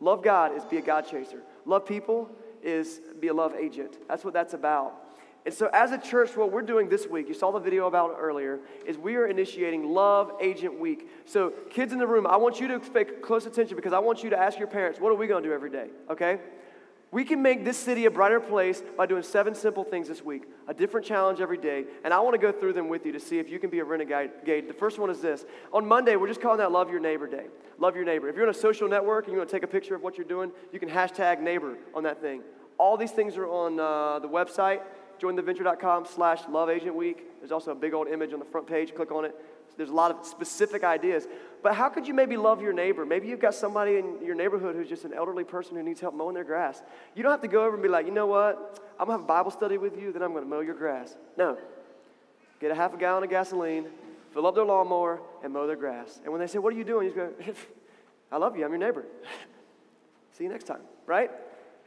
Love 0.00 0.22
God 0.22 0.56
is 0.56 0.64
be 0.64 0.78
a 0.78 0.82
God 0.82 1.06
chaser. 1.06 1.42
Love 1.64 1.86
people 1.86 2.30
is 2.62 3.00
be 3.20 3.28
a 3.28 3.34
love 3.34 3.54
agent. 3.54 3.98
That's 4.08 4.24
what 4.24 4.34
that's 4.34 4.54
about. 4.54 5.09
And 5.46 5.54
so, 5.54 5.70
as 5.72 5.92
a 5.92 5.98
church, 5.98 6.36
what 6.36 6.52
we're 6.52 6.62
doing 6.62 6.88
this 6.88 7.06
week, 7.06 7.28
you 7.28 7.34
saw 7.34 7.50
the 7.50 7.58
video 7.58 7.86
about 7.86 8.16
earlier, 8.18 8.60
is 8.86 8.98
we 8.98 9.16
are 9.16 9.26
initiating 9.26 9.88
Love 9.88 10.32
Agent 10.40 10.78
Week. 10.78 11.08
So, 11.24 11.52
kids 11.70 11.92
in 11.92 11.98
the 11.98 12.06
room, 12.06 12.26
I 12.26 12.36
want 12.36 12.60
you 12.60 12.68
to 12.68 12.78
pay 12.78 13.04
close 13.04 13.46
attention 13.46 13.76
because 13.76 13.94
I 13.94 13.98
want 14.00 14.22
you 14.22 14.30
to 14.30 14.38
ask 14.38 14.58
your 14.58 14.68
parents, 14.68 15.00
what 15.00 15.10
are 15.10 15.14
we 15.14 15.26
going 15.26 15.42
to 15.42 15.48
do 15.48 15.54
every 15.54 15.70
day? 15.70 15.88
Okay? 16.10 16.40
We 17.12 17.24
can 17.24 17.42
make 17.42 17.64
this 17.64 17.76
city 17.76 18.04
a 18.04 18.10
brighter 18.10 18.38
place 18.38 18.82
by 18.96 19.06
doing 19.06 19.24
seven 19.24 19.54
simple 19.54 19.82
things 19.82 20.06
this 20.06 20.24
week, 20.24 20.44
a 20.68 20.74
different 20.74 21.04
challenge 21.04 21.40
every 21.40 21.58
day. 21.58 21.86
And 22.04 22.14
I 22.14 22.20
want 22.20 22.34
to 22.34 22.38
go 22.38 22.52
through 22.52 22.74
them 22.74 22.88
with 22.88 23.04
you 23.04 23.10
to 23.12 23.18
see 23.18 23.40
if 23.40 23.48
you 23.50 23.58
can 23.58 23.68
be 23.68 23.80
a 23.80 23.84
renegade. 23.84 24.30
The 24.44 24.74
first 24.78 24.98
one 24.98 25.10
is 25.10 25.20
this. 25.20 25.44
On 25.72 25.86
Monday, 25.86 26.14
we're 26.14 26.28
just 26.28 26.40
calling 26.40 26.58
that 26.58 26.70
Love 26.70 26.88
Your 26.88 27.00
Neighbor 27.00 27.26
Day. 27.26 27.46
Love 27.80 27.96
your 27.96 28.04
neighbor. 28.04 28.28
If 28.28 28.36
you're 28.36 28.44
on 28.44 28.50
a 28.50 28.54
social 28.54 28.88
network 28.88 29.24
and 29.24 29.32
you 29.32 29.38
want 29.38 29.48
to 29.48 29.56
take 29.56 29.62
a 29.62 29.66
picture 29.66 29.94
of 29.94 30.02
what 30.02 30.18
you're 30.18 30.26
doing, 30.26 30.52
you 30.70 30.78
can 30.78 30.90
hashtag 30.90 31.40
neighbor 31.40 31.78
on 31.94 32.02
that 32.02 32.20
thing. 32.20 32.42
All 32.78 32.96
these 32.96 33.10
things 33.10 33.38
are 33.38 33.46
on 33.46 33.80
uh, 33.80 34.18
the 34.18 34.28
website, 34.28 34.82
jointheventure.com 35.20 36.06
slash 36.06 36.40
love 36.48 36.70
agent 36.70 36.94
week. 36.94 37.24
There's 37.40 37.52
also 37.52 37.72
a 37.72 37.74
big 37.74 37.94
old 37.94 38.08
image 38.08 38.32
on 38.32 38.38
the 38.38 38.44
front 38.44 38.66
page. 38.66 38.94
Click 38.94 39.12
on 39.12 39.24
it. 39.24 39.34
There's 39.76 39.90
a 39.90 39.94
lot 39.94 40.10
of 40.10 40.26
specific 40.26 40.84
ideas. 40.84 41.26
But 41.62 41.74
how 41.74 41.88
could 41.88 42.06
you 42.06 42.14
maybe 42.14 42.36
love 42.36 42.60
your 42.60 42.72
neighbor? 42.72 43.06
Maybe 43.06 43.28
you've 43.28 43.40
got 43.40 43.54
somebody 43.54 43.96
in 43.96 44.22
your 44.22 44.34
neighborhood 44.34 44.76
who's 44.76 44.88
just 44.88 45.04
an 45.04 45.14
elderly 45.14 45.44
person 45.44 45.76
who 45.76 45.82
needs 45.82 46.00
help 46.00 46.14
mowing 46.14 46.34
their 46.34 46.44
grass. 46.44 46.82
You 47.14 47.22
don't 47.22 47.32
have 47.32 47.40
to 47.42 47.48
go 47.48 47.64
over 47.64 47.74
and 47.74 47.82
be 47.82 47.88
like, 47.88 48.06
you 48.06 48.12
know 48.12 48.26
what? 48.26 48.80
I'm 48.98 49.06
going 49.06 49.18
to 49.18 49.22
have 49.22 49.24
a 49.24 49.26
Bible 49.26 49.50
study 49.50 49.78
with 49.78 49.98
you, 49.98 50.12
then 50.12 50.22
I'm 50.22 50.32
going 50.32 50.44
to 50.44 50.50
mow 50.50 50.60
your 50.60 50.74
grass. 50.74 51.16
No. 51.38 51.56
Get 52.60 52.70
a 52.70 52.74
half 52.74 52.92
a 52.92 52.98
gallon 52.98 53.24
of 53.24 53.30
gasoline, 53.30 53.86
fill 54.34 54.46
up 54.46 54.54
their 54.54 54.64
lawnmower, 54.64 55.20
and 55.42 55.52
mow 55.52 55.66
their 55.66 55.76
grass. 55.76 56.20
And 56.22 56.32
when 56.32 56.40
they 56.40 56.46
say, 56.46 56.58
What 56.58 56.74
are 56.74 56.76
you 56.76 56.84
doing? 56.84 57.08
You 57.08 57.14
just 57.14 57.46
go, 57.46 57.54
I 58.32 58.36
love 58.36 58.56
you. 58.56 58.64
I'm 58.64 58.70
your 58.70 58.78
neighbor. 58.78 59.06
See 60.32 60.44
you 60.44 60.50
next 60.50 60.64
time, 60.64 60.82
right? 61.06 61.30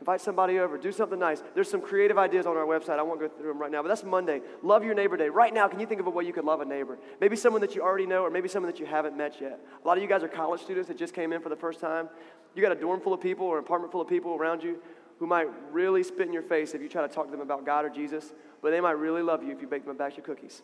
Invite 0.03 0.19
somebody 0.19 0.59
over. 0.59 0.77
Do 0.77 0.91
something 0.91 1.17
nice. 1.17 1.41
There's 1.55 1.69
some 1.69 1.79
creative 1.79 2.17
ideas 2.17 2.45
on 2.45 2.57
our 2.57 2.65
website. 2.65 2.99
I 2.99 3.03
won't 3.03 3.21
go 3.21 3.29
through 3.29 3.47
them 3.47 3.57
right 3.57 3.71
now, 3.71 3.81
but 3.81 3.87
that's 3.87 4.03
Monday. 4.03 4.41
Love 4.61 4.83
your 4.83 4.93
neighbor 4.93 5.15
day. 5.15 5.29
Right 5.29 5.53
now, 5.53 5.69
can 5.69 5.79
you 5.79 5.85
think 5.85 6.01
of 6.01 6.07
a 6.07 6.09
way 6.09 6.25
you 6.25 6.33
could 6.33 6.43
love 6.43 6.59
a 6.59 6.65
neighbor? 6.65 6.97
Maybe 7.21 7.37
someone 7.37 7.61
that 7.61 7.73
you 7.73 7.81
already 7.81 8.05
know, 8.05 8.21
or 8.21 8.29
maybe 8.29 8.49
someone 8.49 8.69
that 8.69 8.81
you 8.81 8.85
haven't 8.85 9.15
met 9.15 9.39
yet. 9.39 9.61
A 9.81 9.87
lot 9.87 9.95
of 9.95 10.03
you 10.03 10.09
guys 10.09 10.21
are 10.21 10.27
college 10.27 10.59
students 10.59 10.89
that 10.89 10.97
just 10.97 11.13
came 11.13 11.31
in 11.31 11.41
for 11.41 11.47
the 11.47 11.55
first 11.55 11.79
time. 11.79 12.09
You 12.53 12.61
got 12.61 12.73
a 12.73 12.75
dorm 12.75 12.99
full 12.99 13.13
of 13.13 13.21
people 13.21 13.45
or 13.45 13.59
an 13.59 13.63
apartment 13.63 13.93
full 13.93 14.01
of 14.01 14.09
people 14.09 14.35
around 14.35 14.61
you 14.61 14.77
who 15.19 15.25
might 15.25 15.47
really 15.71 16.03
spit 16.03 16.27
in 16.27 16.33
your 16.33 16.43
face 16.43 16.73
if 16.73 16.81
you 16.81 16.89
try 16.89 17.07
to 17.07 17.13
talk 17.13 17.27
to 17.27 17.31
them 17.31 17.39
about 17.39 17.65
God 17.65 17.85
or 17.85 17.89
Jesus, 17.89 18.33
but 18.61 18.71
they 18.71 18.81
might 18.81 18.97
really 18.97 19.21
love 19.21 19.41
you 19.41 19.53
if 19.53 19.61
you 19.61 19.67
bake 19.67 19.85
them 19.85 19.95
a 19.95 19.97
batch 19.97 20.17
of 20.17 20.25
cookies. 20.25 20.63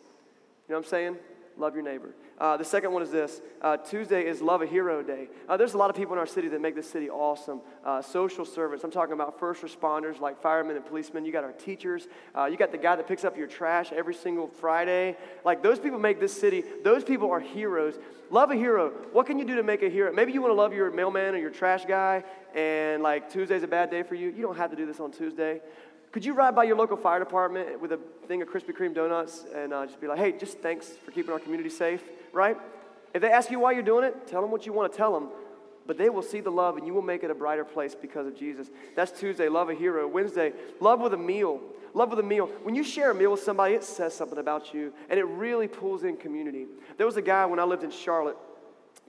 You 0.68 0.74
know 0.74 0.80
what 0.80 0.84
I'm 0.84 0.90
saying? 0.90 1.16
Love 1.56 1.74
your 1.74 1.84
neighbor. 1.84 2.14
Uh, 2.38 2.56
the 2.56 2.64
second 2.64 2.92
one 2.92 3.02
is 3.02 3.10
this 3.10 3.42
uh, 3.60 3.76
Tuesday 3.76 4.26
is 4.26 4.40
Love 4.40 4.62
a 4.62 4.66
Hero 4.66 5.02
Day. 5.02 5.28
Uh, 5.48 5.56
there's 5.56 5.74
a 5.74 5.76
lot 5.78 5.90
of 5.90 5.96
people 5.96 6.14
in 6.14 6.18
our 6.18 6.26
city 6.26 6.48
that 6.48 6.60
make 6.60 6.74
this 6.74 6.88
city 6.88 7.10
awesome. 7.10 7.60
Uh, 7.84 8.00
social 8.00 8.44
servants, 8.44 8.82
I'm 8.82 8.90
talking 8.90 9.12
about 9.12 9.38
first 9.38 9.62
responders 9.62 10.20
like 10.20 10.40
firemen 10.40 10.76
and 10.76 10.86
policemen. 10.86 11.24
You 11.24 11.32
got 11.32 11.44
our 11.44 11.52
teachers. 11.52 12.08
Uh, 12.34 12.46
you 12.46 12.56
got 12.56 12.72
the 12.72 12.78
guy 12.78 12.96
that 12.96 13.06
picks 13.06 13.24
up 13.24 13.36
your 13.36 13.46
trash 13.46 13.92
every 13.92 14.14
single 14.14 14.48
Friday. 14.48 15.16
Like, 15.44 15.62
those 15.62 15.78
people 15.78 15.98
make 15.98 16.18
this 16.18 16.38
city, 16.38 16.64
those 16.82 17.04
people 17.04 17.30
are 17.30 17.40
heroes. 17.40 17.98
Love 18.30 18.52
a 18.52 18.54
hero. 18.54 18.90
What 19.12 19.26
can 19.26 19.38
you 19.40 19.44
do 19.44 19.56
to 19.56 19.62
make 19.64 19.82
a 19.82 19.88
hero? 19.88 20.12
Maybe 20.12 20.32
you 20.32 20.40
want 20.40 20.52
to 20.52 20.56
love 20.56 20.72
your 20.72 20.90
mailman 20.92 21.34
or 21.34 21.38
your 21.38 21.50
trash 21.50 21.84
guy, 21.84 22.22
and 22.54 23.02
like 23.02 23.30
Tuesday's 23.30 23.64
a 23.64 23.66
bad 23.66 23.90
day 23.90 24.04
for 24.04 24.14
you. 24.14 24.30
You 24.30 24.42
don't 24.42 24.56
have 24.56 24.70
to 24.70 24.76
do 24.76 24.86
this 24.86 25.00
on 25.00 25.10
Tuesday. 25.10 25.60
Could 26.12 26.24
you 26.24 26.34
ride 26.34 26.56
by 26.56 26.64
your 26.64 26.76
local 26.76 26.96
fire 26.96 27.20
department 27.20 27.80
with 27.80 27.92
a 27.92 28.00
thing 28.26 28.42
of 28.42 28.48
Krispy 28.48 28.76
Kreme 28.76 28.94
donuts 28.94 29.44
and 29.54 29.72
uh, 29.72 29.86
just 29.86 30.00
be 30.00 30.08
like, 30.08 30.18
hey, 30.18 30.32
just 30.32 30.58
thanks 30.58 30.88
for 30.88 31.12
keeping 31.12 31.32
our 31.32 31.38
community 31.38 31.70
safe, 31.70 32.02
right? 32.32 32.56
If 33.14 33.22
they 33.22 33.30
ask 33.30 33.50
you 33.50 33.60
why 33.60 33.72
you're 33.72 33.82
doing 33.82 34.04
it, 34.04 34.26
tell 34.26 34.42
them 34.42 34.50
what 34.50 34.66
you 34.66 34.72
want 34.72 34.90
to 34.90 34.96
tell 34.96 35.12
them. 35.12 35.28
But 35.86 35.98
they 35.98 36.08
will 36.08 36.22
see 36.22 36.40
the 36.40 36.50
love 36.50 36.76
and 36.76 36.86
you 36.86 36.94
will 36.94 37.02
make 37.02 37.22
it 37.22 37.30
a 37.30 37.34
brighter 37.34 37.64
place 37.64 37.94
because 37.94 38.26
of 38.26 38.36
Jesus. 38.36 38.70
That's 38.96 39.12
Tuesday, 39.12 39.48
love 39.48 39.70
a 39.70 39.74
hero. 39.74 40.08
Wednesday, 40.08 40.52
love 40.80 41.00
with 41.00 41.14
a 41.14 41.18
meal. 41.18 41.60
Love 41.94 42.10
with 42.10 42.18
a 42.18 42.24
meal. 42.24 42.46
When 42.64 42.74
you 42.74 42.82
share 42.82 43.12
a 43.12 43.14
meal 43.14 43.30
with 43.30 43.42
somebody, 43.42 43.74
it 43.74 43.84
says 43.84 44.12
something 44.12 44.38
about 44.38 44.74
you 44.74 44.92
and 45.08 45.18
it 45.18 45.24
really 45.24 45.68
pulls 45.68 46.02
in 46.02 46.16
community. 46.16 46.66
There 46.96 47.06
was 47.06 47.16
a 47.18 47.22
guy 47.22 47.46
when 47.46 47.60
I 47.60 47.64
lived 47.64 47.84
in 47.84 47.90
Charlotte 47.92 48.36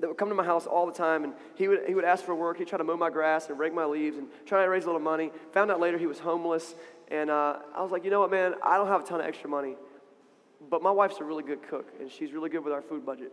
that 0.01 0.07
would 0.07 0.17
come 0.17 0.29
to 0.29 0.35
my 0.35 0.43
house 0.43 0.65
all 0.65 0.85
the 0.85 0.91
time 0.91 1.23
and 1.23 1.33
he 1.55 1.67
would, 1.67 1.81
he 1.87 1.93
would 1.93 2.03
ask 2.03 2.25
for 2.25 2.35
work. 2.35 2.57
He'd 2.57 2.67
try 2.67 2.77
to 2.77 2.83
mow 2.83 2.97
my 2.97 3.09
grass 3.09 3.49
and 3.49 3.57
rake 3.57 3.73
my 3.73 3.85
leaves 3.85 4.17
and 4.17 4.27
try 4.45 4.63
to 4.63 4.69
raise 4.69 4.83
a 4.83 4.87
little 4.87 4.99
money. 4.99 5.31
Found 5.53 5.71
out 5.71 5.79
later 5.79 5.97
he 5.97 6.07
was 6.07 6.19
homeless. 6.19 6.75
And 7.09 7.29
uh, 7.29 7.59
I 7.75 7.81
was 7.81 7.91
like, 7.91 8.03
you 8.03 8.09
know 8.09 8.19
what, 8.19 8.31
man, 8.31 8.55
I 8.63 8.77
don't 8.77 8.87
have 8.87 9.01
a 9.01 9.05
ton 9.05 9.19
of 9.19 9.25
extra 9.25 9.49
money, 9.49 9.75
but 10.69 10.81
my 10.81 10.91
wife's 10.91 11.19
a 11.19 11.23
really 11.23 11.43
good 11.43 11.61
cook 11.67 11.93
and 11.99 12.11
she's 12.11 12.33
really 12.33 12.49
good 12.49 12.63
with 12.63 12.73
our 12.73 12.81
food 12.81 13.05
budget. 13.05 13.31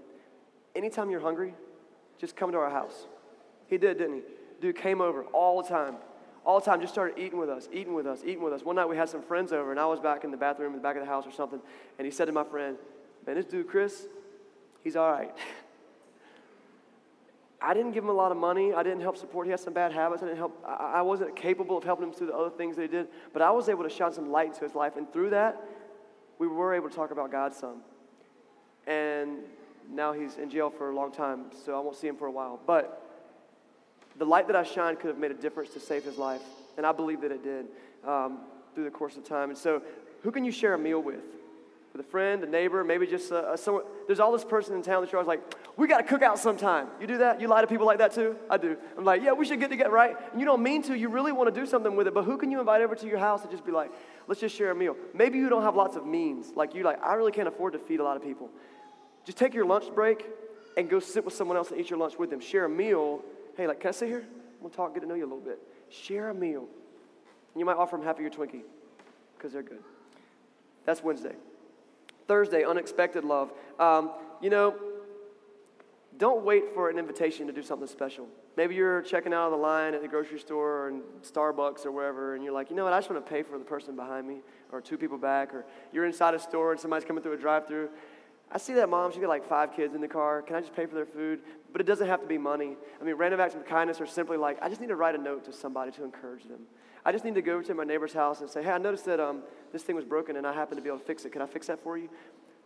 Anytime 0.75 1.11
you're 1.11 1.21
hungry, 1.21 1.55
just 2.19 2.37
come 2.37 2.53
to 2.53 2.59
our 2.59 2.71
house. 2.71 3.07
He 3.67 3.79
did, 3.79 3.99
didn't 3.99 4.17
he? 4.17 4.23
Dude 4.61 4.77
came 4.77 5.01
over 5.01 5.23
all 5.25 5.63
the 5.63 5.69
time. 5.69 5.97
All 6.45 6.61
the 6.61 6.67
time, 6.67 6.81
just 6.81 6.93
started 6.93 7.19
eating 7.19 7.39
with 7.39 7.51
us, 7.51 7.69
eating 7.73 7.95
with 7.95 8.07
us, 8.07 8.23
eating 8.25 8.43
with 8.43 8.53
us. 8.53 8.63
One 8.63 8.77
night 8.77 8.89
we 8.89 8.97
had 8.97 9.09
some 9.09 9.23
friends 9.23 9.53
over, 9.53 9.71
and 9.71 9.79
I 9.79 9.85
was 9.85 10.01
back 10.01 10.25
in 10.25 10.31
the 10.31 10.37
bathroom 10.37 10.73
in 10.73 10.79
the 10.79 10.83
back 10.83 10.97
of 10.97 11.03
the 11.03 11.09
house 11.09 11.27
or 11.27 11.31
something, 11.31 11.61
and 11.99 12.07
he 12.07 12.11
said 12.11 12.25
to 12.25 12.33
my 12.33 12.45
friend, 12.45 12.79
Man, 13.27 13.37
this 13.37 13.45
dude, 13.45 13.69
Chris, 13.69 14.07
he's 14.83 14.97
all 14.97 15.13
right. 15.13 15.35
I 17.61 17.75
didn't 17.75 17.91
give 17.93 18.05
him 18.05 18.11
a 18.11 18.15
lot 18.15 18.31
of 18.31 18.39
money. 18.39 18.73
I 18.73 18.83
didn't 18.83 19.01
help 19.01 19.17
support. 19.17 19.47
He 19.47 19.51
had 19.51 19.59
some 19.59 19.73
bad 19.73 19.93
habits. 19.93 20.23
I 20.23 20.27
didn't 20.27 20.39
help. 20.39 20.65
I 20.65 21.03
wasn't 21.03 21.35
capable 21.35 21.77
of 21.77 21.83
helping 21.83 22.07
him 22.07 22.13
through 22.13 22.29
the 22.29 22.37
other 22.37 22.51
things 22.51 22.77
that 22.77 22.83
he 22.83 22.89
did. 22.89 23.09
But 23.33 23.43
I 23.43 23.51
was 23.51 23.69
able 23.69 23.83
to 23.83 23.91
shine 23.91 24.13
some 24.13 24.31
light 24.31 24.49
into 24.49 24.61
his 24.61 24.75
life. 24.77 24.97
And 24.97 25.13
through 25.13 25.31
that, 25.31 25.61
we 26.39 26.47
were 26.47 26.75
able 26.75 26.89
to 26.89 26.95
talk 26.95 27.11
about 27.11 27.33
God 27.33 27.53
some. 27.53 27.81
And 28.87 29.39
now 29.91 30.13
he's 30.13 30.37
in 30.37 30.51
jail 30.51 30.71
for 30.71 30.91
a 30.91 30.95
long 30.95 31.11
time, 31.11 31.47
so 31.65 31.77
I 31.77 31.81
won't 31.81 31.97
see 31.97 32.07
him 32.07 32.17
for 32.17 32.27
a 32.27 32.31
while. 32.31 32.61
But 32.65 33.03
the 34.19 34.25
light 34.27 34.47
that 34.47 34.57
I 34.57 34.63
shined 34.63 35.01
could 35.01 35.09
have 35.09 35.19
made 35.19 35.33
a 35.33 35.35
difference 35.35 35.71
to 35.71 35.81
save 35.81 36.05
his 36.05 36.17
life. 36.17 36.43
And 36.77 36.87
I 36.87 36.93
believe 36.93 37.21
that 37.23 37.33
it 37.33 37.43
did 37.43 37.67
um, 38.07 38.41
through 38.75 38.85
the 38.85 38.91
course 38.91 39.17
of 39.17 39.25
time. 39.25 39.51
And 39.51 39.59
so, 39.59 39.83
who 40.23 40.31
can 40.31 40.45
you 40.45 40.53
share 40.53 40.75
a 40.75 40.79
meal 40.79 41.01
with? 41.01 41.23
With 41.99 42.07
a 42.07 42.11
friend, 42.11 42.45
a 42.45 42.47
neighbor, 42.47 42.85
maybe 42.85 43.07
just 43.07 43.33
uh, 43.33 43.57
someone. 43.57 43.83
There's 44.07 44.21
all 44.21 44.33
this 44.33 44.45
person 44.45 44.75
in 44.77 44.83
town 44.83 45.03
that 45.03 45.11
you're 45.11 45.21
always 45.21 45.29
like, 45.29 45.43
we 45.77 45.89
got 45.89 45.99
to 45.99 46.05
cook 46.05 46.23
out 46.23 46.39
sometime. 46.39 46.87
You 47.01 47.07
do 47.07 47.19
that? 47.19 47.41
You 47.41 47.49
lie 47.49 47.61
to 47.61 47.67
people 47.67 47.87
like 47.87 47.99
that 47.99 48.15
too? 48.15 48.37
I 48.49 48.57
do. 48.57 48.77
I'm 48.97 49.05
like, 49.05 49.23
yeah, 49.23 49.33
we 49.33 49.45
should 49.45 49.59
get 49.59 49.69
together, 49.69 49.91
right? 49.91 50.17
And 50.31 50.41
you 50.41 50.47
don't 50.47 50.63
mean 50.63 50.83
to. 50.85 50.97
You 50.97 51.09
really 51.09 51.33
want 51.33 51.53
to 51.53 51.61
do 51.61 51.67
something 51.67 51.97
with 51.97 52.07
it, 52.07 52.15
but 52.15 52.25
who 52.25 52.39
can 52.39 52.51
you 52.51 52.61
invite 52.61 52.83
over 52.83 52.95
to 52.95 53.07
your 53.07 53.19
house 53.19 53.43
and 53.43 53.51
just 53.51 53.67
be 53.67 53.73
like, 53.73 53.91
let's 54.29 54.41
just 54.41 54.55
share 54.55 54.71
a 54.71 54.75
meal? 54.75 54.97
Maybe 55.13 55.39
you 55.39 55.49
don't 55.49 55.63
have 55.63 55.75
lots 55.75 55.97
of 55.97 56.07
means. 56.07 56.53
Like 56.55 56.75
you, 56.75 56.85
like 56.85 57.03
I 57.03 57.15
really 57.15 57.33
can't 57.33 57.49
afford 57.49 57.73
to 57.73 57.81
feed 57.81 58.01
a 58.01 58.05
lot 58.05 58.17
of 58.17 58.23
people. 58.23 58.49
Just 59.25 59.37
take 59.37 59.53
your 59.53 59.67
lunch 59.67 59.93
break 59.95 60.25
and 60.77 60.89
go 60.89 61.01
sit 61.01 61.25
with 61.25 61.35
someone 61.35 61.57
else 61.57 61.71
and 61.73 61.81
eat 61.81 61.91
your 61.91 61.99
lunch 61.99 62.17
with 62.17 62.31
them. 62.31 62.41
Share 62.41 62.67
a 62.67 62.69
meal. 62.69 63.23
Hey, 63.57 63.67
like, 63.67 63.81
can 63.81 63.89
I 63.89 63.93
sit 63.93 64.09
here? 64.09 64.25
I'm 64.25 64.63
gonna 64.63 64.75
talk, 64.75 64.95
get 64.95 65.01
to 65.01 65.07
know 65.07 65.15
you 65.15 65.25
a 65.25 65.31
little 65.31 65.41
bit. 65.41 65.59
Share 65.91 66.31
a 66.31 66.35
meal. 66.35 66.61
And 67.55 67.61
you 67.61 67.65
might 67.65 67.77
offer 67.77 67.97
them 67.97 68.05
half 68.05 68.17
of 68.17 68.23
your 68.23 68.31
Twinkie 68.31 68.63
because 69.37 69.53
they're 69.53 69.63
good. 69.63 69.83
That's 70.85 71.03
Wednesday. 71.03 71.35
Thursday, 72.29 72.65
unexpected 72.65 73.25
love. 73.25 73.53
Um, 73.79 74.13
you 74.41 74.51
know, 74.51 74.77
don't 76.19 76.45
wait 76.45 76.75
for 76.75 76.91
an 76.91 76.99
invitation 76.99 77.47
to 77.47 77.53
do 77.53 77.63
something 77.63 77.89
special. 77.89 78.27
Maybe 78.57 78.75
you're 78.75 79.03
checking 79.03 79.33
out 79.33 79.47
of 79.47 79.53
the 79.53 79.57
line 79.57 79.95
at 79.95 80.03
the 80.03 80.09
grocery 80.09 80.41
store 80.41 80.85
or 80.85 80.89
in 80.89 81.03
Starbucks 81.23 81.87
or 81.87 81.93
wherever, 81.93 82.35
and 82.35 82.45
you're 82.45 82.53
like, 82.53 82.71
you 82.71 82.77
know 82.77 82.85
what, 82.85 82.93
I 82.93 82.99
just 82.99 83.09
want 83.09 83.25
to 83.25 83.31
pay 83.31 83.43
for 83.43 83.57
the 83.57 83.65
person 83.65 83.97
behind 83.97 84.27
me 84.27 84.41
or 84.73 84.81
two 84.81 84.99
people 84.99 85.17
back, 85.17 85.55
or 85.55 85.65
you're 85.93 86.05
inside 86.05 86.35
a 86.35 86.39
store 86.39 86.73
and 86.73 86.81
somebody's 86.81 87.07
coming 87.07 87.23
through 87.23 87.35
a 87.35 87.39
drive 87.39 87.67
through. 87.67 87.89
I 88.51 88.59
see 88.59 88.73
that 88.75 88.89
mom, 88.89 89.13
she's 89.13 89.21
got 89.21 89.29
like 89.29 89.47
five 89.47 89.73
kids 89.75 89.95
in 89.95 90.01
the 90.01 90.09
car. 90.09 90.43
Can 90.43 90.57
I 90.57 90.61
just 90.61 90.75
pay 90.75 90.87
for 90.87 90.95
their 90.95 91.07
food? 91.07 91.41
But 91.71 91.81
it 91.83 91.85
doesn't 91.85 92.07
have 92.07 92.21
to 92.23 92.27
be 92.27 92.39
money. 92.39 92.77
I 93.01 93.05
mean, 93.05 93.15
random 93.15 93.41
acts 93.41 93.55
of 93.55 93.65
kindness 93.67 94.01
are 94.01 94.07
simply 94.07 94.39
like, 94.39 94.59
I 94.63 94.69
just 94.69 94.81
need 94.81 94.89
to 94.89 94.97
write 94.97 95.15
a 95.15 95.19
note 95.19 95.45
to 95.45 95.53
somebody 95.53 95.93
to 95.93 96.05
encourage 96.05 96.45
them. 96.45 96.61
I 97.09 97.13
just 97.13 97.25
need 97.25 97.37
to 97.37 97.41
go 97.41 97.55
over 97.55 97.63
to 97.63 97.73
my 97.73 97.85
neighbor's 97.85 98.13
house 98.13 98.43
and 98.43 98.51
say, 98.51 98.63
hey, 98.63 98.71
I 98.71 98.77
noticed 98.77 99.07
that 99.07 99.19
um, 99.19 99.41
this 99.73 99.83
thing 99.83 99.97
was 99.97 100.05
broken 100.05 100.37
and 100.37 100.47
I 100.47 100.53
happen 100.53 100.77
to 100.77 100.83
be 100.83 100.91
able 100.91 100.99
to 100.99 101.05
fix 101.07 101.25
it. 101.25 101.33
Can 101.33 101.41
I 101.41 101.47
fix 101.47 101.69
that 101.69 101.83
for 101.83 101.97
you? 101.97 102.11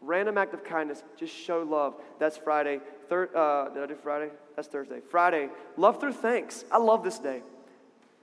Random 0.00 0.36
act 0.36 0.52
of 0.52 0.64
kindness, 0.64 1.04
just 1.16 1.32
show 1.32 1.62
love. 1.62 1.94
That's 2.18 2.36
Friday. 2.36 2.80
Third, 3.08 3.32
uh, 3.36 3.68
did 3.68 3.84
I 3.84 3.86
do 3.86 3.94
Friday? 3.94 4.32
That's 4.56 4.66
Thursday. 4.66 4.98
Friday, 4.98 5.48
love 5.76 6.00
through 6.00 6.14
thanks. 6.14 6.64
I 6.72 6.78
love 6.78 7.04
this 7.04 7.20
day. 7.20 7.40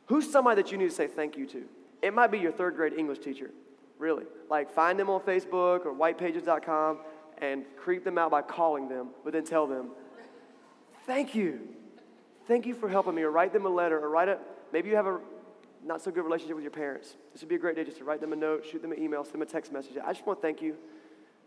Who's 0.08 0.30
somebody 0.30 0.62
that 0.62 0.74
you 0.74 0.78
need 0.78 0.90
to 0.90 0.94
say 0.94 1.08
thank 1.08 1.38
you 1.38 1.46
to? 1.48 1.64
It 2.02 2.14
might 2.14 2.32
be 2.32 2.40
your 2.40 2.52
third 2.52 2.76
grade 2.76 2.92
English 2.98 3.20
teacher, 3.20 3.52
really. 3.98 4.26
Like 4.50 4.70
find 4.70 5.00
them 5.00 5.10
on 5.10 5.22
Facebook 5.22 5.86
or 5.86 5.96
whitepages.com 5.96 6.98
and 7.38 7.64
creep 7.78 8.04
them 8.04 8.18
out 8.18 8.32
by 8.32 8.42
calling 8.42 8.90
them, 8.90 9.12
but 9.24 9.32
then 9.32 9.46
tell 9.46 9.68
them, 9.68 9.92
thank 11.06 11.34
you. 11.34 11.62
Thank 12.46 12.66
you 12.66 12.76
for 12.76 12.90
helping 12.90 13.16
me, 13.16 13.22
or 13.22 13.32
write 13.32 13.54
them 13.54 13.66
a 13.66 13.70
letter, 13.70 13.98
or 13.98 14.10
write 14.10 14.28
a, 14.28 14.38
maybe 14.74 14.90
you 14.90 14.98
have 14.98 15.08
a 15.08 15.20
not 15.84 16.02
so 16.02 16.12
good 16.12 16.24
relationship 16.24 16.56
with 16.56 16.64
your 16.64 16.72
parents. 16.72 17.16
This 17.34 17.42
would 17.42 17.50
be 17.50 17.56
a 17.56 17.60
great 17.60 17.76
day 17.76 17.84
just 17.84 17.98
to 17.98 18.04
write 18.04 18.22
them 18.22 18.34
a 18.34 18.36
note, 18.36 18.66
shoot 18.70 18.82
them 18.82 18.92
an 18.92 19.02
email, 19.02 19.24
send 19.24 19.36
them 19.36 19.42
a 19.42 19.46
text 19.46 19.72
message. 19.72 19.94
I 20.04 20.14
just 20.14 20.26
want 20.26 20.40
to 20.40 20.42
thank 20.42 20.62
you 20.62 20.76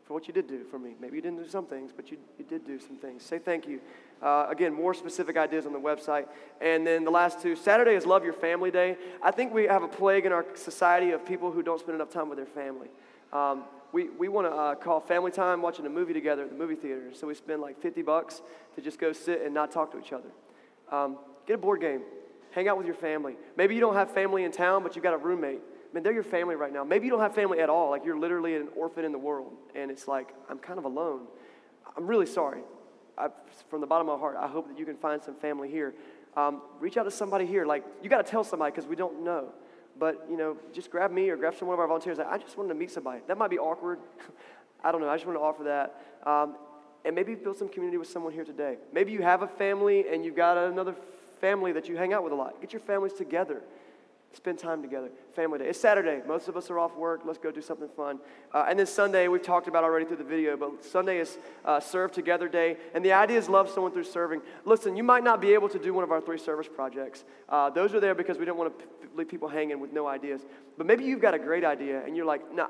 for 0.04 0.14
what 0.14 0.26
you 0.26 0.34
did 0.34 0.48
do 0.48 0.64
for 0.64 0.78
me. 0.78 0.94
Maybe 1.00 1.16
you 1.16 1.22
didn't 1.22 1.42
do 1.42 1.48
some 1.48 1.66
things, 1.66 1.92
but 1.94 2.10
you, 2.10 2.18
you 2.38 2.44
did 2.44 2.66
do 2.66 2.78
some 2.78 2.96
things. 2.96 3.22
Say 3.22 3.38
thank 3.38 3.66
you. 3.68 3.80
Uh, 4.20 4.46
again, 4.48 4.72
more 4.72 4.94
specific 4.94 5.36
ideas 5.36 5.66
on 5.66 5.72
the 5.72 5.80
website. 5.80 6.26
And 6.60 6.86
then 6.86 7.04
the 7.04 7.10
last 7.10 7.40
two 7.40 7.56
Saturday 7.56 7.94
is 7.94 8.06
Love 8.06 8.24
Your 8.24 8.32
Family 8.32 8.70
Day. 8.70 8.96
I 9.22 9.30
think 9.30 9.52
we 9.52 9.64
have 9.64 9.82
a 9.82 9.88
plague 9.88 10.26
in 10.26 10.32
our 10.32 10.44
society 10.54 11.10
of 11.12 11.24
people 11.24 11.52
who 11.52 11.62
don't 11.62 11.80
spend 11.80 11.94
enough 11.94 12.10
time 12.10 12.28
with 12.28 12.38
their 12.38 12.46
family. 12.46 12.88
Um, 13.32 13.64
we, 13.92 14.08
we 14.08 14.28
want 14.28 14.46
to 14.46 14.52
uh, 14.52 14.74
call 14.74 15.00
family 15.00 15.30
time 15.30 15.60
watching 15.62 15.86
a 15.86 15.90
movie 15.90 16.14
together 16.14 16.44
at 16.44 16.50
the 16.50 16.56
movie 16.56 16.74
theater. 16.74 17.10
So 17.12 17.26
we 17.26 17.34
spend 17.34 17.60
like 17.60 17.80
50 17.80 18.02
bucks 18.02 18.42
to 18.74 18.80
just 18.80 18.98
go 18.98 19.12
sit 19.12 19.42
and 19.42 19.54
not 19.54 19.70
talk 19.70 19.92
to 19.92 19.98
each 19.98 20.12
other. 20.12 20.28
Um, 20.90 21.18
get 21.46 21.54
a 21.54 21.58
board 21.58 21.80
game. 21.80 22.02
Hang 22.54 22.68
out 22.68 22.78
with 22.78 22.86
your 22.86 22.94
family. 22.94 23.36
Maybe 23.56 23.74
you 23.74 23.80
don't 23.80 23.94
have 23.94 24.10
family 24.12 24.44
in 24.44 24.52
town, 24.52 24.82
but 24.82 24.94
you've 24.94 25.02
got 25.02 25.14
a 25.14 25.18
roommate 25.18 25.60
man, 25.92 26.02
they're 26.02 26.12
your 26.12 26.22
family 26.22 26.54
right 26.54 26.72
now. 26.72 26.84
Maybe 26.84 27.06
you 27.06 27.10
don't 27.12 27.20
have 27.20 27.34
family 27.34 27.60
at 27.60 27.68
all. 27.68 27.90
Like 27.90 28.04
you're 28.04 28.18
literally 28.18 28.56
an 28.56 28.68
orphan 28.76 29.04
in 29.04 29.12
the 29.12 29.18
world. 29.18 29.52
And 29.74 29.90
it's 29.90 30.08
like, 30.08 30.28
I'm 30.48 30.58
kind 30.58 30.78
of 30.78 30.84
alone. 30.84 31.26
I'm 31.96 32.06
really 32.06 32.26
sorry. 32.26 32.62
I, 33.18 33.28
from 33.68 33.80
the 33.80 33.86
bottom 33.86 34.08
of 34.08 34.18
my 34.18 34.20
heart, 34.20 34.36
I 34.38 34.48
hope 34.48 34.68
that 34.68 34.78
you 34.78 34.86
can 34.86 34.96
find 34.96 35.22
some 35.22 35.34
family 35.34 35.70
here. 35.70 35.94
Um, 36.36 36.62
reach 36.80 36.96
out 36.96 37.02
to 37.02 37.10
somebody 37.10 37.44
here. 37.44 37.66
Like, 37.66 37.84
you 38.02 38.08
got 38.08 38.24
to 38.24 38.30
tell 38.30 38.42
somebody 38.42 38.70
because 38.70 38.86
we 38.86 38.96
don't 38.96 39.22
know. 39.22 39.50
But, 39.98 40.26
you 40.30 40.38
know, 40.38 40.56
just 40.72 40.90
grab 40.90 41.10
me 41.10 41.28
or 41.28 41.36
grab 41.36 41.54
some 41.54 41.68
one 41.68 41.74
of 41.74 41.80
our 41.80 41.86
volunteers. 41.86 42.18
I 42.18 42.38
just 42.38 42.56
wanted 42.56 42.70
to 42.70 42.74
meet 42.74 42.90
somebody. 42.90 43.20
That 43.28 43.36
might 43.36 43.50
be 43.50 43.58
awkward. 43.58 43.98
I 44.84 44.90
don't 44.90 45.02
know. 45.02 45.10
I 45.10 45.16
just 45.16 45.26
want 45.26 45.38
to 45.38 45.42
offer 45.42 45.64
that. 45.64 46.28
Um, 46.28 46.56
and 47.04 47.14
maybe 47.14 47.34
build 47.34 47.58
some 47.58 47.68
community 47.68 47.98
with 47.98 48.08
someone 48.08 48.32
here 48.32 48.44
today. 48.44 48.78
Maybe 48.92 49.12
you 49.12 49.20
have 49.22 49.42
a 49.42 49.48
family 49.48 50.06
and 50.10 50.24
you've 50.24 50.36
got 50.36 50.56
another 50.56 50.94
family 51.42 51.72
that 51.72 51.88
you 51.88 51.96
hang 51.96 52.14
out 52.14 52.22
with 52.22 52.32
a 52.32 52.36
lot. 52.36 52.58
Get 52.62 52.72
your 52.72 52.80
families 52.80 53.12
together. 53.12 53.60
Spend 54.32 54.58
time 54.58 54.80
together. 54.80 55.10
Family 55.34 55.58
day. 55.58 55.66
It's 55.66 55.78
Saturday. 55.78 56.22
Most 56.26 56.48
of 56.48 56.56
us 56.56 56.70
are 56.70 56.78
off 56.78 56.96
work. 56.96 57.22
Let's 57.26 57.38
go 57.38 57.50
do 57.50 57.60
something 57.60 57.88
fun. 57.88 58.18
Uh, 58.54 58.64
and 58.66 58.78
then 58.78 58.86
Sunday, 58.86 59.28
we've 59.28 59.42
talked 59.42 59.68
about 59.68 59.84
already 59.84 60.06
through 60.06 60.16
the 60.18 60.24
video, 60.24 60.56
but 60.56 60.82
Sunday 60.82 61.18
is 61.18 61.36
uh, 61.66 61.80
Serve 61.80 62.12
Together 62.12 62.48
Day. 62.48 62.76
And 62.94 63.04
the 63.04 63.12
idea 63.12 63.36
is 63.36 63.48
love 63.48 63.68
someone 63.68 63.92
through 63.92 64.04
serving. 64.04 64.40
Listen, 64.64 64.96
you 64.96 65.02
might 65.02 65.24
not 65.24 65.40
be 65.40 65.52
able 65.52 65.68
to 65.68 65.78
do 65.78 65.92
one 65.92 66.04
of 66.04 66.12
our 66.12 66.20
three 66.20 66.38
service 66.38 66.68
projects. 66.72 67.24
Uh, 67.48 67.68
those 67.68 67.92
are 67.92 68.00
there 68.00 68.14
because 68.14 68.38
we 68.38 68.46
don't 68.46 68.56
want 68.56 68.78
to 68.78 68.84
p- 68.84 69.08
leave 69.16 69.28
people 69.28 69.48
hanging 69.48 69.80
with 69.80 69.92
no 69.92 70.06
ideas. 70.06 70.40
But 70.78 70.86
maybe 70.86 71.04
you've 71.04 71.20
got 71.20 71.34
a 71.34 71.38
great 71.38 71.64
idea 71.64 72.02
and 72.06 72.16
you're 72.16 72.24
like, 72.24 72.54
nah, 72.54 72.68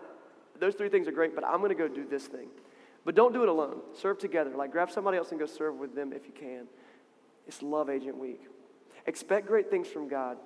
those 0.58 0.74
three 0.74 0.88
things 0.88 1.06
are 1.06 1.12
great, 1.12 1.34
but 1.34 1.44
I'm 1.44 1.58
going 1.58 1.68
to 1.68 1.76
go 1.76 1.86
do 1.86 2.06
this 2.08 2.26
thing. 2.26 2.48
But 3.04 3.14
don't 3.14 3.32
do 3.34 3.42
it 3.42 3.48
alone. 3.48 3.82
Serve 3.94 4.18
together. 4.18 4.50
Like 4.56 4.72
grab 4.72 4.90
somebody 4.90 5.18
else 5.18 5.30
and 5.30 5.38
go 5.38 5.46
serve 5.46 5.76
with 5.76 5.94
them 5.94 6.12
if 6.12 6.26
you 6.26 6.32
can. 6.32 6.66
It's 7.46 7.62
Love 7.62 7.90
Agent 7.90 8.16
Week. 8.16 8.40
Expect 9.06 9.46
great 9.46 9.70
things 9.70 9.88
from 9.88 10.08
God 10.08 10.38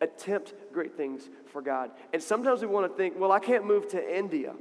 attempt 0.00 0.54
great 0.72 0.96
things 0.96 1.28
for 1.46 1.62
God. 1.62 1.90
And 2.12 2.22
sometimes 2.22 2.60
we 2.60 2.66
want 2.66 2.90
to 2.90 2.96
think, 2.96 3.18
well, 3.18 3.32
I 3.32 3.38
can't 3.38 3.64
move 3.64 3.88
to 3.88 4.18
India. 4.18 4.54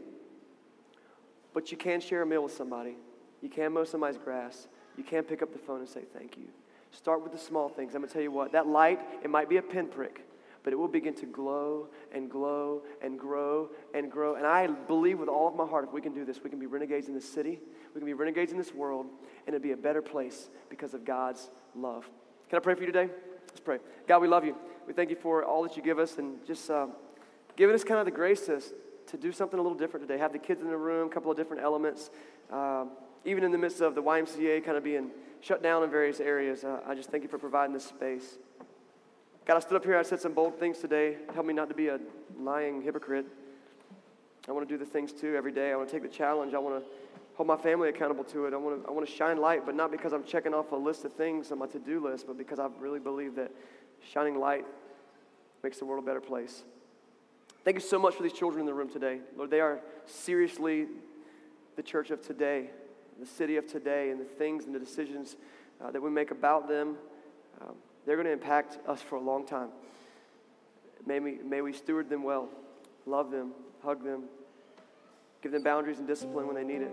But 1.53 1.71
you 1.71 1.77
can 1.77 2.01
share 2.01 2.21
a 2.21 2.25
meal 2.25 2.43
with 2.43 2.53
somebody. 2.53 2.95
You 3.41 3.49
can 3.49 3.73
mow 3.73 3.83
somebody's 3.83 4.17
grass. 4.17 4.67
You 4.97 5.03
can 5.03 5.23
pick 5.23 5.41
up 5.41 5.51
the 5.51 5.59
phone 5.59 5.79
and 5.79 5.89
say 5.89 6.01
thank 6.17 6.37
you. 6.37 6.47
Start 6.91 7.21
with 7.23 7.31
the 7.31 7.37
small 7.37 7.69
things. 7.69 7.93
I'm 7.93 8.01
going 8.01 8.07
to 8.07 8.13
tell 8.13 8.21
you 8.21 8.31
what, 8.31 8.53
that 8.53 8.67
light, 8.67 9.01
it 9.23 9.29
might 9.29 9.49
be 9.49 9.57
a 9.57 9.61
pinprick, 9.61 10.25
but 10.63 10.71
it 10.71 10.77
will 10.77 10.87
begin 10.87 11.13
to 11.15 11.25
glow 11.25 11.89
and 12.13 12.29
glow 12.29 12.83
and 13.01 13.19
grow 13.19 13.69
and 13.93 14.09
grow. 14.09 14.35
And 14.35 14.45
I 14.45 14.67
believe 14.67 15.19
with 15.19 15.27
all 15.27 15.47
of 15.47 15.55
my 15.55 15.65
heart, 15.65 15.85
if 15.85 15.93
we 15.93 16.01
can 16.01 16.13
do 16.13 16.23
this, 16.23 16.41
we 16.41 16.49
can 16.49 16.59
be 16.59 16.67
renegades 16.67 17.09
in 17.09 17.13
this 17.13 17.27
city, 17.27 17.59
we 17.93 17.99
can 17.99 18.05
be 18.05 18.13
renegades 18.13 18.53
in 18.53 18.57
this 18.57 18.73
world, 18.73 19.07
and 19.45 19.53
it'll 19.53 19.63
be 19.63 19.73
a 19.73 19.77
better 19.77 20.01
place 20.01 20.49
because 20.69 20.93
of 20.93 21.03
God's 21.03 21.49
love. 21.75 22.09
Can 22.49 22.57
I 22.57 22.59
pray 22.61 22.75
for 22.75 22.81
you 22.81 22.91
today? 22.91 23.09
Let's 23.55 23.63
pray. 23.63 23.77
God, 24.05 24.21
we 24.21 24.27
love 24.27 24.43
you. 24.43 24.53
We 24.85 24.91
thank 24.91 25.09
you 25.09 25.15
for 25.15 25.45
all 25.45 25.63
that 25.63 25.77
you 25.77 25.81
give 25.81 25.97
us 25.97 26.17
and 26.17 26.45
just 26.45 26.69
uh, 26.69 26.87
giving 27.55 27.73
us 27.73 27.85
kind 27.85 28.01
of 28.01 28.05
the 28.05 28.11
grace 28.11 28.47
to, 28.47 28.61
to 29.07 29.15
do 29.15 29.31
something 29.31 29.57
a 29.57 29.61
little 29.61 29.77
different 29.77 30.05
today. 30.05 30.19
Have 30.19 30.33
the 30.33 30.39
kids 30.39 30.59
in 30.59 30.67
the 30.67 30.75
room, 30.75 31.07
a 31.07 31.09
couple 31.09 31.31
of 31.31 31.37
different 31.37 31.63
elements. 31.63 32.09
Uh, 32.51 32.83
even 33.23 33.45
in 33.45 33.53
the 33.53 33.57
midst 33.57 33.79
of 33.79 33.95
the 33.95 34.03
YMCA 34.03 34.65
kind 34.65 34.75
of 34.75 34.83
being 34.83 35.09
shut 35.39 35.63
down 35.63 35.83
in 35.83 35.89
various 35.89 36.19
areas, 36.19 36.65
uh, 36.65 36.81
I 36.85 36.95
just 36.95 37.11
thank 37.11 37.23
you 37.23 37.29
for 37.29 37.37
providing 37.37 37.73
this 37.73 37.85
space. 37.85 38.39
God, 39.45 39.55
I 39.55 39.59
stood 39.61 39.77
up 39.77 39.85
here, 39.85 39.97
I 39.97 40.03
said 40.03 40.19
some 40.19 40.33
bold 40.33 40.59
things 40.59 40.79
today. 40.79 41.15
Help 41.33 41.45
me 41.45 41.53
not 41.53 41.69
to 41.69 41.75
be 41.75 41.87
a 41.87 41.97
lying 42.37 42.81
hypocrite. 42.81 43.25
I 44.49 44.51
want 44.51 44.67
to 44.67 44.77
do 44.77 44.77
the 44.77 44.89
things 44.91 45.13
too 45.13 45.33
every 45.37 45.53
day. 45.53 45.71
I 45.71 45.77
want 45.77 45.87
to 45.87 45.95
take 45.95 46.03
the 46.03 46.13
challenge. 46.13 46.53
I 46.53 46.59
want 46.59 46.83
to 46.83 46.89
hold 47.35 47.47
my 47.47 47.57
family 47.57 47.89
accountable 47.89 48.23
to 48.23 48.45
it. 48.45 48.53
I 48.53 48.57
want 48.57 48.83
to, 48.83 48.89
I 48.89 48.91
want 48.91 49.07
to 49.07 49.13
shine 49.13 49.37
light, 49.37 49.65
but 49.65 49.75
not 49.75 49.91
because 49.91 50.13
I'm 50.13 50.23
checking 50.23 50.53
off 50.53 50.71
a 50.71 50.75
list 50.75 51.05
of 51.05 51.13
things 51.13 51.51
on 51.51 51.59
my 51.59 51.67
to 51.67 51.79
do 51.79 52.03
list, 52.03 52.27
but 52.27 52.37
because 52.37 52.59
I 52.59 52.67
really 52.79 52.99
believe 52.99 53.35
that 53.35 53.51
Shining 54.13 54.39
light 54.39 54.65
makes 55.63 55.79
the 55.79 55.85
world 55.85 56.03
a 56.03 56.05
better 56.05 56.21
place. 56.21 56.63
Thank 57.63 57.75
you 57.75 57.81
so 57.81 57.97
much 57.97 58.15
for 58.15 58.23
these 58.23 58.33
children 58.33 58.59
in 58.61 58.65
the 58.65 58.73
room 58.73 58.89
today. 58.89 59.19
Lord, 59.35 59.49
they 59.49 59.59
are 59.59 59.79
seriously 60.05 60.87
the 61.75 61.83
church 61.83 62.11
of 62.11 62.21
today, 62.21 62.69
the 63.19 63.25
city 63.25 63.57
of 63.57 63.67
today, 63.67 64.11
and 64.11 64.19
the 64.19 64.25
things 64.25 64.65
and 64.65 64.75
the 64.75 64.79
decisions 64.79 65.35
uh, 65.83 65.89
that 65.91 66.01
we 66.01 66.09
make 66.09 66.31
about 66.31 66.67
them. 66.67 66.95
Um, 67.61 67.75
they're 68.05 68.15
going 68.15 68.27
to 68.27 68.33
impact 68.33 68.77
us 68.87 69.01
for 69.01 69.15
a 69.15 69.21
long 69.21 69.45
time. 69.45 69.69
May 71.05 71.19
we, 71.19 71.39
may 71.43 71.61
we 71.61 71.73
steward 71.73 72.09
them 72.09 72.23
well, 72.23 72.49
love 73.07 73.31
them, 73.31 73.51
hug 73.83 74.03
them, 74.03 74.23
give 75.41 75.51
them 75.51 75.63
boundaries 75.63 75.97
and 75.97 76.07
discipline 76.07 76.45
when 76.45 76.55
they 76.55 76.63
need 76.63 76.81
it. 76.83 76.91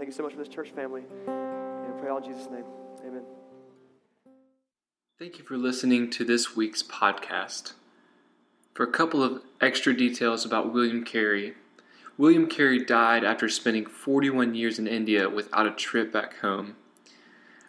Thank 0.00 0.08
you 0.08 0.14
so 0.14 0.22
much 0.22 0.32
for 0.32 0.38
this 0.38 0.48
church 0.48 0.70
family. 0.70 1.02
And 1.26 1.86
I 1.86 2.00
pray 2.00 2.08
all 2.08 2.16
in 2.16 2.24
Jesus' 2.24 2.48
name. 2.50 2.64
Amen. 3.06 3.20
Thank 5.18 5.36
you 5.36 5.44
for 5.44 5.58
listening 5.58 6.08
to 6.12 6.24
this 6.24 6.56
week's 6.56 6.82
podcast. 6.82 7.74
For 8.72 8.82
a 8.82 8.90
couple 8.90 9.22
of 9.22 9.42
extra 9.60 9.94
details 9.94 10.46
about 10.46 10.72
William 10.72 11.04
Carey, 11.04 11.52
William 12.16 12.46
Carey 12.46 12.82
died 12.82 13.24
after 13.24 13.46
spending 13.46 13.84
41 13.84 14.54
years 14.54 14.78
in 14.78 14.86
India 14.86 15.28
without 15.28 15.66
a 15.66 15.70
trip 15.70 16.10
back 16.10 16.38
home. 16.38 16.76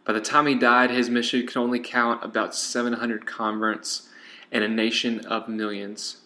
By 0.05 0.13
the 0.13 0.21
time 0.21 0.47
he 0.47 0.55
died, 0.55 0.89
his 0.89 1.09
mission 1.09 1.45
could 1.45 1.57
only 1.57 1.81
count 1.81 2.23
about 2.23 2.55
700 2.55 3.25
converts 3.25 4.07
and 4.53 4.63
a 4.63 4.69
nation 4.69 5.19
of 5.25 5.49
millions. 5.49 6.21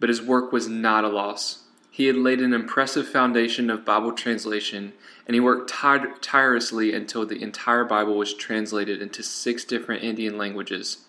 But 0.00 0.08
his 0.08 0.22
work 0.22 0.52
was 0.52 0.68
not 0.68 1.04
a 1.04 1.08
loss. 1.08 1.61
He 1.94 2.06
had 2.06 2.16
laid 2.16 2.40
an 2.40 2.54
impressive 2.54 3.06
foundation 3.06 3.68
of 3.68 3.84
Bible 3.84 4.12
translation, 4.12 4.94
and 5.26 5.34
he 5.34 5.40
worked 5.40 5.68
tire- 5.68 6.14
tirelessly 6.22 6.94
until 6.94 7.26
the 7.26 7.42
entire 7.42 7.84
Bible 7.84 8.16
was 8.16 8.32
translated 8.32 9.02
into 9.02 9.22
six 9.22 9.62
different 9.62 10.02
Indian 10.02 10.38
languages, 10.38 11.04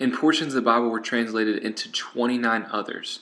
and 0.00 0.12
portions 0.12 0.52
of 0.52 0.56
the 0.56 0.68
Bible 0.68 0.90
were 0.90 0.98
translated 0.98 1.58
into 1.62 1.90
29 1.90 2.66
others. 2.72 3.20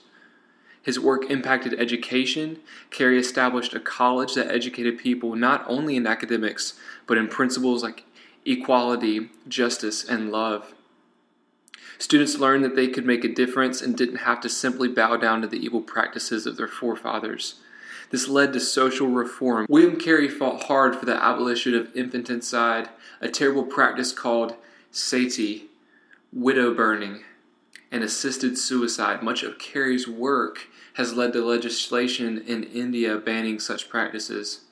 His 0.82 0.98
work 0.98 1.30
impacted 1.30 1.78
education. 1.78 2.60
Carey 2.90 3.18
established 3.18 3.74
a 3.74 3.78
college 3.78 4.34
that 4.34 4.50
educated 4.50 4.96
people 4.96 5.36
not 5.36 5.64
only 5.68 5.96
in 5.96 6.06
academics, 6.06 6.80
but 7.06 7.18
in 7.18 7.28
principles 7.28 7.82
like 7.82 8.04
equality, 8.46 9.28
justice, 9.46 10.02
and 10.02 10.32
love. 10.32 10.72
Students 11.98 12.38
learned 12.38 12.64
that 12.64 12.76
they 12.76 12.88
could 12.88 13.06
make 13.06 13.24
a 13.24 13.28
difference 13.28 13.80
and 13.82 13.96
didn't 13.96 14.16
have 14.16 14.40
to 14.40 14.48
simply 14.48 14.88
bow 14.88 15.16
down 15.16 15.40
to 15.42 15.48
the 15.48 15.62
evil 15.64 15.80
practices 15.80 16.46
of 16.46 16.56
their 16.56 16.68
forefathers. 16.68 17.56
This 18.10 18.28
led 18.28 18.52
to 18.52 18.60
social 18.60 19.08
reform. 19.08 19.66
William 19.68 19.98
Carey 19.98 20.28
fought 20.28 20.64
hard 20.64 20.96
for 20.96 21.06
the 21.06 21.14
abolition 21.14 21.74
of 21.74 21.94
infanticide, 21.96 22.90
a 23.20 23.28
terrible 23.28 23.64
practice 23.64 24.12
called 24.12 24.54
sati, 24.90 25.70
widow 26.32 26.74
burning, 26.74 27.22
and 27.90 28.02
assisted 28.04 28.58
suicide. 28.58 29.22
Much 29.22 29.42
of 29.42 29.58
Carey's 29.58 30.06
work 30.06 30.68
has 30.94 31.14
led 31.14 31.32
to 31.32 31.42
legislation 31.42 32.42
in 32.46 32.64
India 32.64 33.16
banning 33.16 33.58
such 33.58 33.88
practices. 33.88 34.62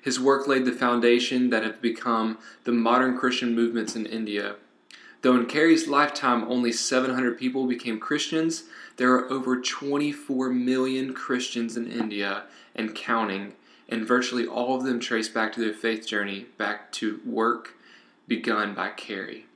His 0.00 0.20
work 0.20 0.46
laid 0.46 0.64
the 0.64 0.72
foundation 0.72 1.50
that 1.50 1.64
have 1.64 1.82
become 1.82 2.38
the 2.64 2.72
modern 2.72 3.18
Christian 3.18 3.54
movements 3.54 3.96
in 3.96 4.06
India. 4.06 4.56
Though 5.22 5.36
in 5.36 5.46
Carey's 5.46 5.86
lifetime 5.86 6.44
only 6.44 6.72
700 6.72 7.38
people 7.38 7.66
became 7.66 8.00
Christians, 8.00 8.64
there 8.96 9.12
are 9.12 9.30
over 9.30 9.60
24 9.60 10.48
million 10.50 11.12
Christians 11.12 11.76
in 11.76 11.90
India 11.90 12.44
and 12.74 12.94
counting, 12.94 13.52
and 13.88 14.06
virtually 14.06 14.46
all 14.46 14.76
of 14.76 14.84
them 14.84 14.98
trace 14.98 15.28
back 15.28 15.52
to 15.52 15.60
their 15.60 15.74
faith 15.74 16.06
journey, 16.06 16.46
back 16.56 16.90
to 16.92 17.20
work 17.26 17.74
begun 18.26 18.74
by 18.74 18.90
Carey. 18.90 19.46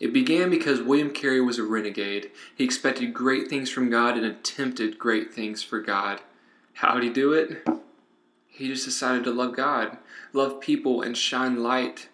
It 0.00 0.12
began 0.12 0.50
because 0.50 0.80
William 0.80 1.12
Carey 1.12 1.40
was 1.40 1.60
a 1.60 1.62
renegade. 1.62 2.32
He 2.56 2.64
expected 2.64 3.14
great 3.14 3.48
things 3.48 3.70
from 3.70 3.88
God 3.88 4.16
and 4.16 4.26
attempted 4.26 4.98
great 4.98 5.32
things 5.32 5.62
for 5.62 5.80
God. 5.80 6.20
How 6.74 6.94
did 6.94 7.04
he 7.04 7.10
do 7.10 7.32
it? 7.32 7.64
He 8.48 8.66
just 8.66 8.84
decided 8.84 9.22
to 9.24 9.30
love 9.30 9.54
God, 9.54 9.98
love 10.32 10.60
people, 10.60 11.02
and 11.02 11.16
shine 11.16 11.62
light 11.62 12.08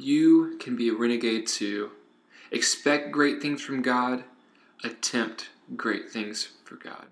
you 0.00 0.56
can 0.58 0.76
be 0.76 0.88
a 0.88 0.94
renegade 0.94 1.46
too. 1.46 1.90
Expect 2.50 3.12
great 3.12 3.40
things 3.40 3.62
from 3.62 3.82
God, 3.82 4.24
attempt 4.82 5.50
great 5.76 6.10
things 6.10 6.48
for 6.64 6.76
God. 6.76 7.06